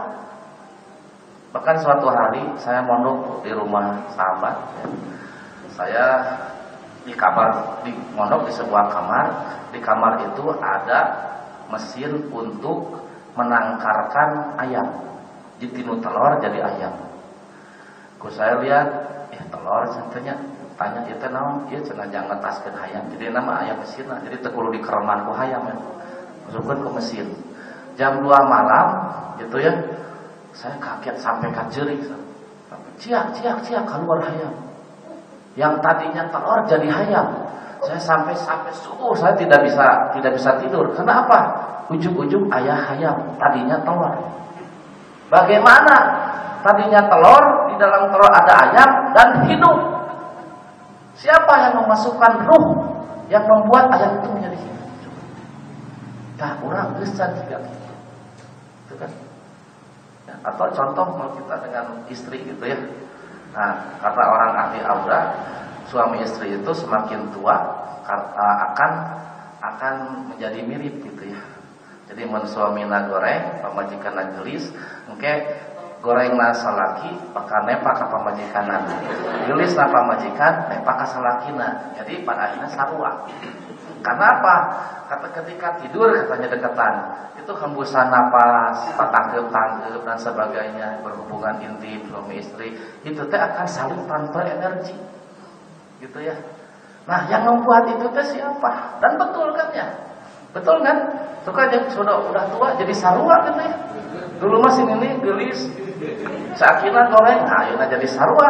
Bahkan 1.55 1.75
suatu 1.79 2.11
hari 2.11 2.43
saya 2.59 2.83
mondok 2.83 3.45
di 3.47 3.51
rumah 3.55 3.95
sahabat. 4.11 4.55
Ya. 4.83 4.87
Saya 5.75 6.05
di 7.07 7.13
kamar 7.15 7.79
di 7.87 7.95
mondok 8.11 8.49
di 8.49 8.53
sebuah 8.55 8.91
kamar. 8.91 9.25
Di 9.71 9.79
kamar 9.79 10.19
itu 10.23 10.51
ada 10.59 10.99
mesin 11.71 12.27
untuk 12.31 13.07
menangkarkan 13.39 14.59
ayam. 14.59 14.87
Ditinu 15.59 16.03
telur 16.03 16.39
jadi 16.43 16.59
ayam. 16.59 16.91
Ku 18.19 18.27
saya 18.31 18.59
lihat, 18.59 18.87
eh 19.31 19.43
telur 19.47 19.87
contohnya 19.87 20.35
tanya 20.75 21.01
itu 21.07 21.27
naon 21.31 21.67
ieu 21.71 21.79
cenah 21.79 22.07
jang 22.11 22.27
ngetaskeun 22.27 22.75
hayam. 22.75 23.03
Jadi 23.15 23.31
nama 23.31 23.63
ayam 23.63 23.79
mesin 23.79 24.07
jadi 24.07 24.37
teu 24.43 24.63
di 24.71 24.79
kereman 24.83 25.23
ku 25.27 25.31
hayam 25.31 25.63
ya. 25.71 25.75
Masukkeun 26.47 26.79
ke 26.83 26.89
mesin. 26.99 27.27
Jam 27.95 28.19
2 28.19 28.27
malam 28.27 28.87
gitu 29.39 29.55
ya 29.55 29.71
saya 30.51 30.75
kaget 30.79 31.15
sampai 31.19 31.51
kajeri 31.51 31.95
ciak 32.99 33.35
ciak 33.35 33.57
ciak 33.63 33.83
keluar 33.87 34.19
hayam. 34.23 34.51
Yang 35.55 35.79
tadinya 35.79 36.27
telur 36.31 36.59
jadi 36.67 36.87
hayam. 36.91 37.27
Saya 37.83 37.99
sampai 37.99 38.35
sampai 38.35 38.71
subuh 38.75 39.15
saya 39.15 39.35
tidak 39.39 39.63
bisa 39.63 40.11
tidak 40.15 40.35
bisa 40.35 40.59
tidur. 40.59 40.91
Kenapa? 40.95 41.63
Ujung-ujung 41.91 42.51
ayah 42.51 42.75
hayam 42.91 43.15
tadinya 43.39 43.79
telur. 43.83 44.15
Bagaimana? 45.31 45.95
Tadinya 46.65 47.07
telur 47.07 47.69
di 47.71 47.75
dalam 47.77 48.09
telur 48.09 48.31
ada 48.31 48.53
ayam 48.67 48.89
dan 49.13 49.29
hidup 49.47 49.94
Siapa 51.15 51.53
yang 51.63 51.73
memasukkan 51.79 52.33
ruh 52.43 52.65
yang 53.31 53.47
membuat 53.47 53.87
ayat 53.95 54.19
itu 54.19 54.27
menjadi 54.29 54.57
hidup? 54.59 55.15
Tak 56.35 56.59
orang 56.59 56.99
besar 56.99 57.31
juga. 57.39 57.63
Itu 58.85 58.93
kan? 58.99 59.11
Ya, 60.27 60.35
atau 60.43 60.67
contoh 60.75 61.05
kalau 61.15 61.31
kita 61.39 61.55
dengan 61.63 61.85
istri 62.11 62.43
gitu 62.43 62.63
ya. 62.67 62.77
Nah, 63.55 63.95
kata 64.03 64.23
orang 64.27 64.51
ahli 64.51 64.79
aura, 64.83 65.21
suami 65.87 66.19
istri 66.19 66.59
itu 66.59 66.71
semakin 66.75 67.31
tua 67.31 67.55
akan 68.05 68.91
akan 69.63 69.93
menjadi 70.35 70.59
mirip 70.61 70.99
gitu 70.99 71.31
ya. 71.31 71.39
Jadi 72.05 72.21
mun 72.29 72.45
suamina 72.45 73.09
goreng, 73.09 73.65
pamajikan 73.65 74.37
gelis, 74.37 74.69
engke 75.09 75.41
goreng 76.05 76.37
nasa 76.37 76.69
laki, 76.69 77.17
maka 77.33 77.65
nepa 77.65 77.89
ka 77.97 78.05
pamajikanan. 78.13 78.85
Gelis 79.49 79.73
na 79.73 79.89
pamajikan, 79.89 80.69
nepa 80.69 80.91
ka 81.01 81.05
salakina. 81.09 81.97
Jadi 81.97 82.21
pada 82.21 82.53
akhirnya 82.53 82.69
sarua. 82.69 83.25
Karena 84.05 84.25
apa? 84.37 84.55
Kata 85.09 85.27
ketika 85.33 85.81
tidur 85.81 86.13
katanya 86.13 86.53
deketan, 86.53 86.93
itu 87.41 87.49
hembusan 87.57 88.13
napas, 88.13 88.93
tangkep 88.93 89.49
tangkep 89.49 90.01
dan 90.05 90.17
sebagainya, 90.17 91.01
berhubungan 91.01 91.57
intim 91.61 92.05
suami 92.05 92.37
istri, 92.37 92.77
itu 93.01 93.21
teh 93.25 93.41
akan 93.41 93.65
saling 93.65 94.05
transfer 94.05 94.45
energi, 94.45 94.93
gitu 96.01 96.21
ya. 96.21 96.37
Nah, 97.05 97.25
yang 97.29 97.49
membuat 97.49 97.89
itu 97.89 98.05
teh 98.13 98.25
siapa? 98.33 99.01
Dan 99.01 99.17
betul 99.17 99.53
kan 99.57 99.73
ya? 99.73 99.89
Betul 100.53 100.85
kan? 100.85 100.97
Suka 101.45 101.69
aja 101.69 101.85
sudah 101.93 102.25
udah 102.25 102.49
tua 102.49 102.73
jadi 102.77 102.93
sarua 102.93 103.45
gitu 103.45 103.61
ya. 103.61 103.73
Dulu 104.41 104.57
masih 104.65 104.89
ini 104.89 105.21
gelis, 105.21 105.69
sakina 106.55 107.07
goreng, 107.11 107.39
nah 107.45 107.61
ini 107.67 107.85
jadi 107.85 108.07
sarua. 108.07 108.49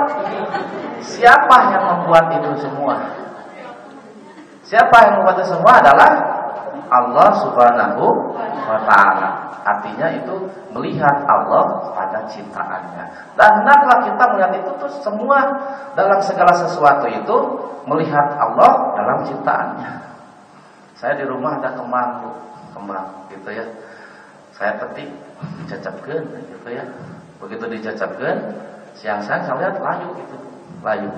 Siapa 1.01 1.55
yang 1.73 1.83
membuat 1.85 2.25
itu 2.37 2.49
semua? 2.65 2.95
Siapa 4.65 4.95
yang 5.05 5.13
membuat 5.21 5.41
itu 5.41 5.53
semua 5.53 5.73
adalah 5.77 6.11
Allah 6.89 7.29
Subhanahu 7.41 8.05
wa 8.65 8.79
taala. 8.85 9.29
Artinya 9.65 10.13
itu 10.13 10.45
melihat 10.77 11.25
Allah 11.25 11.89
pada 11.97 12.21
ciptaannya. 12.29 13.33
Dan 13.33 13.49
hendaklah 13.61 13.97
kita 14.05 14.23
melihat 14.33 14.53
itu 14.61 14.71
tuh 14.77 14.91
semua 15.01 15.41
dalam 15.97 16.21
segala 16.21 16.53
sesuatu 16.53 17.09
itu 17.09 17.37
melihat 17.89 18.37
Allah 18.37 18.93
dalam 18.93 19.25
ciptaannya. 19.25 19.91
Saya 20.93 21.17
di 21.17 21.25
rumah 21.25 21.57
ada 21.57 21.73
kembang, 21.73 22.29
kembang 22.77 23.25
gitu 23.33 23.49
ya. 23.49 23.65
Saya 24.53 24.77
petik, 24.77 25.09
dicacapkan 25.65 26.23
gitu 26.29 26.69
ya. 26.69 26.85
Begitu 27.45 27.77
dicacapkan, 27.77 28.35
siang-siang 28.97 29.45
saya 29.45 29.55
lihat 29.61 29.77
layu 29.77 30.09
gitu, 30.17 30.37
layu. 30.81 31.13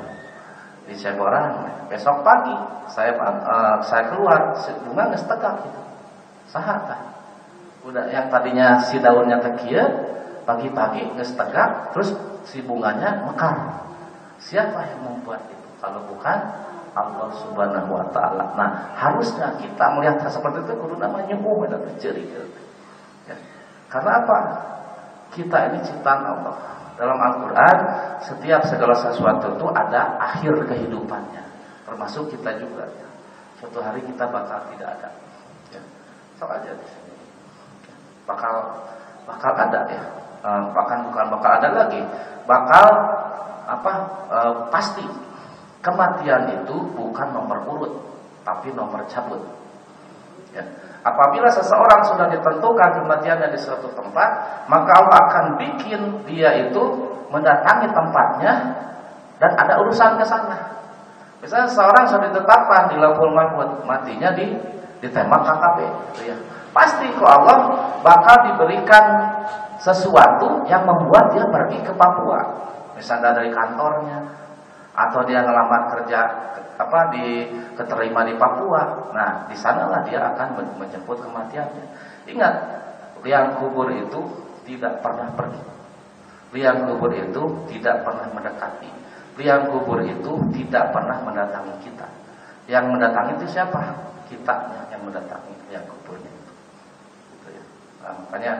Di 0.84 0.96
Ceboran, 0.96 1.68
besok 1.88 2.24
pagi 2.24 2.56
saya 2.92 3.16
uh, 3.16 3.80
saya 3.84 4.12
keluar, 4.12 4.56
bunga 4.84 5.12
nggak 5.12 5.24
gitu. 5.64 5.82
Sahat 6.48 6.84
Udah 7.88 8.12
yang 8.12 8.28
tadinya 8.28 8.80
si 8.84 9.00
daunnya 9.00 9.40
tekia, 9.40 9.88
pagi-pagi 10.44 11.16
nggak 11.16 11.92
terus 11.96 12.12
si 12.44 12.60
bunganya 12.60 13.24
mekar. 13.24 13.88
Siapa 14.40 14.84
yang 14.84 15.00
membuat 15.08 15.48
itu? 15.48 15.68
Kalau 15.80 16.04
bukan 16.12 16.38
Allah 16.98 17.30
Subhanahu 17.36 17.90
wa 17.94 18.06
taala. 18.12 18.58
Nah, 18.58 18.70
harusnya 18.98 19.54
kita 19.60 19.86
melihat 19.96 20.24
seperti 20.28 20.66
itu 20.66 20.74
kudu 20.76 20.98
namanya 20.98 21.36
nyukuh 21.36 21.70
dan. 21.70 21.84
Ya. 23.28 23.36
Karena 23.92 24.12
apa? 24.24 24.40
Kita 25.38 25.58
ini 25.70 25.80
ciptaan 25.86 26.26
Allah. 26.26 26.56
Dalam 26.98 27.14
Al-Qur'an, 27.22 27.78
setiap 28.26 28.66
segala 28.66 28.98
sesuatu 28.98 29.54
itu 29.54 29.70
ada 29.70 30.18
akhir 30.18 30.66
kehidupannya. 30.66 31.46
Termasuk 31.86 32.34
kita 32.34 32.58
juga 32.58 32.90
ya. 32.90 33.08
Suatu 33.62 33.78
hari 33.86 34.02
kita 34.02 34.26
bakal 34.34 34.66
tidak 34.74 34.98
ada. 34.98 35.10
Ya. 35.70 35.82
Sok 36.42 36.50
aja 36.58 36.74
di 36.74 36.86
sini. 36.90 37.14
Bakal 38.26 38.54
bakal 39.30 39.54
ada 39.54 39.82
ya. 39.86 40.04
Eh, 40.42 40.62
bahkan 40.74 41.06
bukan 41.06 41.26
bakal 41.38 41.52
ada 41.62 41.70
lagi. 41.86 42.02
Bakal 42.50 42.86
apa? 43.68 43.94
E, 44.32 44.40
pasti 44.72 45.04
Kematian 45.88 46.52
itu 46.52 46.76
bukan 46.98 47.32
nomor 47.32 47.64
urut, 47.64 47.94
tapi 48.42 48.74
nomor 48.76 49.06
cabut. 49.08 49.40
Ya. 50.52 50.66
Apabila 51.08 51.48
seseorang 51.48 52.04
sudah 52.04 52.28
ditentukan 52.28 53.00
kematiannya 53.00 53.48
di 53.56 53.60
suatu 53.60 53.88
tempat, 53.96 54.30
maka 54.68 54.92
Allah 54.92 55.18
akan 55.32 55.46
bikin 55.56 56.28
dia 56.28 56.68
itu 56.68 56.84
mendatangi 57.32 57.88
tempatnya 57.96 58.54
dan 59.40 59.52
ada 59.56 59.80
urusan 59.80 60.20
ke 60.20 60.26
sana. 60.28 60.58
Misalnya 61.40 61.70
seorang 61.70 62.04
sudah 62.10 62.28
ditetapkan 62.28 62.92
di 62.92 62.96
Lampul 63.00 63.32
Mahmud, 63.32 63.88
matinya 63.88 64.36
di 64.36 64.52
ditembak 65.00 65.46
KKP, 65.46 65.78
gitu 66.12 66.22
ya. 66.34 66.38
Pasti 66.74 67.08
kok 67.14 67.30
Allah 67.30 67.58
bakal 68.02 68.36
diberikan 68.52 69.06
sesuatu 69.78 70.66
yang 70.66 70.84
membuat 70.84 71.32
dia 71.32 71.46
pergi 71.48 71.80
ke 71.86 71.94
Papua. 71.94 72.42
Misalnya 72.98 73.38
dari 73.38 73.54
kantornya, 73.54 74.18
atau 74.98 75.22
dia 75.30 75.46
ngelamar 75.46 75.94
kerja 75.94 76.20
apa 76.78 77.00
di 77.14 77.46
keterima 77.78 78.26
di 78.26 78.34
Papua. 78.34 79.14
Nah, 79.14 79.46
di 79.46 79.54
sanalah 79.54 80.02
dia 80.02 80.26
akan 80.34 80.78
menjemput 80.82 81.22
kematiannya. 81.22 81.86
Ingat, 82.26 82.54
liang 83.22 83.62
kubur 83.62 83.94
itu 83.94 84.20
tidak 84.66 85.06
pernah 85.06 85.30
pergi. 85.38 85.62
Liang 86.58 86.90
kubur 86.90 87.14
itu 87.14 87.44
tidak 87.70 88.02
pernah 88.02 88.28
mendekati. 88.34 88.90
Liang 89.38 89.70
kubur 89.70 90.02
itu 90.02 90.32
tidak 90.58 90.90
pernah 90.90 91.22
mendatangi 91.22 91.76
kita. 91.86 92.08
Yang 92.66 92.86
mendatangi 92.90 93.32
itu 93.38 93.48
siapa? 93.54 93.94
Kitanya 94.26 94.90
yang 94.90 95.06
mendatangi 95.06 95.54
liang 95.70 95.86
kuburnya 95.86 96.32
itu. 96.32 96.54
Gitu 97.36 97.48
ya. 97.54 97.64
Nah, 98.02 98.14
makanya 98.26 98.54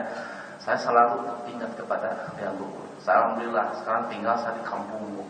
saya 0.62 0.78
selalu 0.78 1.48
ingat 1.50 1.74
kepada 1.74 2.30
liang 2.38 2.54
kubur. 2.60 2.86
Alhamdulillah 3.08 3.72
sekarang 3.80 4.04
tinggal 4.12 4.36
saya 4.36 4.52
di 4.58 4.64
kampung 4.68 5.24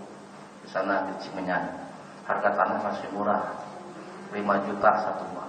sana 0.69 1.09
di 1.09 1.15
Cimenyan. 1.25 1.65
Harga 2.29 2.53
tanah 2.53 2.79
masih 2.85 3.09
murah. 3.17 3.43
5 4.29 4.67
juta 4.69 4.91
satu 5.01 5.25
mak. 5.33 5.49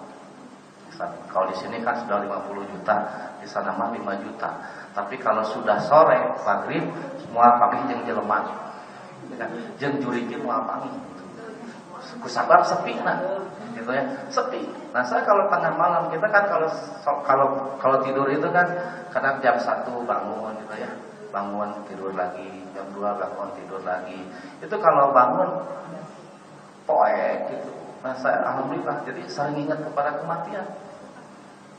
Kalau 1.32 1.46
di 1.52 1.56
sini 1.60 1.84
kan 1.84 2.00
sudah 2.00 2.24
50 2.24 2.64
juta, 2.76 2.96
di 3.40 3.48
sana 3.48 3.76
mah 3.76 3.92
5 3.92 4.24
juta. 4.24 4.50
Tapi 4.96 5.20
kalau 5.20 5.44
sudah 5.44 5.80
sore, 5.84 6.40
maghrib, 6.44 6.88
semua 7.20 7.60
panggil 7.60 7.92
yang 7.92 8.02
jeleman. 8.08 8.44
Jeng 9.76 10.00
juriki 10.00 10.40
mau 10.40 10.64
panggil. 10.64 10.96
Kusabab 12.20 12.64
sepi 12.64 12.96
nah 13.04 13.20
gitu 13.80 13.92
ya 13.96 14.04
sepi 14.28 14.62
nah 14.92 15.04
saya 15.06 15.24
kalau 15.24 15.48
tengah 15.48 15.74
malam 15.78 16.10
kita 16.12 16.28
kan 16.28 16.44
kalau 16.50 16.70
kalau 17.24 17.48
kalau 17.78 17.98
tidur 18.04 18.28
itu 18.28 18.46
kan 18.52 18.66
kadang 19.14 19.40
jam 19.40 19.56
satu 19.62 20.04
bangun 20.04 20.58
gitu 20.66 20.76
ya 20.84 20.90
bangun 21.30 21.86
tidur 21.86 22.14
lagi 22.14 22.66
jam 22.74 22.90
2 22.94 23.02
bangun 23.02 23.50
tidur 23.58 23.82
lagi. 23.86 24.20
Itu 24.62 24.76
kalau 24.82 25.14
bangun 25.14 25.50
poek 26.86 27.40
gitu. 27.54 27.72
Nah 28.02 28.14
saya 28.18 28.42
alhamdulillah 28.46 29.06
jadi 29.06 29.22
sering 29.30 29.70
ingat 29.70 29.80
kepada 29.86 30.22
kematian. 30.22 30.66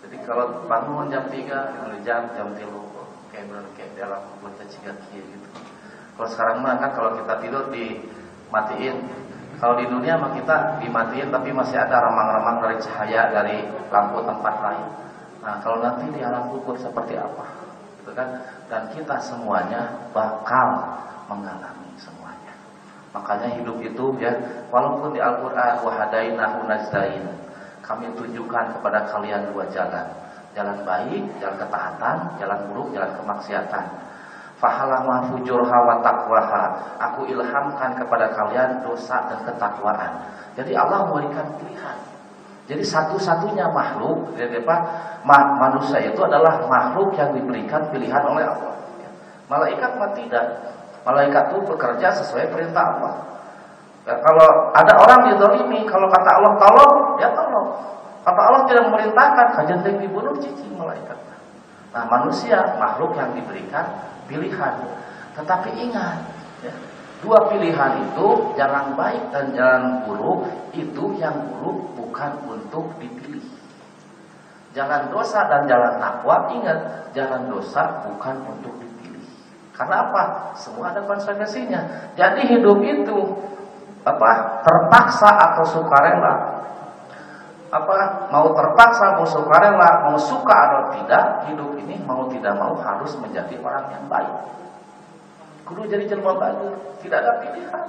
Jadi 0.06 0.16
kalau 0.24 0.64
bangun 0.66 1.10
jam 1.10 1.26
3 1.28 2.02
jam 2.06 2.22
jam 2.34 2.48
3 2.54 2.66
kayak 3.30 3.44
benar 3.46 3.66
kayak 3.78 3.90
dalam 3.98 4.22
buat 4.42 4.58
cigat 4.66 4.98
gitu. 5.14 5.48
Kalau 6.18 6.28
sekarang 6.28 6.56
mah 6.60 6.76
kan 6.78 6.90
kalau 6.94 7.10
kita 7.16 7.34
tidur 7.42 7.64
dimatiin. 7.72 8.96
Kalau 9.60 9.76
di 9.76 9.86
dunia 9.92 10.16
mah 10.16 10.32
kita 10.32 10.80
dimatiin 10.80 11.28
tapi 11.28 11.52
masih 11.52 11.76
ada 11.76 12.00
remang-remang 12.00 12.64
dari 12.64 12.76
cahaya 12.80 13.28
dari 13.28 13.56
lampu 13.92 14.24
tempat 14.24 14.54
lain. 14.62 14.88
Nah 15.44 15.54
kalau 15.60 15.84
nanti 15.84 16.08
di 16.12 16.20
alam 16.20 16.48
kubur 16.52 16.76
seperti 16.76 17.16
apa 17.16 17.59
gitu 18.10 18.18
kan. 18.18 18.28
Dan 18.66 18.90
kita 18.90 19.16
semuanya 19.22 20.10
bakal 20.10 20.98
mengalami 21.30 21.94
semuanya. 21.94 22.54
Makanya 23.14 23.54
hidup 23.54 23.78
itu 23.78 24.04
ya 24.18 24.34
walaupun 24.74 25.14
di 25.14 25.22
Al-Qur'an 25.22 25.86
wahadainahu 25.86 26.66
najdain 26.66 27.26
kami 27.86 28.10
tunjukkan 28.18 28.78
kepada 28.78 29.06
kalian 29.14 29.54
dua 29.54 29.70
jalan. 29.70 30.06
Jalan 30.50 30.82
baik 30.82 31.22
jalan 31.38 31.56
ketaatan 31.62 32.16
jalan 32.42 32.58
buruk 32.70 32.90
jalan 32.90 33.14
kemaksiatan. 33.22 33.86
Fahalama 34.58 35.30
fujurha 35.30 35.78
wa 35.86 36.02
taqwaha. 36.02 36.64
Aku 36.98 37.30
ilhamkan 37.30 37.96
kepada 37.96 38.28
kalian 38.34 38.82
dosa 38.84 39.30
dan 39.30 39.40
ketakwaan. 39.46 40.12
Jadi 40.58 40.74
Allah 40.76 41.08
memberikan 41.08 41.56
pilihan 41.56 42.09
jadi 42.70 42.86
satu-satunya 42.86 43.66
makhluk, 43.74 44.30
jadi 44.38 44.62
apa? 44.62 44.76
Manusia 45.58 45.98
itu 46.06 46.22
adalah 46.22 46.62
makhluk 46.70 47.18
yang 47.18 47.34
diberikan 47.34 47.90
pilihan 47.90 48.22
oleh 48.22 48.46
Allah. 48.46 48.78
Malaikat 49.50 49.98
mah 49.98 50.14
tidak. 50.14 50.70
Malaikat 51.02 51.50
itu 51.50 51.66
bekerja 51.66 52.14
sesuai 52.22 52.46
perintah 52.54 52.94
Allah. 52.94 53.14
Ya, 54.06 54.14
kalau 54.22 54.70
ada 54.70 54.94
orang 55.02 55.34
didolimi, 55.34 55.82
kalau 55.82 56.06
kata 56.06 56.30
Allah 56.30 56.52
tolong, 56.62 56.94
ya 57.18 57.34
tolong. 57.34 57.68
Kata 58.22 58.38
Allah 58.38 58.62
tidak 58.70 58.86
memerintahkan, 58.86 59.46
kajian 59.58 59.80
dibunuh 59.98 60.38
cici 60.38 60.70
malaikat. 60.70 61.18
Nah 61.90 62.06
manusia 62.06 62.78
makhluk 62.78 63.18
yang 63.18 63.34
diberikan 63.34 63.82
pilihan. 64.30 64.78
Tetapi 65.34 65.74
ingat, 65.74 66.22
ya, 66.62 66.70
Dua 67.20 67.36
pilihan 67.52 67.92
itu 68.08 68.28
jalan 68.56 68.96
baik 68.96 69.28
dan 69.28 69.52
jalan 69.52 70.08
buruk 70.08 70.48
itu 70.72 71.04
yang 71.20 71.36
buruk 71.52 71.92
bukan 71.92 72.32
untuk 72.48 72.96
dipilih. 72.96 73.44
Jalan 74.72 75.12
dosa 75.12 75.44
dan 75.44 75.68
jalan 75.68 76.00
takwa, 76.00 76.48
ingat, 76.48 77.12
jalan 77.12 77.52
dosa 77.52 78.08
bukan 78.08 78.40
untuk 78.48 78.72
dipilih. 78.80 79.20
Karena 79.76 80.08
apa? 80.08 80.54
Semua 80.56 80.96
ada 80.96 81.04
konsekuensinya. 81.04 82.14
Jadi 82.16 82.56
hidup 82.56 82.80
itu 82.80 83.18
apa? 84.00 84.64
terpaksa 84.64 85.28
atau 85.28 85.64
sukarela. 85.68 86.34
Apa? 87.68 88.32
Mau 88.32 88.56
terpaksa, 88.56 89.20
mau 89.20 89.28
sukarela, 89.28 90.08
mau 90.08 90.16
suka 90.16 90.56
atau 90.56 90.82
tidak, 90.96 91.52
hidup 91.52 91.76
ini 91.84 92.00
mau 92.08 92.24
tidak 92.32 92.56
mau 92.56 92.80
harus 92.80 93.12
menjadi 93.20 93.60
orang 93.60 93.92
yang 93.92 94.04
baik. 94.08 94.34
Kudu 95.70 95.86
jadi 95.86 96.04
jelma 96.10 96.34
baik, 96.34 96.58
tidak 97.06 97.22
ada 97.22 97.32
pilihan. 97.46 97.86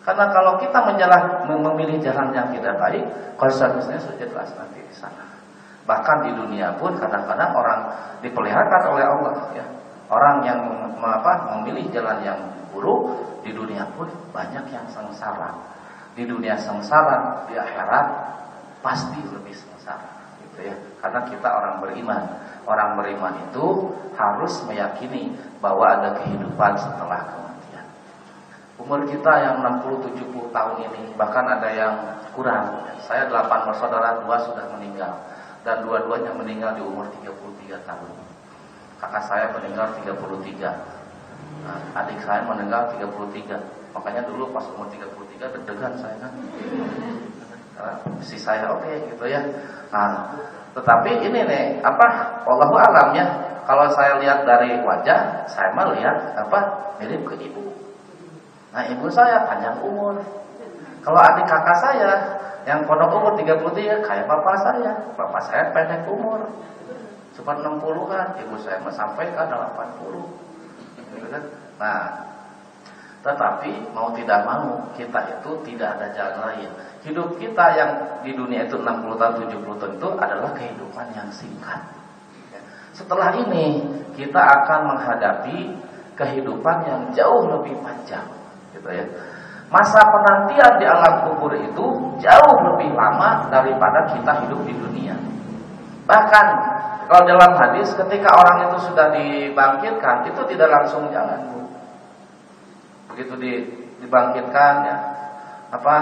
Karena 0.00 0.24
kalau 0.32 0.56
kita 0.60 0.78
menjalan, 0.84 1.22
memilih 1.48 2.00
jalan 2.00 2.32
yang 2.32 2.48
tidak 2.52 2.76
baik, 2.76 3.04
konsekuensinya 3.36 4.00
sudah 4.00 4.16
jelas 4.20 4.48
nanti 4.56 4.80
di 4.80 4.94
sana. 4.96 5.24
Bahkan 5.84 6.16
di 6.28 6.30
dunia 6.36 6.76
pun 6.76 6.96
kadang-kadang 6.96 7.52
orang 7.52 7.80
dipeliharakan 8.24 8.82
oleh 8.96 9.04
Allah 9.04 9.34
ya. 9.56 9.66
Orang 10.10 10.42
yang 10.42 10.60
apa, 11.00 11.56
memilih 11.56 11.88
jalan 11.94 12.20
yang 12.20 12.40
buruk 12.74 13.16
di 13.46 13.54
dunia 13.56 13.88
pun 13.96 14.08
banyak 14.32 14.68
yang 14.72 14.84
sengsara. 14.92 15.56
Di 16.16 16.26
dunia 16.26 16.58
sengsara, 16.58 17.48
di 17.48 17.54
akhirat 17.56 18.06
pasti 18.84 19.20
lebih 19.30 19.54
sengsara 19.54 20.36
gitu 20.42 20.68
ya. 20.68 20.76
Karena 21.00 21.20
kita 21.28 21.48
orang 21.48 21.74
beriman. 21.84 22.22
Orang 22.70 22.94
beriman 23.02 23.34
itu 23.50 23.90
harus 24.14 24.62
meyakini 24.70 25.34
bahwa 25.58 25.90
ada 25.90 26.22
kehidupan 26.22 26.78
setelah 26.78 27.26
kematian. 27.34 27.86
Umur 28.78 29.02
kita 29.10 29.32
yang 29.42 29.58
60-70 29.82 30.54
tahun 30.54 30.76
ini 30.86 31.10
Bahkan 31.18 31.44
ada 31.44 31.68
yang 31.68 31.94
kurang. 32.32 32.86
Saya 33.04 33.28
8 33.28 33.68
bersaudara, 33.68 34.22
dua 34.22 34.40
sudah 34.40 34.70
meninggal. 34.78 35.18
Dan 35.66 35.84
dua-duanya 35.84 36.32
meninggal 36.32 36.72
di 36.78 36.82
umur 36.86 37.10
33 37.20 37.82
tahun. 37.84 38.10
Kakak 39.02 39.24
saya 39.28 39.52
meninggal 39.56 39.96
33 39.96 40.16
nah, 41.64 42.00
Adik 42.04 42.20
saya 42.20 42.44
meninggal 42.44 42.92
33 42.96 43.96
Makanya 43.96 44.22
dulu 44.28 44.52
pas 44.52 44.64
umur 44.72 44.88
33 44.92 45.56
deg-degan 45.56 45.92
saya 45.98 46.16
kan. 46.20 46.32
Si 48.20 48.36
saya 48.36 48.76
oke 48.76 48.84
okay, 48.84 49.08
gitu 49.08 49.24
ya. 49.24 49.40
Nah 49.88 50.36
tetapi 50.76 51.10
ini 51.26 51.40
nih 51.46 51.64
apa 51.82 52.06
Allahu 52.46 52.74
alam 52.78 53.14
ya 53.16 53.26
kalau 53.66 53.90
saya 53.94 54.18
lihat 54.22 54.46
dari 54.46 54.78
wajah 54.82 55.46
saya 55.50 55.74
melihat 55.74 56.34
apa 56.38 56.58
mirip 56.98 57.26
ke 57.26 57.34
ibu 57.50 57.70
Nah 58.70 58.82
ibu 58.86 59.06
saya 59.10 59.46
panjang 59.50 59.82
umur. 59.82 60.14
Kalau 61.00 61.20
adik 61.20 61.46
kakak 61.48 61.78
saya 61.80 62.10
yang 62.68 62.86
pondok 62.86 63.10
umur 63.18 63.32
33 63.34 64.04
kayak 64.04 64.26
bapak 64.30 64.56
saya. 64.62 64.92
Bapak 65.18 65.42
saya 65.42 65.74
pendek 65.74 66.06
umur. 66.06 66.46
Cuma 67.34 67.56
60-an, 67.56 68.36
ibu 68.42 68.56
saya 68.58 68.82
sampai 68.90 69.32
ke 69.32 69.42
80. 69.42 71.08
Gitu 71.14 71.26
kan? 71.30 71.42
Nah, 71.80 72.00
tetapi 73.20 73.92
mau 73.92 74.08
tidak 74.16 74.48
mau 74.48 74.80
kita 74.96 75.20
itu 75.36 75.50
tidak 75.68 76.00
ada 76.00 76.06
jalan 76.16 76.38
lain. 76.48 76.70
Hidup 77.04 77.36
kita 77.36 77.64
yang 77.76 77.90
di 78.24 78.32
dunia 78.32 78.64
itu 78.64 78.80
60 78.80 79.20
tahun 79.20 79.34
70 79.44 79.80
tahun 79.80 79.92
itu 80.00 80.08
adalah 80.16 80.50
kehidupan 80.56 81.06
yang 81.12 81.28
singkat. 81.28 81.80
Setelah 82.96 83.32
ini 83.36 83.84
kita 84.16 84.40
akan 84.40 84.80
menghadapi 84.96 85.72
kehidupan 86.16 86.76
yang 86.88 87.00
jauh 87.12 87.48
lebih 87.48 87.76
panjang 87.84 88.24
gitu 88.72 88.88
ya. 88.88 89.04
Masa 89.70 90.02
penantian 90.02 90.82
di 90.82 90.86
alam 90.88 91.30
kubur 91.30 91.54
itu 91.54 91.86
jauh 92.18 92.56
lebih 92.72 92.90
lama 92.96 93.46
daripada 93.52 94.02
kita 94.10 94.44
hidup 94.44 94.60
di 94.66 94.74
dunia. 94.74 95.14
Bahkan 96.10 96.46
kalau 97.06 97.22
dalam 97.22 97.52
hadis 97.54 97.94
ketika 97.94 98.34
orang 98.34 98.66
itu 98.66 98.76
sudah 98.90 99.14
dibangkitkan 99.14 100.26
itu 100.26 100.40
tidak 100.50 100.68
langsung 100.74 101.06
jalan. 101.14 101.59
Begitu 103.12 103.34
dibangkitkan 104.00 104.74
ya 104.86 104.96
apa 105.70 105.94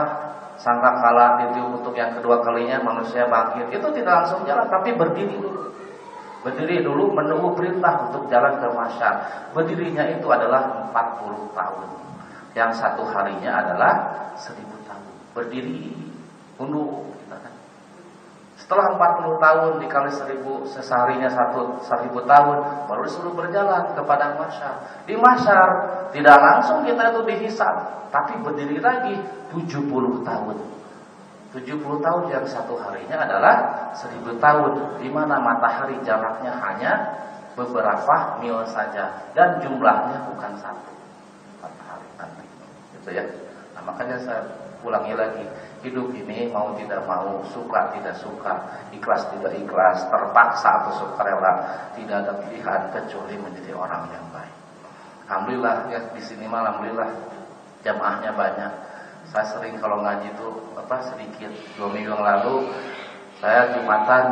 sangka 0.59 0.91
kala 1.01 1.49
itu 1.49 1.61
untuk 1.61 1.95
yang 1.95 2.17
kedua 2.19 2.41
kalinya 2.41 2.81
manusia 2.83 3.29
bangkit 3.29 3.71
itu 3.71 3.87
tidak 3.95 4.25
langsung 4.25 4.45
jalan 4.45 4.67
tapi 4.69 4.93
berdiri 4.97 5.37
dulu. 5.39 5.73
Berdiri 6.45 6.85
dulu 6.87 7.13
menunggu 7.13 7.59
perintah 7.59 8.09
untuk 8.09 8.31
jalan 8.31 8.63
ke 8.63 8.69
masyar. 8.71 9.15
Berdirinya 9.53 10.07
itu 10.07 10.27
adalah 10.31 10.91
40 10.93 11.57
tahun 11.57 11.87
yang 12.57 12.71
satu 12.75 13.07
harinya 13.07 13.63
adalah 13.63 13.93
seribu 14.35 14.75
tahun 14.89 15.07
berdiri 15.37 15.95
undur 16.59 17.07
kan. 17.07 17.08
Setelah 18.69 19.01
40 19.01 19.41
tahun 19.41 19.73
dikali 19.81 20.13
seribu 20.13 20.61
seseharinya 20.69 21.33
satu 21.33 21.81
seribu 21.89 22.21
tahun 22.29 22.85
baru 22.85 23.01
disuruh 23.09 23.33
berjalan 23.33 23.97
kepada 23.97 24.37
masyar 24.37 24.75
di 25.09 25.17
masyar 25.17 25.69
tidak 26.13 26.37
langsung 26.37 26.85
kita 26.85 27.17
itu 27.17 27.21
dihisap 27.25 27.99
tapi 28.13 28.41
berdiri 28.41 28.81
lagi 28.81 29.17
70 29.53 30.25
tahun. 30.25 30.57
70 31.49 31.65
tahun 31.81 32.23
yang 32.29 32.45
satu 32.45 32.77
harinya 32.77 33.25
adalah 33.25 33.57
seribu 33.97 34.37
tahun 34.37 35.01
di 35.01 35.09
mana 35.09 35.41
matahari 35.41 35.97
jaraknya 36.05 36.53
hanya 36.61 36.93
beberapa 37.57 38.37
mil 38.45 38.61
saja 38.69 39.33
dan 39.33 39.57
jumlahnya 39.65 40.29
bukan 40.29 40.53
satu. 40.61 40.93
Gitu 43.01 43.09
ya. 43.17 43.25
Nah, 43.73 43.83
makanya 43.89 44.21
saya 44.21 44.45
ulangi 44.85 45.17
lagi, 45.17 45.45
hidup 45.83 46.11
ini 46.15 46.51
mau 46.51 46.75
tidak 46.75 47.07
mau, 47.07 47.43
suka 47.55 47.95
tidak 47.95 48.17
suka, 48.19 48.55
ikhlas 48.91 49.29
tidak 49.31 49.55
ikhlas, 49.55 50.07
terpaksa 50.11 50.71
atau 50.83 50.93
sukarela, 50.99 51.53
tidak 51.95 52.27
ada 52.27 52.33
pilihan 52.43 52.81
kecuali 52.91 53.35
menjadi 53.39 53.73
orang 53.75 54.11
yang 54.11 54.27
baik. 54.35 54.55
Alhamdulillah 55.29 55.93
ya 55.93 56.01
di 56.17 56.23
sini 56.25 56.49
malam 56.49 56.81
alhamdulillah 56.81 57.11
jamaahnya 57.85 58.33
banyak. 58.33 58.73
Saya 59.29 59.45
sering 59.45 59.77
kalau 59.77 60.01
ngaji 60.01 60.33
itu 60.33 60.49
apa 60.73 61.05
sedikit 61.05 61.53
dua 61.77 61.93
minggu 61.93 62.17
yang 62.17 62.25
lalu 62.25 62.65
saya 63.39 63.77
jumatan 63.77 64.25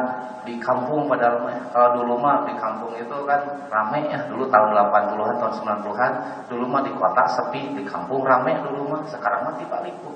di 0.47 0.55
kampung 0.63 1.11
pada 1.11 1.37
rumah. 1.37 1.69
Kalau 1.75 2.01
dulu 2.01 2.15
mah 2.23 2.47
di 2.47 2.55
kampung 2.59 2.95
itu 2.95 3.17
kan 3.27 3.67
rame 3.67 4.07
ya. 4.11 4.31
Dulu 4.31 4.47
tahun 4.47 4.71
80-an, 4.73 5.35
tahun 5.43 5.53
90-an. 5.83 6.13
Dulu 6.47 6.65
mah 6.71 6.83
di 6.87 6.93
kota 6.95 7.23
sepi, 7.27 7.75
di 7.75 7.83
kampung 7.83 8.23
rame 8.23 8.63
dulu 8.63 8.95
mah. 8.95 9.03
Sekarang 9.11 9.51
mah 9.51 9.55
dibaliku. 9.59 10.15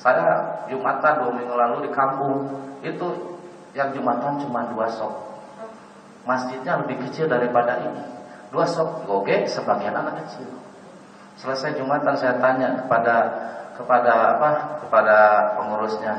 Saya 0.00 0.64
Jumatan 0.72 1.12
dua 1.20 1.32
minggu 1.36 1.54
lalu 1.54 1.76
di 1.88 1.90
kampung. 1.92 2.48
Itu 2.80 3.36
yang 3.76 3.92
Jumatan 3.92 4.40
cuma 4.40 4.64
dua 4.72 4.88
sok. 4.88 5.12
Masjidnya 6.24 6.80
lebih 6.80 7.04
kecil 7.04 7.28
daripada 7.28 7.84
ini. 7.84 8.04
Dua 8.48 8.64
sok 8.64 9.04
goge 9.04 9.44
sebagian 9.44 9.92
anak 9.92 10.24
kecil. 10.24 10.48
Selesai 11.36 11.76
Jumatan 11.76 12.16
saya 12.16 12.40
tanya 12.40 12.80
kepada 12.80 13.16
kepada 13.76 14.36
apa? 14.36 14.50
Kepada 14.84 15.16
pengurusnya 15.60 16.14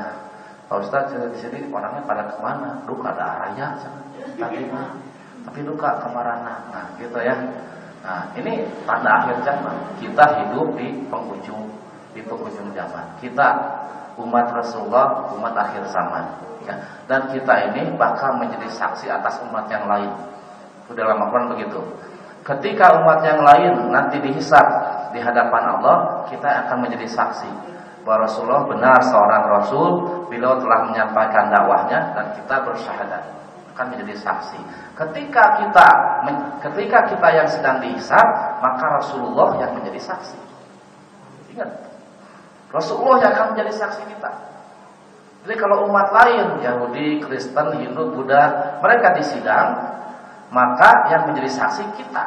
Pak 0.70 0.78
Ustaz 0.88 1.12
di 1.12 1.38
sini 1.42 1.68
orangnya 1.68 2.06
pada 2.06 2.32
ke 2.32 2.38
mana? 2.40 2.80
Duka 2.88 3.12
ada 3.12 3.24
arahnya, 3.36 3.76
tapi 4.40 4.64
tapi 5.42 5.60
duka 5.66 6.00
kemarana. 6.00 6.70
Nah, 6.70 6.86
gitu 6.96 7.18
ya. 7.18 7.34
Nah, 8.02 8.30
ini 8.38 8.66
tanda 8.88 9.10
akhir 9.20 9.42
zaman. 9.44 9.76
Kita 10.00 10.24
hidup 10.42 10.74
di 10.78 11.02
penghujung 11.12 11.81
di 12.12 12.20
penghujung 12.24 12.72
zaman. 12.72 13.16
Kita 13.20 13.48
umat 14.20 14.46
Rasulullah, 14.52 15.32
umat 15.32 15.54
akhir 15.56 15.88
zaman. 15.88 16.24
Ya. 16.62 16.76
Dan 17.10 17.32
kita 17.34 17.72
ini 17.72 17.96
bakal 17.98 18.38
menjadi 18.38 18.70
saksi 18.70 19.10
atas 19.10 19.42
umat 19.50 19.66
yang 19.66 19.88
lain. 19.90 20.12
Sudah 20.86 21.10
lama 21.10 21.32
Quran 21.32 21.48
begitu. 21.58 21.80
Ketika 22.42 23.02
umat 23.02 23.22
yang 23.22 23.40
lain 23.42 23.72
nanti 23.94 24.18
dihisab 24.18 24.66
di 25.14 25.18
hadapan 25.22 25.78
Allah, 25.78 26.26
kita 26.26 26.66
akan 26.66 26.86
menjadi 26.86 27.06
saksi 27.06 27.50
bahwa 28.02 28.26
Rasulullah 28.26 28.66
benar 28.66 28.98
seorang 28.98 29.44
Rasul 29.46 29.88
beliau 30.26 30.58
telah 30.58 30.90
menyampaikan 30.90 31.54
dakwahnya 31.54 32.18
dan 32.18 32.34
kita 32.34 32.56
bersyahadat 32.66 33.22
akan 33.72 33.86
menjadi 33.94 34.14
saksi. 34.20 34.60
Ketika 34.98 35.44
kita 35.64 35.86
ketika 36.60 36.98
kita 37.08 37.28
yang 37.32 37.48
sedang 37.48 37.80
dihisab, 37.80 38.26
maka 38.60 38.84
Rasulullah 39.00 39.56
yang 39.62 39.72
menjadi 39.78 40.12
saksi. 40.12 40.38
Ingat, 41.56 41.70
Rasulullah 42.72 43.20
yang 43.20 43.32
akan 43.36 43.46
menjadi 43.54 43.72
saksi 43.76 44.02
kita. 44.08 44.30
Jadi 45.44 45.54
kalau 45.58 45.90
umat 45.90 46.08
lain, 46.14 46.64
Yahudi, 46.64 47.20
Kristen, 47.20 47.76
Hindu, 47.76 48.14
Buddha, 48.14 48.78
mereka 48.80 49.12
disidang, 49.18 49.74
maka 50.48 51.12
yang 51.12 51.28
menjadi 51.28 51.50
saksi 51.50 51.84
kita, 51.98 52.24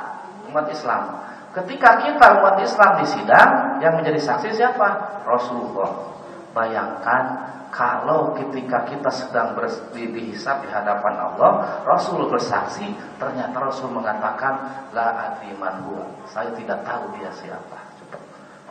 umat 0.52 0.68
Islam. 0.70 1.26
Ketika 1.56 2.04
kita 2.04 2.44
umat 2.44 2.60
Islam 2.60 3.00
disidang, 3.00 3.80
yang 3.80 3.96
menjadi 3.96 4.20
saksi 4.20 4.52
siapa? 4.52 5.24
Rasulullah. 5.24 6.14
Bayangkan 6.52 7.24
kalau 7.72 8.36
ketika 8.36 8.84
kita 8.88 9.12
sedang 9.12 9.56
dihisap 9.96 10.64
di 10.64 10.70
hadapan 10.72 11.16
Allah, 11.16 11.84
Rasul 11.84 12.28
bersaksi, 12.28 12.88
ternyata 13.20 13.56
Rasul 13.60 13.92
mengatakan 13.92 14.88
la 14.92 15.32
adri 15.32 15.52
man 15.56 15.84
Saya 16.28 16.52
tidak 16.56 16.84
tahu 16.84 17.12
dia 17.20 17.32
siapa. 17.36 17.80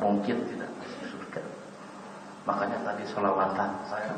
Mungkin 0.00 0.36
tidak. 0.48 0.73
Makanya 2.44 2.78
tadi 2.84 3.04
sholawatan 3.08 3.70
saya 3.88 4.12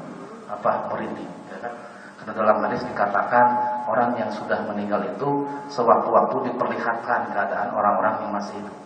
apa 0.50 0.90
merinding, 0.90 1.30
ya 1.50 1.58
kan? 1.62 1.72
Karena 2.18 2.32
dalam 2.42 2.56
hadis 2.66 2.82
dikatakan 2.86 3.46
orang 3.86 4.18
yang 4.18 4.30
sudah 4.34 4.66
meninggal 4.66 4.98
itu 5.06 5.46
sewaktu-waktu 5.70 6.50
diperlihatkan 6.50 7.30
keadaan 7.30 7.70
orang-orang 7.70 8.26
yang 8.26 8.32
masih 8.34 8.58
hidup. 8.58 8.76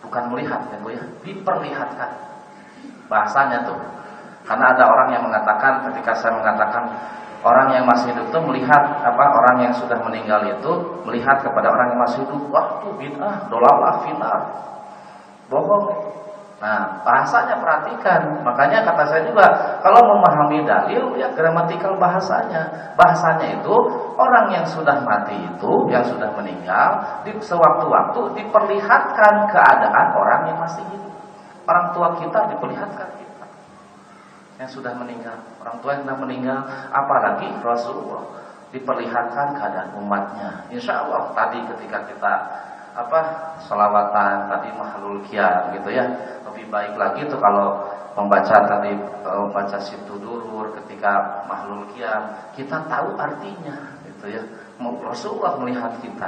Bukan 0.00 0.32
melihat 0.32 0.72
ya 0.72 0.78
Bu 0.80 0.88
ya, 0.94 1.04
diperlihatkan. 1.20 2.10
Bahasanya 3.12 3.68
tuh. 3.68 3.76
Karena 4.48 4.72
ada 4.72 4.88
orang 4.88 5.08
yang 5.12 5.22
mengatakan 5.28 5.84
ketika 5.92 6.16
saya 6.16 6.32
mengatakan 6.40 6.88
orang 7.44 7.68
yang 7.76 7.84
masih 7.84 8.16
hidup 8.16 8.32
itu 8.32 8.40
melihat 8.40 8.82
apa 9.04 9.24
orang 9.36 9.68
yang 9.68 9.74
sudah 9.76 10.00
meninggal 10.00 10.40
itu 10.48 10.72
melihat 11.04 11.44
kepada 11.44 11.68
orang 11.68 11.92
yang 11.92 12.00
masih 12.00 12.24
hidup, 12.24 12.40
wah 12.48 12.80
itu 12.80 12.88
bid'ah, 12.96 13.52
dolalah 13.52 14.00
final. 14.06 14.38
Bohong. 15.52 15.86
Nah, 16.58 17.06
bahasanya 17.06 17.62
perhatikan. 17.62 18.42
Makanya 18.42 18.82
kata 18.82 19.06
saya 19.06 19.22
juga, 19.22 19.46
kalau 19.78 20.02
memahami 20.02 20.66
dalil, 20.66 21.14
ya 21.14 21.30
gramatikal 21.30 21.94
bahasanya. 22.02 22.94
Bahasanya 22.98 23.62
itu, 23.62 23.74
orang 24.18 24.50
yang 24.50 24.66
sudah 24.66 24.98
mati 25.06 25.38
itu, 25.38 25.72
yang 25.86 26.02
sudah 26.02 26.34
meninggal, 26.34 27.22
di 27.22 27.30
sewaktu-waktu 27.38 28.42
diperlihatkan 28.42 29.34
keadaan 29.54 30.06
orang 30.18 30.50
yang 30.50 30.58
masih 30.58 30.82
hidup. 30.90 31.14
Orang 31.62 31.94
tua 31.94 32.18
kita 32.18 32.50
diperlihatkan 32.50 33.08
kita. 33.14 33.46
Yang 34.58 34.82
sudah 34.82 34.98
meninggal. 34.98 35.38
Orang 35.62 35.78
tua 35.78 35.94
yang 35.94 36.10
sudah 36.10 36.18
meninggal, 36.18 36.58
apalagi 36.90 37.54
Rasulullah 37.62 38.26
diperlihatkan 38.74 39.54
keadaan 39.54 39.94
umatnya. 39.94 40.66
Insya 40.74 41.06
Allah 41.06 41.30
tadi 41.32 41.62
ketika 41.70 42.04
kita 42.04 42.32
apa 42.98 43.20
selawatan 43.62 44.50
tadi 44.50 44.74
mahlul 44.74 45.22
kia 45.30 45.70
gitu 45.78 45.94
ya. 45.94 46.04
Lebih 46.50 46.66
baik 46.66 46.98
lagi 46.98 47.30
itu 47.30 47.36
kalau 47.38 47.86
membaca 48.18 48.58
tadi 48.66 48.98
membaca 49.22 49.78
situ 49.78 50.18
durur 50.18 50.74
ketika 50.82 51.46
mahlul 51.46 51.86
kia 51.94 52.26
kita 52.58 52.82
tahu 52.90 53.14
artinya 53.14 53.94
gitu 54.02 54.26
ya. 54.34 54.42
Rasulullah 54.82 55.54
melihat 55.62 55.94
kita. 56.02 56.26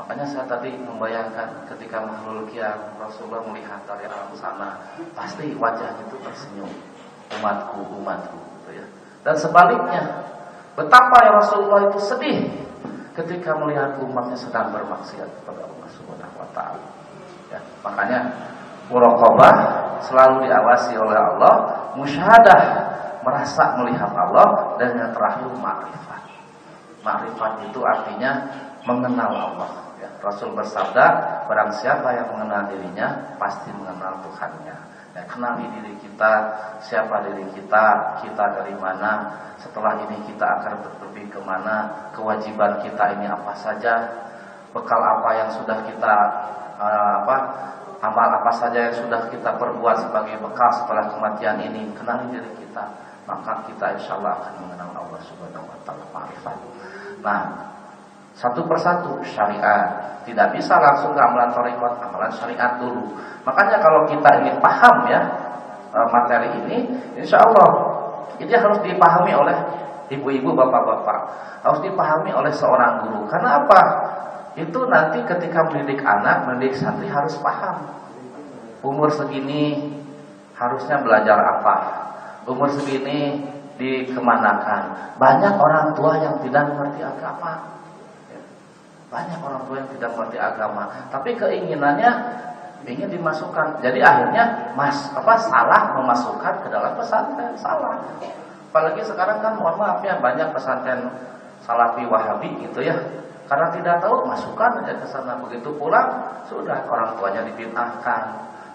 Makanya 0.00 0.24
saya 0.24 0.48
tadi 0.48 0.72
membayangkan 0.80 1.68
ketika 1.68 2.00
mahlul 2.00 2.48
kia 2.48 2.72
Rasulullah 2.96 3.44
melihat 3.44 3.84
dari 3.84 4.08
alam 4.08 4.32
sana 4.32 4.80
pasti 5.12 5.52
wajahnya 5.52 6.08
itu 6.08 6.16
tersenyum. 6.24 6.72
Umatku 7.36 7.80
umatku 8.00 8.40
gitu 8.40 8.80
ya. 8.80 8.86
Dan 9.22 9.36
sebaliknya 9.36 10.24
betapa 10.72 11.16
ya 11.20 11.32
Rasulullah 11.36 11.92
itu 11.92 12.00
sedih 12.00 12.38
ketika 13.12 13.52
melihat 13.60 14.00
umatnya 14.00 14.36
sedang 14.40 14.72
bermaksiat 14.72 15.28
kepada 15.44 15.68
Allah 15.68 15.81
Taala. 16.52 16.86
Ya, 17.52 17.60
makanya 17.84 18.20
muraqabah 18.88 19.54
selalu 20.04 20.48
diawasi 20.48 20.96
oleh 20.96 21.18
Allah, 21.18 21.54
musyahadah 21.96 22.62
merasa 23.22 23.78
melihat 23.78 24.10
Allah 24.12 24.76
dan 24.80 24.98
yang 24.98 25.10
terakhir 25.14 25.48
makrifat. 25.52 26.22
Makrifat 27.02 27.52
itu 27.70 27.80
artinya 27.82 28.32
mengenal 28.82 29.30
Allah. 29.30 29.70
Ya, 30.02 30.10
Rasul 30.18 30.50
bersabda, 30.58 31.06
barang 31.46 31.70
siapa 31.78 32.10
yang 32.14 32.26
mengenal 32.34 32.66
dirinya 32.66 33.38
pasti 33.38 33.70
mengenal 33.70 34.18
Tuhannya. 34.26 34.76
Ya, 35.12 35.22
kenali 35.28 35.68
diri 35.78 35.94
kita, 36.00 36.32
siapa 36.80 37.22
diri 37.28 37.44
kita, 37.52 38.18
kita 38.24 38.44
dari 38.58 38.74
mana, 38.80 39.28
setelah 39.60 39.94
ini 40.08 40.24
kita 40.24 40.42
akan 40.42 40.74
lebih 41.06 41.30
ke 41.30 41.40
mana, 41.44 42.08
kewajiban 42.16 42.80
kita 42.80 43.14
ini 43.20 43.28
apa 43.28 43.52
saja, 43.54 43.94
bekal 44.72 45.00
apa 45.00 45.30
yang 45.36 45.48
sudah 45.52 45.78
kita 45.84 46.14
uh, 46.80 47.12
apa 47.24 47.36
amal 48.02 48.28
apa 48.42 48.50
saja 48.50 48.90
yang 48.90 48.96
sudah 48.98 49.30
kita 49.30 49.54
perbuat 49.54 49.96
sebagai 50.02 50.42
bekal 50.42 50.68
setelah 50.74 51.06
kematian 51.06 51.62
ini, 51.62 51.86
kenali 51.94 52.34
diri 52.34 52.50
kita, 52.58 52.82
maka 53.30 53.62
kita 53.70 53.94
insya 53.94 54.18
Allah 54.18 54.42
akan 54.42 54.52
mengenal 54.66 54.90
Allah 55.06 55.20
Subhanahu 55.22 55.70
Wa 55.70 55.78
Taala 55.86 56.04
marifat. 56.10 56.56
Nah, 57.22 57.42
satu 58.34 58.66
persatu 58.66 59.22
syariat 59.22 60.18
tidak 60.26 60.50
bisa 60.58 60.74
langsung 60.82 61.14
ke 61.14 61.20
amalan 61.22 61.54
torikot, 61.54 61.94
amalan 62.02 62.32
syariat 62.34 62.74
dulu. 62.82 63.14
Makanya 63.46 63.78
kalau 63.78 64.02
kita 64.10 64.30
ingin 64.42 64.58
paham 64.58 65.06
ya 65.06 65.20
e, 65.94 65.98
materi 66.10 66.48
ini, 66.58 66.78
insya 67.22 67.38
Allah 67.38 67.70
ini 68.42 68.50
harus 68.50 68.82
dipahami 68.82 69.30
oleh 69.34 69.56
ibu-ibu, 70.10 70.58
bapak-bapak, 70.58 71.18
harus 71.62 71.80
dipahami 71.86 72.34
oleh 72.34 72.50
seorang 72.50 73.06
guru. 73.06 73.30
Karena 73.30 73.62
apa? 73.62 73.80
Itu 74.52 74.84
nanti 74.88 75.24
ketika 75.24 75.72
mendidik 75.72 76.04
anak, 76.04 76.44
mendidik 76.44 76.76
santri 76.76 77.08
harus 77.08 77.36
paham. 77.40 77.88
Umur 78.84 79.08
segini 79.08 79.92
harusnya 80.58 81.00
belajar 81.00 81.38
apa? 81.38 81.76
Umur 82.44 82.68
segini 82.68 83.40
dikemanakan. 83.80 85.16
Banyak 85.16 85.54
orang 85.56 85.96
tua 85.96 86.20
yang 86.20 86.36
tidak 86.44 86.68
mengerti 86.68 87.00
agama. 87.00 87.80
Banyak 89.12 89.38
orang 89.44 89.62
tua 89.68 89.76
yang 89.80 89.90
tidak 89.92 90.10
mengerti 90.16 90.38
agama, 90.40 90.88
tapi 91.12 91.36
keinginannya 91.36 92.10
ingin 92.88 93.12
dimasukkan. 93.12 93.84
Jadi 93.84 94.00
akhirnya 94.00 94.72
mas 94.74 95.12
apa 95.12 95.36
salah 95.36 95.94
memasukkan 96.00 96.64
ke 96.64 96.68
dalam 96.72 96.96
pesantren 96.96 97.52
salah. 97.60 98.00
Apalagi 98.72 99.04
sekarang 99.04 99.44
kan 99.44 99.60
mohon 99.60 99.76
maaf 99.76 100.00
ya 100.00 100.16
banyak 100.16 100.48
pesantren 100.56 101.12
salafi 101.60 102.08
wahabi 102.08 102.56
gitu 102.64 102.80
ya. 102.80 102.96
Karena 103.52 103.68
tidak 103.68 104.00
tahu 104.00 104.24
masukkan 104.24 104.80
aja 104.80 104.96
ke 104.96 105.04
sana 105.12 105.36
begitu 105.44 105.68
pulang 105.76 106.08
sudah 106.48 106.88
orang 106.88 107.12
tuanya 107.20 107.44
dipintahkan, 107.52 108.22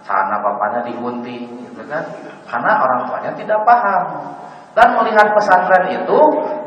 celana 0.05 0.37
bapaknya 0.37 0.85
digunting 0.85 1.65
gitu 1.65 1.81
kan. 1.89 2.05
Karena 2.45 2.77
orang 2.77 3.09
tuanya 3.09 3.33
tidak 3.33 3.57
paham. 3.65 4.37
Dan 4.77 4.93
melihat 5.01 5.33
pesantren 5.33 5.97
itu 5.97 6.19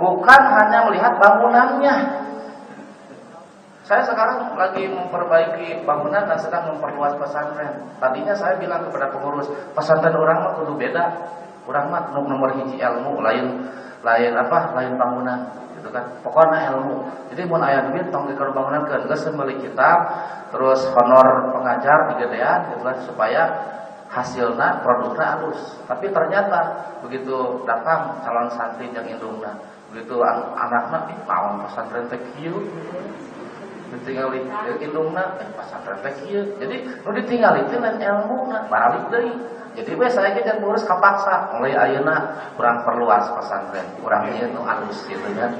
bukan 0.03 0.43
hanya 0.43 0.91
melihat 0.91 1.15
bangunannya, 1.23 1.95
saya 3.87 4.03
sekarang 4.03 4.59
lagi 4.59 4.91
memperbaiki 4.91 5.87
bangunan 5.87 6.27
dan 6.27 6.39
sedang 6.43 6.67
memperluas 6.75 7.15
pesantren. 7.15 7.95
Tadinya 8.03 8.35
saya 8.35 8.59
bilang 8.59 8.91
kepada 8.91 9.15
pengurus, 9.15 9.47
pesantren 9.71 10.19
orang 10.19 10.51
mah 10.51 10.53
kudu 10.59 10.75
beda. 10.75 11.31
Orang 11.71 11.95
mah 11.95 12.11
nomor 12.11 12.59
hiji 12.59 12.75
ilmu, 12.75 13.23
lain 13.23 13.71
lain 14.03 14.33
apa? 14.35 14.75
Lain 14.75 14.99
bangunan, 14.99 15.39
gitu 15.81 15.89
kan. 15.89 16.05
Pokoknya 16.21 16.77
ilmu. 16.77 17.09
Jadi 17.33 17.41
mau 17.49 17.57
ayat 17.57 17.89
duit 17.89 18.13
tong 18.13 18.29
di 18.29 18.37
bangunan 18.37 18.85
kan 18.85 19.09
geus 19.09 19.25
meuli 19.33 19.57
kitab, 19.59 19.99
terus 20.53 20.85
honor 20.93 21.57
pengajar 21.57 22.13
digedean 22.15 22.69
gitu 22.71 22.83
kan 22.85 22.97
supaya 23.09 23.43
hasilnya 24.13 24.85
produknya 24.85 25.39
halus. 25.39 25.81
Tapi 25.89 26.13
ternyata 26.13 26.61
begitu 27.01 27.65
datang 27.65 28.21
calon 28.21 28.51
santri 28.53 28.93
yang 28.93 29.07
indungna, 29.07 29.57
begitu 29.89 30.21
anaknya 30.59 31.17
ih 31.17 31.19
lawan 31.25 31.65
pesantren 31.65 32.11
teh 32.11 32.21
kieu 32.37 32.59
ditinggali 33.91 34.47
indungna 34.79 35.39
eh 35.43 35.51
pasantren 35.55 35.99
teh 36.07 36.15
kieu 36.23 36.47
jadi 36.63 36.77
nu 37.03 37.11
ditinggali 37.11 37.67
teh 37.67 37.79
lain 37.83 37.99
ilmuna 37.99 38.71
balik 38.71 39.11
deui 39.11 39.35
jadi 39.71 39.95
we 39.95 40.09
saya 40.11 40.35
ge 40.35 40.43
ngurus 40.59 40.83
kapaksa. 40.83 41.55
Mulai 41.55 41.79
ayeuna 41.79 42.51
kurang 42.59 42.83
perluas 42.83 43.31
pesantren. 43.31 43.87
Kurang 44.03 44.27
ieu 44.35 44.51
nu 44.51 44.67
halus 44.67 45.07
gitu 45.07 45.31
kan. 45.39 45.55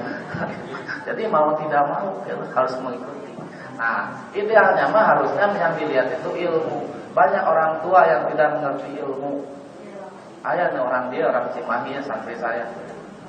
Jadi 1.07 1.31
mau 1.31 1.55
tidak 1.55 1.87
mau 1.87 2.19
ya, 2.27 2.35
harus 2.35 2.75
mengikuti. 2.83 3.31
Nah 3.79 4.11
idealnya 4.35 4.91
mah 4.91 5.15
harusnya 5.15 5.47
yang 5.55 5.73
dilihat 5.79 6.11
itu 6.11 6.27
ilmu. 6.27 6.91
Banyak 7.15 7.43
orang 7.43 7.79
tua 7.87 8.03
yang 8.03 8.27
tidak 8.35 8.49
mengerti 8.59 8.99
ilmu. 8.99 9.47
Ayah 10.43 10.73
orang 10.75 11.07
dia 11.13 11.31
orang 11.31 11.47
Cimahi 11.55 11.95
ya 11.95 12.01
santri 12.03 12.35
saya. 12.35 12.67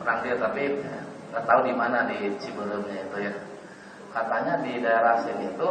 Orang 0.03 0.19
dia 0.27 0.35
tapi 0.35 0.83
nggak 1.31 1.45
tahu 1.47 1.61
di 1.63 1.73
mana 1.73 2.11
di 2.11 2.27
Ciberemnya 2.43 3.07
itu 3.07 3.17
ya 3.23 3.33
katanya 4.13 4.61
di 4.61 4.79
daerah 4.85 5.25
sini 5.25 5.51
itu 5.53 5.71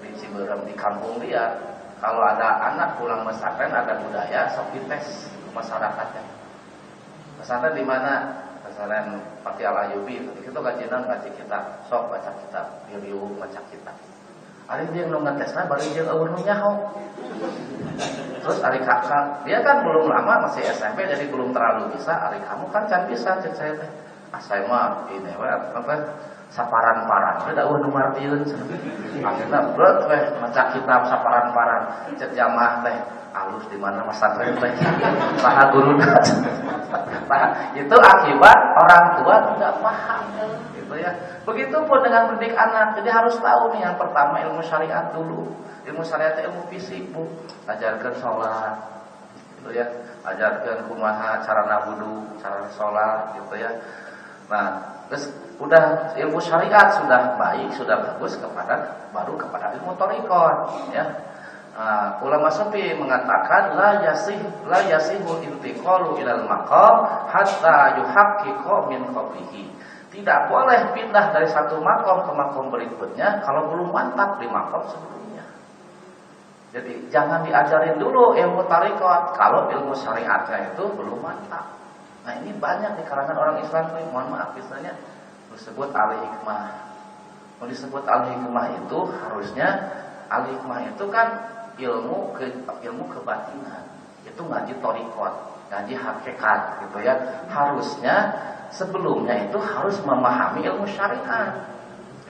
di 0.00 0.10
Ciberem 0.18 0.64
di 0.64 0.74
kampung 0.74 1.20
dia 1.20 1.52
kalau 2.02 2.24
ada 2.24 2.72
anak 2.72 2.98
pulang 2.98 3.22
pesantren 3.22 3.70
ada 3.70 4.00
budaya 4.02 4.50
sok 4.50 4.74
tes 4.90 5.30
masyarakatnya. 5.54 6.24
Pesantren 7.38 7.78
di 7.78 7.84
mana? 7.86 8.42
Pesantren 8.66 9.22
Pati 9.46 9.62
Al 9.62 9.86
Ayubi 9.86 10.18
itu 10.18 10.58
kajian 10.58 11.04
ngaji 11.06 11.30
kita. 11.38 11.86
Sok 11.86 12.10
baca 12.10 12.30
kita 12.42 12.60
review 12.90 13.38
baca 13.38 13.60
kita 13.70 13.92
Ari 14.72 14.88
dia 14.94 15.04
nu 15.10 15.20
ngetesna 15.20 15.68
bari 15.68 15.90
jeung 15.92 16.08
eueuh 16.08 16.32
nu 16.32 16.40
nyaho. 16.40 16.72
Terus 18.42 18.58
Ari 18.62 18.80
kakak, 18.82 19.44
dia 19.44 19.60
kan 19.60 19.84
belum 19.84 20.08
lama 20.08 20.48
masih 20.48 20.64
SMP 20.64 21.04
jadi 21.04 21.28
belum 21.28 21.52
terlalu 21.52 21.92
bisa. 21.98 22.14
Ari 22.30 22.40
kamu 22.40 22.70
kan 22.70 22.88
can 22.88 23.04
bisa 23.10 23.36
cek 23.42 23.52
saya 23.52 23.76
teh. 23.76 23.90
Ah 24.32 24.40
saya 24.40 24.64
mah 24.64 25.04
ini 25.12 25.28
apa 25.36 25.92
saparan-paran. 26.52 27.48
Beda 27.48 27.64
uh 27.64 27.76
nomor 27.80 28.12
martieun 28.12 28.44
akhirnya 29.24 29.60
berat 29.72 29.98
weh 30.06 30.22
maca 30.38 30.62
kitab 30.76 31.00
saparan-paran. 31.08 32.12
Cek 32.20 32.36
jamaah 32.36 32.84
teh 32.84 32.96
alus 33.32 33.64
di 33.72 33.80
mana 33.80 34.04
pesantren 34.04 34.52
teh? 34.60 34.72
Saha 35.40 35.72
guruna 35.72 36.12
itu 37.72 37.96
akibat 37.96 38.58
orang 38.76 39.04
tua 39.20 39.36
tidak 39.56 39.72
paham. 39.80 40.24
Gitu 40.76 40.94
ya. 41.00 41.10
Begitupun 41.48 41.98
dengan 42.04 42.28
mendidik 42.28 42.52
anak 42.52 43.00
jadi 43.00 43.08
harus 43.08 43.40
tahu 43.40 43.72
nih 43.72 43.88
yang 43.88 43.96
pertama 43.96 44.44
ilmu 44.44 44.60
syariat 44.60 45.08
dulu. 45.16 45.48
Ilmu 45.88 46.04
syariat 46.04 46.36
ilmu 46.44 46.68
fisik 46.68 47.08
bu. 47.16 47.24
Ajarkan 47.64 48.12
sholat 48.20 48.76
gitu 49.56 49.72
ya. 49.72 49.88
Ajarkan 50.28 50.84
kumaha 50.84 51.40
cara 51.40 51.64
nabudu 51.64 52.36
cara 52.44 52.68
sholat 52.76 53.40
gitu 53.40 53.56
ya. 53.56 53.72
Nah 54.52 54.91
Terus 55.12 55.28
udah 55.60 56.16
ilmu 56.16 56.40
syariat 56.40 56.88
sudah 56.96 57.36
baik, 57.36 57.68
sudah 57.76 58.00
bagus 58.00 58.40
kepada 58.40 59.04
baru 59.12 59.36
kepada 59.36 59.76
ilmu 59.76 59.92
torikot, 60.00 60.88
ya. 60.88 61.04
Uh, 61.72 62.16
ulama 62.24 62.48
sufi 62.48 62.96
mengatakan 62.96 63.76
la 63.76 64.00
yasih 64.08 64.40
la 64.68 64.80
yasihu 64.88 65.36
intiqalu 65.44 66.16
ilal 66.20 66.48
maqam 66.48 67.28
hatta 67.28 68.00
yuhaqqiqa 68.00 68.76
min 68.88 69.04
qablihi. 69.12 69.68
Tidak 70.08 70.40
boleh 70.48 70.96
pindah 70.96 71.28
dari 71.32 71.48
satu 71.48 71.76
makom 71.84 72.24
ke 72.24 72.32
makom 72.32 72.72
berikutnya 72.72 73.44
kalau 73.44 73.68
belum 73.68 73.92
mantap 73.92 74.40
di 74.40 74.48
makom 74.48 74.88
sebelumnya. 74.88 75.44
Jadi 76.72 77.12
jangan 77.12 77.44
diajarin 77.44 78.00
dulu 78.00 78.32
ilmu 78.32 78.64
tarikot 78.64 79.36
kalau 79.36 79.68
ilmu 79.68 79.92
syariatnya 79.92 80.72
itu 80.72 80.88
belum 80.88 81.20
mantap. 81.20 81.81
Nah 82.22 82.32
ini 82.38 82.54
banyak 82.54 82.98
di 82.98 83.02
kalangan 83.06 83.34
orang 83.34 83.56
Islam 83.62 83.98
nih, 83.98 84.06
mohon 84.14 84.30
maaf 84.30 84.54
misalnya 84.54 84.94
disebut 85.50 85.90
al 85.90 86.22
hikmah. 86.22 86.66
Mau 87.58 87.66
disebut 87.66 88.04
al 88.06 88.30
hikmah 88.30 88.66
itu 88.82 88.98
harusnya 89.10 89.68
al 90.30 90.46
hikmah 90.46 90.80
itu 90.94 91.04
kan 91.10 91.28
ilmu 91.76 92.34
ke 92.38 92.46
ilmu 92.86 93.04
kebatinan. 93.10 93.82
Itu 94.22 94.46
ngaji 94.46 94.78
torikot, 94.78 95.34
ngaji 95.74 95.94
hakikat 95.98 96.60
gitu 96.86 96.98
ya. 97.02 97.14
Harusnya 97.50 98.16
sebelumnya 98.70 99.50
itu 99.50 99.58
harus 99.58 99.98
memahami 100.06 100.62
ilmu 100.62 100.86
syariat. 100.86 101.66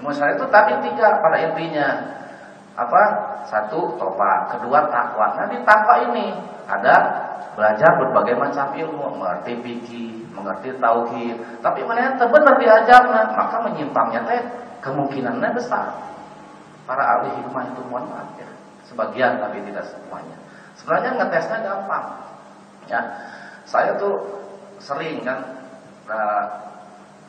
Ilmu 0.01 0.10
syariat 0.10 0.40
itu 0.40 0.48
tapi 0.48 0.73
tiga 0.89 1.20
pada 1.20 1.36
intinya. 1.36 1.89
Apa? 2.73 3.02
Satu 3.52 4.01
tobat, 4.01 4.56
kedua 4.56 4.89
takwa. 4.89 5.36
Nah 5.36 5.47
di 5.52 5.60
takwa 5.69 6.09
ini 6.09 6.32
ada 6.64 7.22
belajar 7.55 7.90
berbagai 8.01 8.35
macam 8.39 8.66
ilmu, 8.74 9.20
mengerti 9.20 9.52
fikih, 9.60 10.12
mengerti 10.32 10.69
tauhid. 10.81 11.36
Tapi 11.60 11.78
yang 11.85 12.16
benar 12.19 12.55
diajarnya, 12.56 13.23
maka 13.36 13.56
menyimpangnya 13.69 14.20
teh 14.24 14.40
kemungkinannya 14.82 15.51
besar. 15.55 15.93
Para 16.89 17.05
ahli 17.19 17.39
hikmah 17.39 17.62
itu 17.70 17.81
mohon 17.86 18.10
maaf 18.10 18.35
ya. 18.36 18.48
Sebagian 18.89 19.39
tapi 19.39 19.62
tidak 19.62 19.86
semuanya. 19.86 20.36
Sebenarnya 20.74 21.10
ngetesnya 21.20 21.59
gampang. 21.62 22.06
Ya. 22.90 23.01
Saya 23.62 23.94
tuh 23.94 24.43
sering 24.82 25.23
kan 25.23 25.39
nah, 26.10 26.43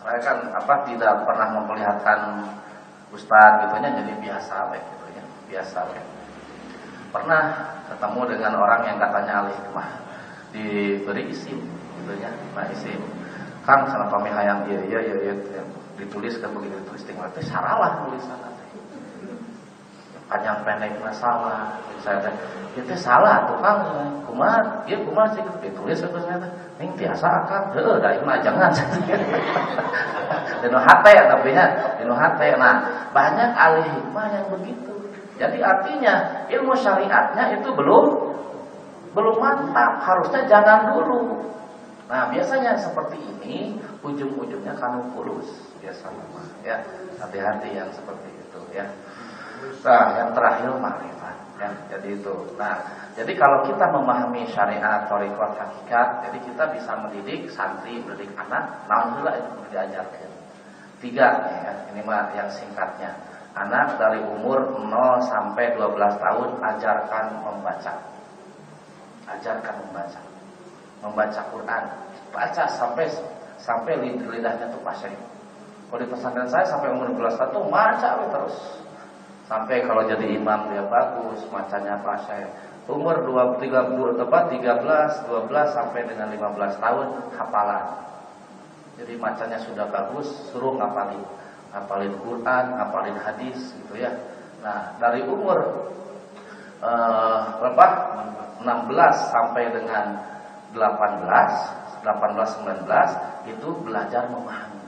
saya 0.01 0.19
kan 0.19 0.37
apa 0.49 0.73
tidak 0.89 1.21
pernah 1.23 1.47
memperlihatkan 1.53 2.49
ustadz 3.13 3.69
gitu 3.69 3.75
ya 3.77 3.89
jadi 3.93 4.13
biasa 4.17 4.73
gitu 4.73 5.05
ya 5.13 5.23
biasa 5.53 5.79
pernah 7.13 7.43
ketemu 7.93 8.21
dengan 8.33 8.53
orang 8.57 8.81
yang 8.89 8.97
katanya 8.97 9.33
alih 9.45 9.55
hikmah 9.55 9.89
diberi 10.53 11.23
isim 11.29 11.57
gitu 12.01 12.13
ya 12.21 12.29
nah 12.53 12.65
isim. 12.69 13.01
Kan 13.63 13.87
sama 13.87 14.11
kami 14.11 14.27
hayang 14.27 14.67
iya 14.67 14.81
iya 14.83 14.99
iya, 15.01 15.15
iya. 15.31 15.63
ditulis 15.95 16.35
kan 16.43 16.51
begitu 16.51 16.75
ditulis 16.83 17.03
tinggal 17.07 17.31
itu 17.31 17.41
salah 17.47 18.03
tulisan. 18.03 18.37
Panjang 20.27 20.65
pendek 20.65 20.97
masalah. 20.99 21.77
Saya 22.01 22.27
itu 22.75 22.95
salah 22.99 23.47
tuh 23.47 23.55
kang. 23.63 23.79
Kumat 24.27 24.83
dia 24.83 24.97
kumat 24.99 25.31
sih 25.37 25.45
ditulis 25.61 26.01
itu 26.01 26.09
ternyata 26.09 26.49
ini 26.81 26.89
biasa 26.97 27.27
kan 27.45 27.71
deh 27.71 27.85
dari 28.01 28.19
mah 28.25 28.41
jangan. 28.41 28.71
Dino 30.63 30.79
hate 30.79 31.13
tapi 31.27 31.55
nya 31.55 31.65
dino 32.01 32.15
hate. 32.17 32.59
Nah 32.59 32.75
banyak 33.15 33.51
alih 33.53 33.85
hikmah 33.95 34.25
yang 34.27 34.45
begitu 34.51 34.82
jadi 35.33 35.57
artinya 35.65 36.45
ilmu 36.45 36.73
syariatnya 36.77 37.57
itu 37.57 37.69
belum 37.73 38.05
belum 39.13 39.35
mantap. 39.41 40.01
Harusnya 40.05 40.45
jangan 40.45 40.93
dulu. 40.93 41.41
Nah 42.09 42.29
biasanya 42.29 42.77
seperti 42.77 43.17
ini 43.17 43.81
ujung-ujungnya 44.05 44.77
kamu 44.77 45.09
kulus 45.17 45.49
biasanya 45.81 46.25
ya. 46.61 46.77
Hati-hati 47.17 47.69
yang 47.73 47.89
seperti 47.89 48.29
itu 48.29 48.59
ya. 48.77 48.85
Nah 49.81 50.05
yang 50.21 50.29
terakhir 50.37 50.69
makrifat 50.77 51.35
ya. 51.57 51.69
Jadi 51.97 52.21
itu. 52.21 52.35
Nah 52.53 52.77
jadi 53.17 53.33
kalau 53.33 53.65
kita 53.65 53.89
memahami 53.89 54.45
syariat 54.53 55.09
torikot 55.09 55.57
hakikat 55.57 56.29
jadi 56.29 56.37
kita 56.45 56.63
bisa 56.77 56.91
mendidik 57.01 57.49
santri 57.49 58.05
mendidik 58.05 58.29
anak 58.37 58.85
naon 58.85 59.17
itu 59.17 59.61
diajarkan. 59.73 60.29
Tiga 61.01 61.27
ya. 61.65 61.73
Ini 61.89 62.05
mah 62.05 62.29
yang 62.37 62.49
singkatnya 62.53 63.32
anak 63.53 64.01
dari 64.01 64.19
umur 64.25 64.81
0 64.81 64.89
sampai 65.29 65.77
12 65.77 65.97
tahun 65.97 66.49
ajarkan 66.57 67.25
membaca 67.45 67.93
ajarkan 69.29 69.75
membaca 69.87 70.21
membaca 71.05 71.41
Quran 71.53 71.83
baca 72.33 72.63
sampai 72.65 73.05
sampai 73.61 73.93
lidahnya 74.01 74.73
tuh 74.73 74.81
pasir 74.81 75.13
kalau 75.89 76.01
di 76.01 76.09
pesantren 76.09 76.49
saya 76.49 76.65
sampai 76.65 76.89
umur 76.89 77.13
12 77.13 77.37
tahun 77.37 77.51
tuh 77.53 77.65
baca 77.69 78.09
terus 78.33 78.57
Sampai 79.43 79.83
kalau 79.83 80.07
jadi 80.07 80.39
imam 80.39 80.71
dia 80.71 80.81
bagus, 80.87 81.43
macanya 81.51 81.99
saya. 82.23 82.47
Umur 82.87 83.21
2, 83.27 83.59
30, 83.59 84.19
tepat 84.19 84.43
13, 84.49 85.29
12 85.29 85.77
sampai 85.77 86.01
dengan 86.07 86.31
15 86.31 86.79
tahun 86.79 87.07
hafalan. 87.35 87.85
Jadi 88.99 89.13
macanya 89.19 89.59
sudah 89.59 89.87
bagus, 89.91 90.27
suruh 90.51 90.79
ngapalin. 90.79 91.23
Ngapalin 91.73 92.13
Quran, 92.21 92.65
ngapalin 92.77 93.17
hadis 93.17 93.73
gitu 93.73 93.97
ya. 93.97 94.13
Nah, 94.61 94.95
dari 95.01 95.25
umur 95.25 95.89
eh, 96.79 97.41
berapa? 97.59 97.87
16 98.63 99.33
sampai 99.33 99.75
dengan 99.75 100.15
18, 100.71 102.05
18 102.05 102.63
19 102.63 103.51
itu 103.51 103.67
belajar 103.83 104.23
memahami. 104.31 104.87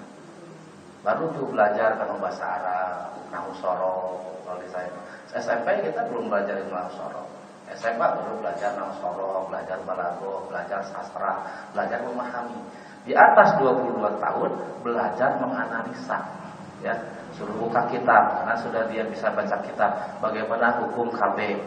Baru 1.03 1.30
tuh 1.36 1.52
belajar 1.52 1.99
kan 1.99 2.18
bahasa 2.18 2.45
Arab, 2.48 3.20
nahu 3.30 3.52
kalau 3.62 4.57
di 4.57 4.70
saya. 4.72 4.90
SMP 5.36 5.84
kita 5.84 6.07
belum 6.07 6.32
belajar 6.32 6.56
ilmu 6.64 6.90
soro. 6.95 7.28
SMA 7.76 8.07
baru 8.07 8.40
belajar 8.40 8.78
soro, 9.02 9.49
belajar 9.52 9.78
balago, 9.84 10.48
belajar 10.48 10.80
sastra, 10.88 11.44
belajar 11.76 11.99
memahami. 12.07 12.57
Di 13.06 13.14
atas 13.14 13.53
22 13.62 14.02
tahun 14.18 14.52
belajar 14.82 15.38
menganalisa. 15.38 16.44
Ya, 16.86 16.94
suruh 17.34 17.57
buka 17.57 17.90
kitab 17.90 18.45
karena 18.45 18.53
sudah 18.62 18.86
dia 18.94 19.02
bisa 19.10 19.34
baca 19.34 19.57
kitab. 19.66 20.22
Bagaimana 20.22 20.78
hukum 20.86 21.10
KB, 21.10 21.57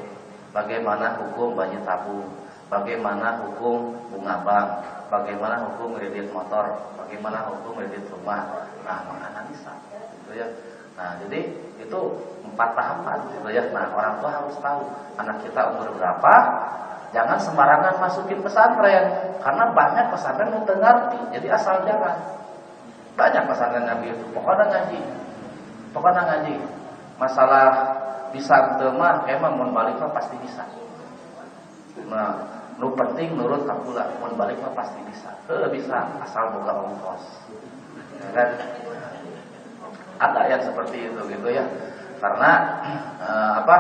bagaimana 0.55 1.19
hukum 1.19 1.59
bayi 1.59 1.75
tabung, 1.83 2.39
bagaimana 2.71 3.43
hukum 3.43 3.99
bunga 4.15 4.47
bank, 4.47 4.69
bagaimana 5.11 5.59
hukum 5.67 5.99
kredit 5.99 6.31
motor, 6.31 6.95
bagaimana 6.95 7.51
hukum 7.51 7.83
kredit 7.83 8.07
rumah. 8.15 8.71
Nah, 8.87 9.11
menganalisa. 9.11 9.75
Gitu 10.23 10.39
ya. 10.39 10.47
Nah, 10.95 11.19
jadi 11.27 11.41
itu 11.83 12.01
empat 12.47 12.79
tahapan 12.79 13.19
gitu 13.35 13.49
ya. 13.51 13.75
Nah, 13.75 13.91
orang 13.91 14.23
tua 14.23 14.31
harus 14.39 14.57
tahu 14.63 14.81
anak 15.19 15.43
kita 15.43 15.75
umur 15.75 15.99
berapa. 15.99 16.35
Jangan 17.09 17.41
sembarangan 17.41 17.95
masukin 18.05 18.45
pesantren 18.45 19.35
karena 19.41 19.65
banyak 19.73 20.07
pesantren 20.13 20.53
yang 20.53 20.63
ngerti. 20.63 21.21
Jadi 21.41 21.47
asal 21.49 21.83
jangan. 21.83 22.39
Banyak 23.19 23.45
yang 23.51 24.01
itu. 24.07 24.25
Pokoknya 24.31 24.65
ngaji. 24.71 25.01
Pokoknya 25.91 26.23
ngaji. 26.23 26.55
Masalah 27.19 27.69
bisa 28.31 28.79
temah 28.79 29.27
emang 29.27 29.59
mau 29.59 29.67
balik 29.75 29.99
pasti 30.15 30.39
bisa. 30.39 30.63
Nah, 32.07 32.39
lu 32.79 32.95
penting 32.95 33.35
nurut 33.35 33.67
kapula 33.67 34.07
mau 34.23 34.31
balik 34.39 34.63
pasti 34.71 35.03
bisa. 35.11 35.35
Eh 35.51 35.67
bisa 35.75 36.07
asal 36.23 36.55
buka 36.55 36.73
ongkos. 36.79 37.25
Ya 38.23 38.29
kan? 38.31 38.49
Ada 40.19 40.41
yang 40.55 40.63
seperti 40.63 41.11
itu 41.11 41.21
gitu 41.27 41.49
ya. 41.51 41.67
Karena 42.23 42.51
eh, 43.19 43.53
apa? 43.67 43.77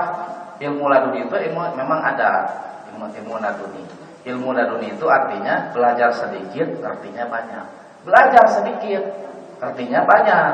Ilmu 0.58 0.90
laduni 0.90 1.22
itu 1.22 1.36
ilmu 1.38 1.78
memang 1.78 2.02
ada 2.02 2.50
ilmu 2.90 3.06
ilmu 3.14 3.38
laduni. 3.38 3.86
Ilmu 4.26 4.50
laduni 4.50 4.90
itu 4.90 5.06
artinya 5.06 5.70
belajar 5.70 6.10
sedikit, 6.10 6.82
artinya 6.82 7.30
banyak. 7.30 7.64
Belajar 8.02 8.44
sedikit, 8.50 9.27
artinya 9.58 10.00
banyak. 10.06 10.52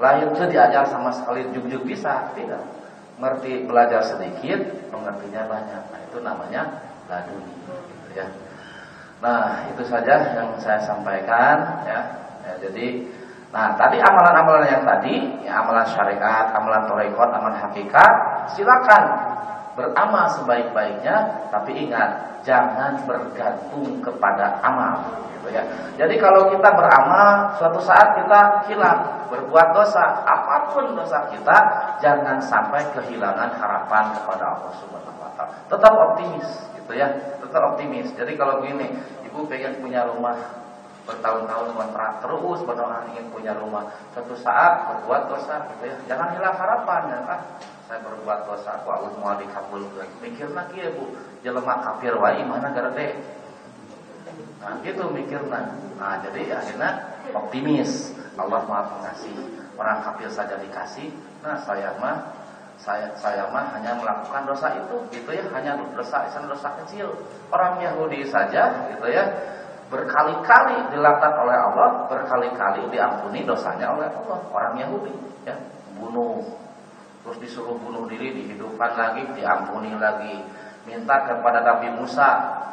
Lahir 0.00 0.34
itu 0.34 0.44
diajar 0.50 0.88
sama 0.88 1.14
sekali 1.14 1.46
juk-juk 1.54 1.86
bisa, 1.86 2.32
tidak. 2.34 2.64
Mengerti 3.20 3.68
belajar 3.68 4.02
sedikit, 4.02 4.90
mengertinya 4.90 5.46
banyak. 5.46 5.82
Nah, 5.94 6.00
itu 6.10 6.18
namanya 6.18 6.62
laduni, 7.06 7.54
gitu 7.68 8.10
ya. 8.18 8.26
Nah, 9.22 9.70
itu 9.70 9.82
saja 9.86 10.34
yang 10.34 10.58
saya 10.58 10.82
sampaikan 10.82 11.86
ya. 11.86 12.00
ya 12.42 12.52
jadi 12.66 12.86
Nah, 13.52 13.76
tadi 13.76 14.00
amalan-amalan 14.00 14.64
yang 14.64 14.80
tadi, 14.80 15.44
ya, 15.44 15.60
amalan 15.60 15.84
syariat, 15.84 16.56
amalan 16.56 16.88
torekot, 16.88 17.28
amalan 17.28 17.60
hakikat, 17.60 18.14
silakan 18.56 19.04
beramal 19.72 20.28
sebaik-baiknya, 20.28 21.48
tapi 21.48 21.88
ingat 21.88 22.40
jangan 22.44 23.00
bergantung 23.08 24.02
kepada 24.04 24.60
amal. 24.60 25.22
Gitu 25.40 25.48
ya. 25.54 25.62
Jadi 25.98 26.14
kalau 26.20 26.52
kita 26.52 26.68
beramal, 26.70 27.56
suatu 27.58 27.80
saat 27.82 28.20
kita 28.20 28.68
hilang, 28.70 29.26
berbuat 29.32 29.68
dosa, 29.74 30.22
apa 30.22 30.70
pun 30.70 30.92
dosa 30.94 31.26
kita, 31.32 31.56
jangan 31.98 32.38
sampai 32.38 32.84
kehilangan 32.94 33.50
harapan 33.56 34.12
kepada 34.12 34.44
Allah 34.54 34.72
Subhanahu 34.78 35.18
Wa 35.18 35.30
Taala. 35.34 35.52
Tetap 35.66 35.92
optimis, 36.12 36.48
gitu 36.78 36.92
ya, 36.94 37.08
tetap 37.40 37.62
optimis. 37.74 38.12
Jadi 38.14 38.32
kalau 38.36 38.60
begini, 38.60 38.92
ibu 39.26 39.48
pengen 39.48 39.80
punya 39.80 40.04
rumah 40.06 40.61
bertahun-tahun 41.02 41.68
kontrak 41.74 42.22
terus 42.22 42.58
berdoa 42.62 42.98
ingin 43.10 43.26
punya 43.34 43.52
rumah. 43.58 43.90
Suatu 44.14 44.38
saat 44.38 44.86
berbuat 44.86 45.22
dosa 45.30 45.66
gitu 45.74 45.90
ya. 45.90 45.96
Jangan 46.06 46.38
hilang 46.38 46.56
harapan 46.56 47.02
ya 47.10 47.18
ah 47.26 47.40
saya 47.90 47.98
berbuat 48.06 48.48
dosa 48.48 48.80
aku 48.80 48.88
Allah 48.88 49.12
mau 49.18 49.34
dikabulkan 49.36 50.08
mikir 50.22 50.48
lagi 50.54 50.78
ya 50.78 50.90
bu. 50.94 51.10
Jelema 51.42 51.82
kafir 51.82 52.14
wae 52.14 52.42
mana 52.46 52.70
garede 52.70 53.18
nah 54.62 54.78
gitu 54.86 55.10
mikirna 55.10 55.74
nah 55.98 56.22
jadi 56.22 56.62
akhirnya 56.62 56.90
optimis. 57.34 58.14
Allah 58.38 58.64
maha 58.64 58.88
pengasih. 58.96 59.34
Orang 59.76 60.00
kafir 60.06 60.30
saja 60.30 60.54
dikasih. 60.56 61.10
Nah 61.42 61.58
saya 61.66 61.92
mah 61.98 62.30
saya 62.78 63.10
saya 63.18 63.46
mah 63.50 63.74
hanya 63.74 63.98
melakukan 63.98 64.46
dosa 64.46 64.70
itu 64.78 64.96
gitu 65.10 65.30
ya. 65.34 65.44
Hanya 65.50 65.82
dosa 65.98 66.30
dosa 66.30 66.68
kecil. 66.80 67.10
Orang 67.50 67.82
Yahudi 67.82 68.22
saja 68.30 68.86
gitu 68.94 69.10
ya 69.10 69.26
berkali-kali 69.92 70.88
dilakukan 70.88 71.32
oleh 71.44 71.52
Allah, 71.52 72.08
berkali-kali 72.08 72.88
diampuni 72.88 73.44
dosanya 73.44 73.92
oleh 73.92 74.08
Allah. 74.08 74.40
Orang 74.48 74.80
Yahudi 74.80 75.12
ya, 75.44 75.52
bunuh 76.00 76.40
terus 77.22 77.38
disuruh 77.38 77.76
bunuh 77.76 78.08
diri, 78.08 78.32
dihidupkan 78.32 78.96
lagi, 78.96 79.28
diampuni 79.36 79.92
lagi. 80.00 80.40
Minta 80.82 81.28
kepada 81.28 81.62
Nabi 81.62 81.94
Musa 81.94 82.26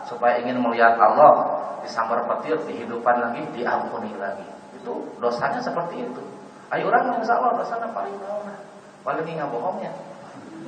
supaya 0.07 0.41
ingin 0.41 0.57
melihat 0.63 0.97
Allah, 0.97 1.61
disambar 1.83 2.25
petir, 2.25 2.57
dihidupkan 2.65 3.19
lagi, 3.19 3.45
diampuni 3.53 4.15
lagi. 4.17 4.47
Itu 4.73 5.13
dosanya 5.21 5.59
seperti 5.61 6.07
itu. 6.07 6.23
Ayo 6.71 6.89
orang 6.89 7.19
insya 7.19 7.37
Allah 7.37 7.59
dosanya 7.61 7.91
paling 7.93 8.15
bawah, 8.17 8.57
paling 9.03 9.27
nggak 9.27 9.51
bohongnya, 9.51 9.91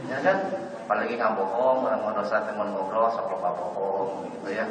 ya 0.05 0.19
kan? 0.19 0.37
Paling 0.85 1.07
nggak 1.15 1.33
bohong, 1.39 1.87
orang 1.87 2.01
mau 2.03 2.13
dosa 2.13 2.43
teman 2.43 2.75
ngobrol, 2.75 3.07
sok 3.09 3.31
bohong, 3.39 4.27
gitu 4.35 4.49
ya. 4.51 4.67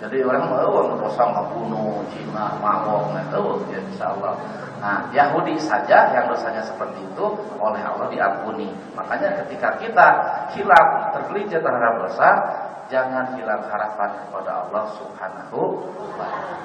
Jadi 0.00 0.24
orang 0.24 0.48
mau 0.48 0.96
dosa 0.96 1.28
bunuh, 1.52 2.00
Cina, 2.08 2.56
mabok, 2.56 3.12
itu 3.20 3.42
ya 3.68 3.78
insya 3.84 4.16
Allah. 4.16 4.32
Nah 4.80 5.12
Yahudi 5.12 5.60
saja 5.60 6.08
yang 6.16 6.32
dosanya 6.32 6.64
seperti 6.64 7.04
itu 7.04 7.26
oleh 7.60 7.84
Allah 7.84 8.08
diampuni. 8.08 8.72
Makanya 8.96 9.44
ketika 9.44 9.76
kita 9.76 10.08
hilang 10.56 10.88
tergelincir 11.12 11.60
terhadap 11.60 12.08
dosa, 12.08 12.28
jangan 12.88 13.36
hilang 13.36 13.60
harapan 13.68 14.10
kepada 14.24 14.50
Allah 14.66 14.84
Subhanahu 14.96 15.60
wa 15.84 16.08
taala. 16.16 16.56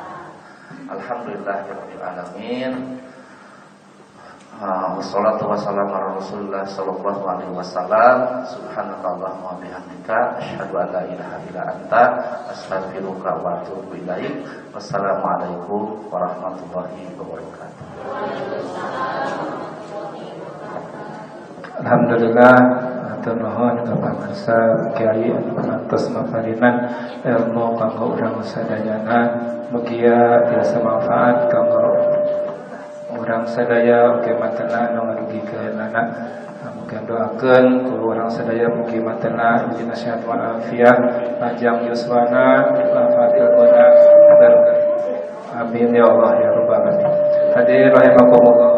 Alhamdulillahirabbil 0.96 2.02
alamin. 2.02 3.04
Wassalatu 4.56 5.52
wassalamu 5.52 5.92
ala 5.92 6.16
Rasulillah 6.16 6.64
sallallahu 6.64 7.28
alaihi 7.28 7.52
wasallam. 7.52 8.40
Subhanakallahumma 8.48 9.52
wa 9.52 9.60
bihamdika 9.60 10.40
asyhadu 10.40 10.80
an 10.80 10.96
la 10.96 11.04
ilaha 11.12 11.44
illa 11.44 11.62
anta 11.76 12.04
astaghfiruka 12.56 13.36
wa 13.44 13.60
atubu 13.60 14.00
ilaik. 14.00 14.48
Wassalamualaikum 14.72 16.08
warahmatullahi 16.08 17.04
wabarakatuh. 17.20 17.84
Alhamdulillah 21.84 22.56
Atur 23.12 23.36
nuhun 23.36 23.84
kapangarsa 23.84 24.56
Kiai 24.96 25.36
kantos 25.60 26.08
maparinan 26.16 26.88
ilmu 27.28 27.76
kanggo 27.76 28.16
urang 28.16 28.40
sadayana 28.40 29.36
mugia 29.74 30.46
tiasa 30.48 30.80
manfaat 30.80 31.52
kanggo 31.52 32.15
orang 33.26 33.50
sadaya 33.50 34.22
oke 34.22 34.32
matena 34.38 34.94
anu 34.94 35.02
ngarugikeun 35.10 35.74
anak 35.82 36.08
Mungkin 36.66 37.02
doakan. 37.10 37.66
Kalau 37.82 38.14
orang 38.14 38.30
sadaya 38.30 38.70
mungkin 38.70 39.02
matena 39.02 39.58
Jadi 39.58 39.90
nasihat 39.90 40.22
walafiat. 40.22 40.98
Panjang 41.42 41.82
yuswana 41.90 42.62
Lafat 42.94 43.34
ilmuna 43.42 43.86
Amin 45.56 45.98
ya 45.98 46.06
Allah 46.06 46.32
ya 46.38 46.50
Rabbal 46.54 46.78
Alamin. 46.78 47.10
Hadir 47.58 47.90
rahimakumullah. 47.90 48.74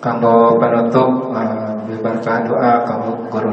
Kanggo 0.00 0.56
penutup 0.56 1.10
uh, 1.36 2.40
doa 2.48 2.72
kanggo 2.88 3.12
guru 3.28 3.52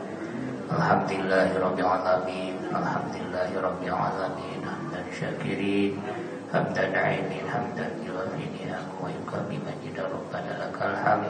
ya 0.71 1.59
Rabbil 1.59 1.83
Alamin 1.83 2.55
Alhamdulillahirrabbilalamin 2.71 2.71
Alhamdulillahirrabbilalamin 2.71 4.63
Hamdan 4.63 5.05
syakirin 5.11 5.99
Hamdan 6.47 6.95
aimin 6.95 7.43
Hamdan 7.43 7.91
yuafi 8.07 8.47
ni'amu 8.55 9.03
Wa 9.03 9.11
yukami 9.11 9.59
majida 9.59 10.07
Rabbana 10.07 10.51
lakal 10.63 10.95
hamd. 10.95 11.27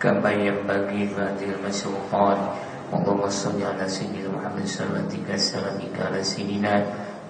Kama 0.00 0.32
yang 0.32 0.64
bagi 0.64 1.12
Badil 1.12 1.60
masulqan 1.60 2.40
Allahumma 2.90 3.28
salli 3.28 3.68
ala 3.68 3.84
sayyidina 3.84 4.32
Muhammad 4.32 4.64
Salatika 4.64 5.36
salamika 5.36 6.08
ala 6.08 6.24
sayyidina 6.24 6.80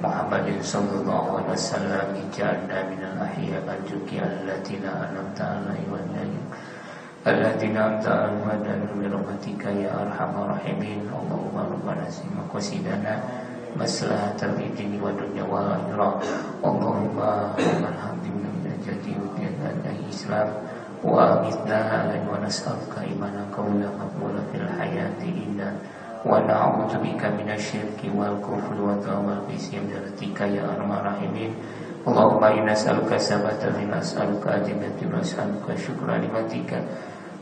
Muhammadin 0.00 0.62
sallallahu 0.62 1.42
alaihi 1.42 1.52
wasallam. 1.52 2.06
Ija'alna 2.30 2.78
minal 2.94 3.18
ahya 3.26 3.58
Al-juki 3.66 4.22
allatina 4.22 5.10
anamta 5.10 5.66
alaihi 5.66 5.90
wa 5.90 6.00
الذين 7.25 7.77
أنت 7.77 8.05
أمدنا 8.05 8.85
برحمتك 9.01 9.63
يا 9.81 9.89
أرحم 9.97 10.31
الراحمين 10.45 11.09
اللهم 11.09 11.55
ربنا 11.57 12.05
سم 12.13 12.37
قصيدنا 12.53 13.13
مصلحة 13.81 14.37
في 14.37 14.63
الدين 14.69 15.01
والدنيا 15.01 15.43
والآخرة 15.49 16.09
اللهم 16.65 17.17
من 17.57 17.93
حمدنا 18.01 18.49
من 18.61 18.65
الجدي 18.77 19.13
ودينا 19.17 19.67
الإسلام 19.89 20.49
وأمتنا 21.03 22.13
ونسألك 22.29 22.93
إيمانا 23.09 23.43
قولا 23.57 23.89
مقبولا 23.89 24.41
في 24.53 24.57
الحياة 24.61 25.19
إنا 25.25 25.69
ونعوذ 26.25 26.93
بك 27.01 27.21
من 27.25 27.49
الشرك 27.57 27.99
والكفر 28.05 28.75
والضلال 28.81 29.41
برحمتك 29.49 30.39
يا 30.41 30.61
أرحم 30.61 30.91
الراحمين 30.93 31.51
اللهم 32.05 32.43
إنا 32.43 32.71
نسألك 32.77 33.09
ثبات 33.17 33.61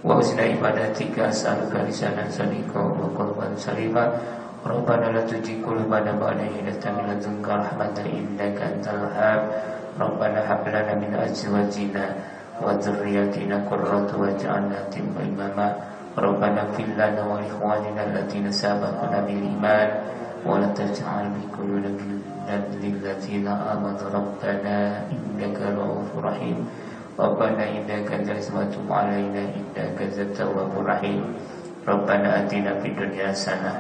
wa 0.03 0.19
usna 0.19 0.47
ibadatika 0.47 1.31
as'aluka 1.31 1.83
lisanan 1.83 2.31
sadiqa 2.31 2.79
wa 2.79 3.11
qalban 3.17 3.55
saliba 3.59 4.15
Rabbana 4.59 5.15
la 5.15 5.23
tujik 5.23 5.63
qulubana 5.63 6.19
ba'da 6.19 6.43
idh 6.43 6.67
hadaytana 6.67 6.99
wa 6.99 7.07
la 7.07 7.15
tuzigh 7.15 7.47
rahmataka 7.47 8.11
innaka 8.11 8.63
antal 8.67 8.99
wahhab. 9.07 9.41
Rabbana 9.95 10.43
hab 10.43 10.67
min 10.99 11.15
azwajina 11.15 12.05
wa 12.59 12.75
dhurriyyatina 12.75 13.63
qurrata 13.71 14.19
waj'alna 14.19 14.91
timma 14.91 15.23
imama. 15.23 15.79
Rabbana 16.19 16.75
fil 16.75 16.91
lana 16.99 17.23
wa 17.23 17.39
li 17.39 17.47
ikhwanina 17.47 18.03
alladhina 18.13 18.51
sabaquna 18.51 19.23
bil 19.23 19.47
iman. 19.47 19.89
Wa 20.43 20.59
la 20.59 20.69
taj'al 20.75 21.31
bi 21.39 21.47
qulubina 21.55 22.59
lil 22.83 22.99
ladzina 22.99 23.79
amanu. 23.79 24.11
Rabbana 24.11 25.07
innaka 25.07 25.71
ra'ufur 25.71 26.35
rahim. 26.35 26.67
ربنا 27.20 27.64
إنك 27.70 28.10
أنت 28.12 28.30
وتب 28.58 28.88
علينا 28.90 29.42
إنك 29.54 29.98
أنت 30.02 30.18
التواب 30.20 30.72
الرحيم 30.82 31.22
ربنا 31.88 32.28
آتنا 32.40 32.72
في 32.82 32.88
الدنيا 32.88 33.28
حسنة 33.38 33.72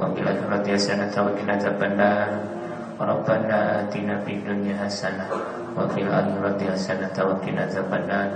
وفي 0.00 0.20
الآخرة 0.20 0.66
حسنة 0.74 1.14
وقنا 1.16 1.52
عذاب 1.52 1.80
النار 1.82 2.28
ربنا 3.00 3.56
آتنا 3.80 4.14
في 4.26 4.32
الدنيا 4.34 4.74
حسنة 4.84 5.24
وفي 5.78 6.00
الآخرة 6.02 6.60
حسنة 6.72 7.16
وقنا 7.24 7.60
عذاب 7.62 7.90
النار 7.94 8.28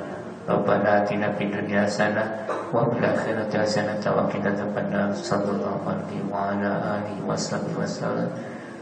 ربنا 0.48 0.89
آتنا 1.02 1.28
في 1.36 1.44
الدنيا 1.44 1.82
حسنة 1.82 2.24
وفي 2.74 2.97
الآخرة 2.98 3.52
حسنة 3.62 4.05
وقنا 4.16 4.48
عذاب 4.51 4.74
النار 4.78 5.10
صلى 5.12 5.51
الله 5.51 5.77
عليه 5.93 6.19
وعلى 6.32 6.70
آله 6.97 7.16
وصحبه 7.28 7.74
وسلم 7.82 8.31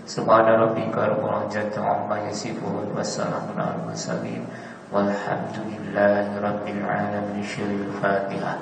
سبحان 0.07 0.47
ربك 0.63 0.95
رب 0.95 1.23
العزة 1.27 1.75
عما 1.83 2.17
يصفون 2.31 2.95
وسلام 2.97 3.47
على 3.59 3.75
المرسلين 3.83 4.43
والحمد 4.92 5.56
لله 5.72 6.26
رب 6.44 6.66
العالمين 6.68 7.44
شر 7.48 7.64
الفاتحة. 7.64 8.54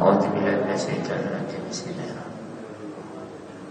أعوذ 0.00 0.22
بالله 0.34 0.54
من 0.66 0.74
الشيطان 0.74 1.22
الرجيم. 1.22 1.62
بسم 1.70 1.86
الله. 1.94 2.10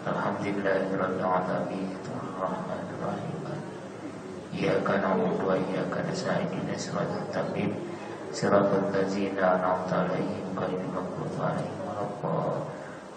الحمد 0.07 0.43
لله 0.47 0.87
رب 1.03 1.15
العالمين. 1.19 1.89
الرحمن 2.07 2.83
الرحيم. 2.95 3.37
إياك 4.55 4.87
نعبد 4.87 5.39
وإياك 5.43 5.93
نستعين. 6.07 6.47
اهدنا 6.47 6.79
الصراط 6.79 7.11
المستقيم. 7.11 7.71
صراط 8.31 8.71
الذين 8.87 9.35
أنعمت 9.43 9.91
عليهم 9.91 10.47
غير 10.63 10.79
المغضوب 10.87 11.35
عليهم 11.43 11.79
ولا 11.91 12.03
الضالين. 12.07 12.63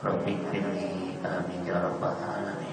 رب 0.05 0.27
اغفر 0.27 0.67
لي. 0.75 1.15
آمين 1.23 1.62
يا 1.71 1.79
رب 1.79 2.03
العالمين. 2.03 2.69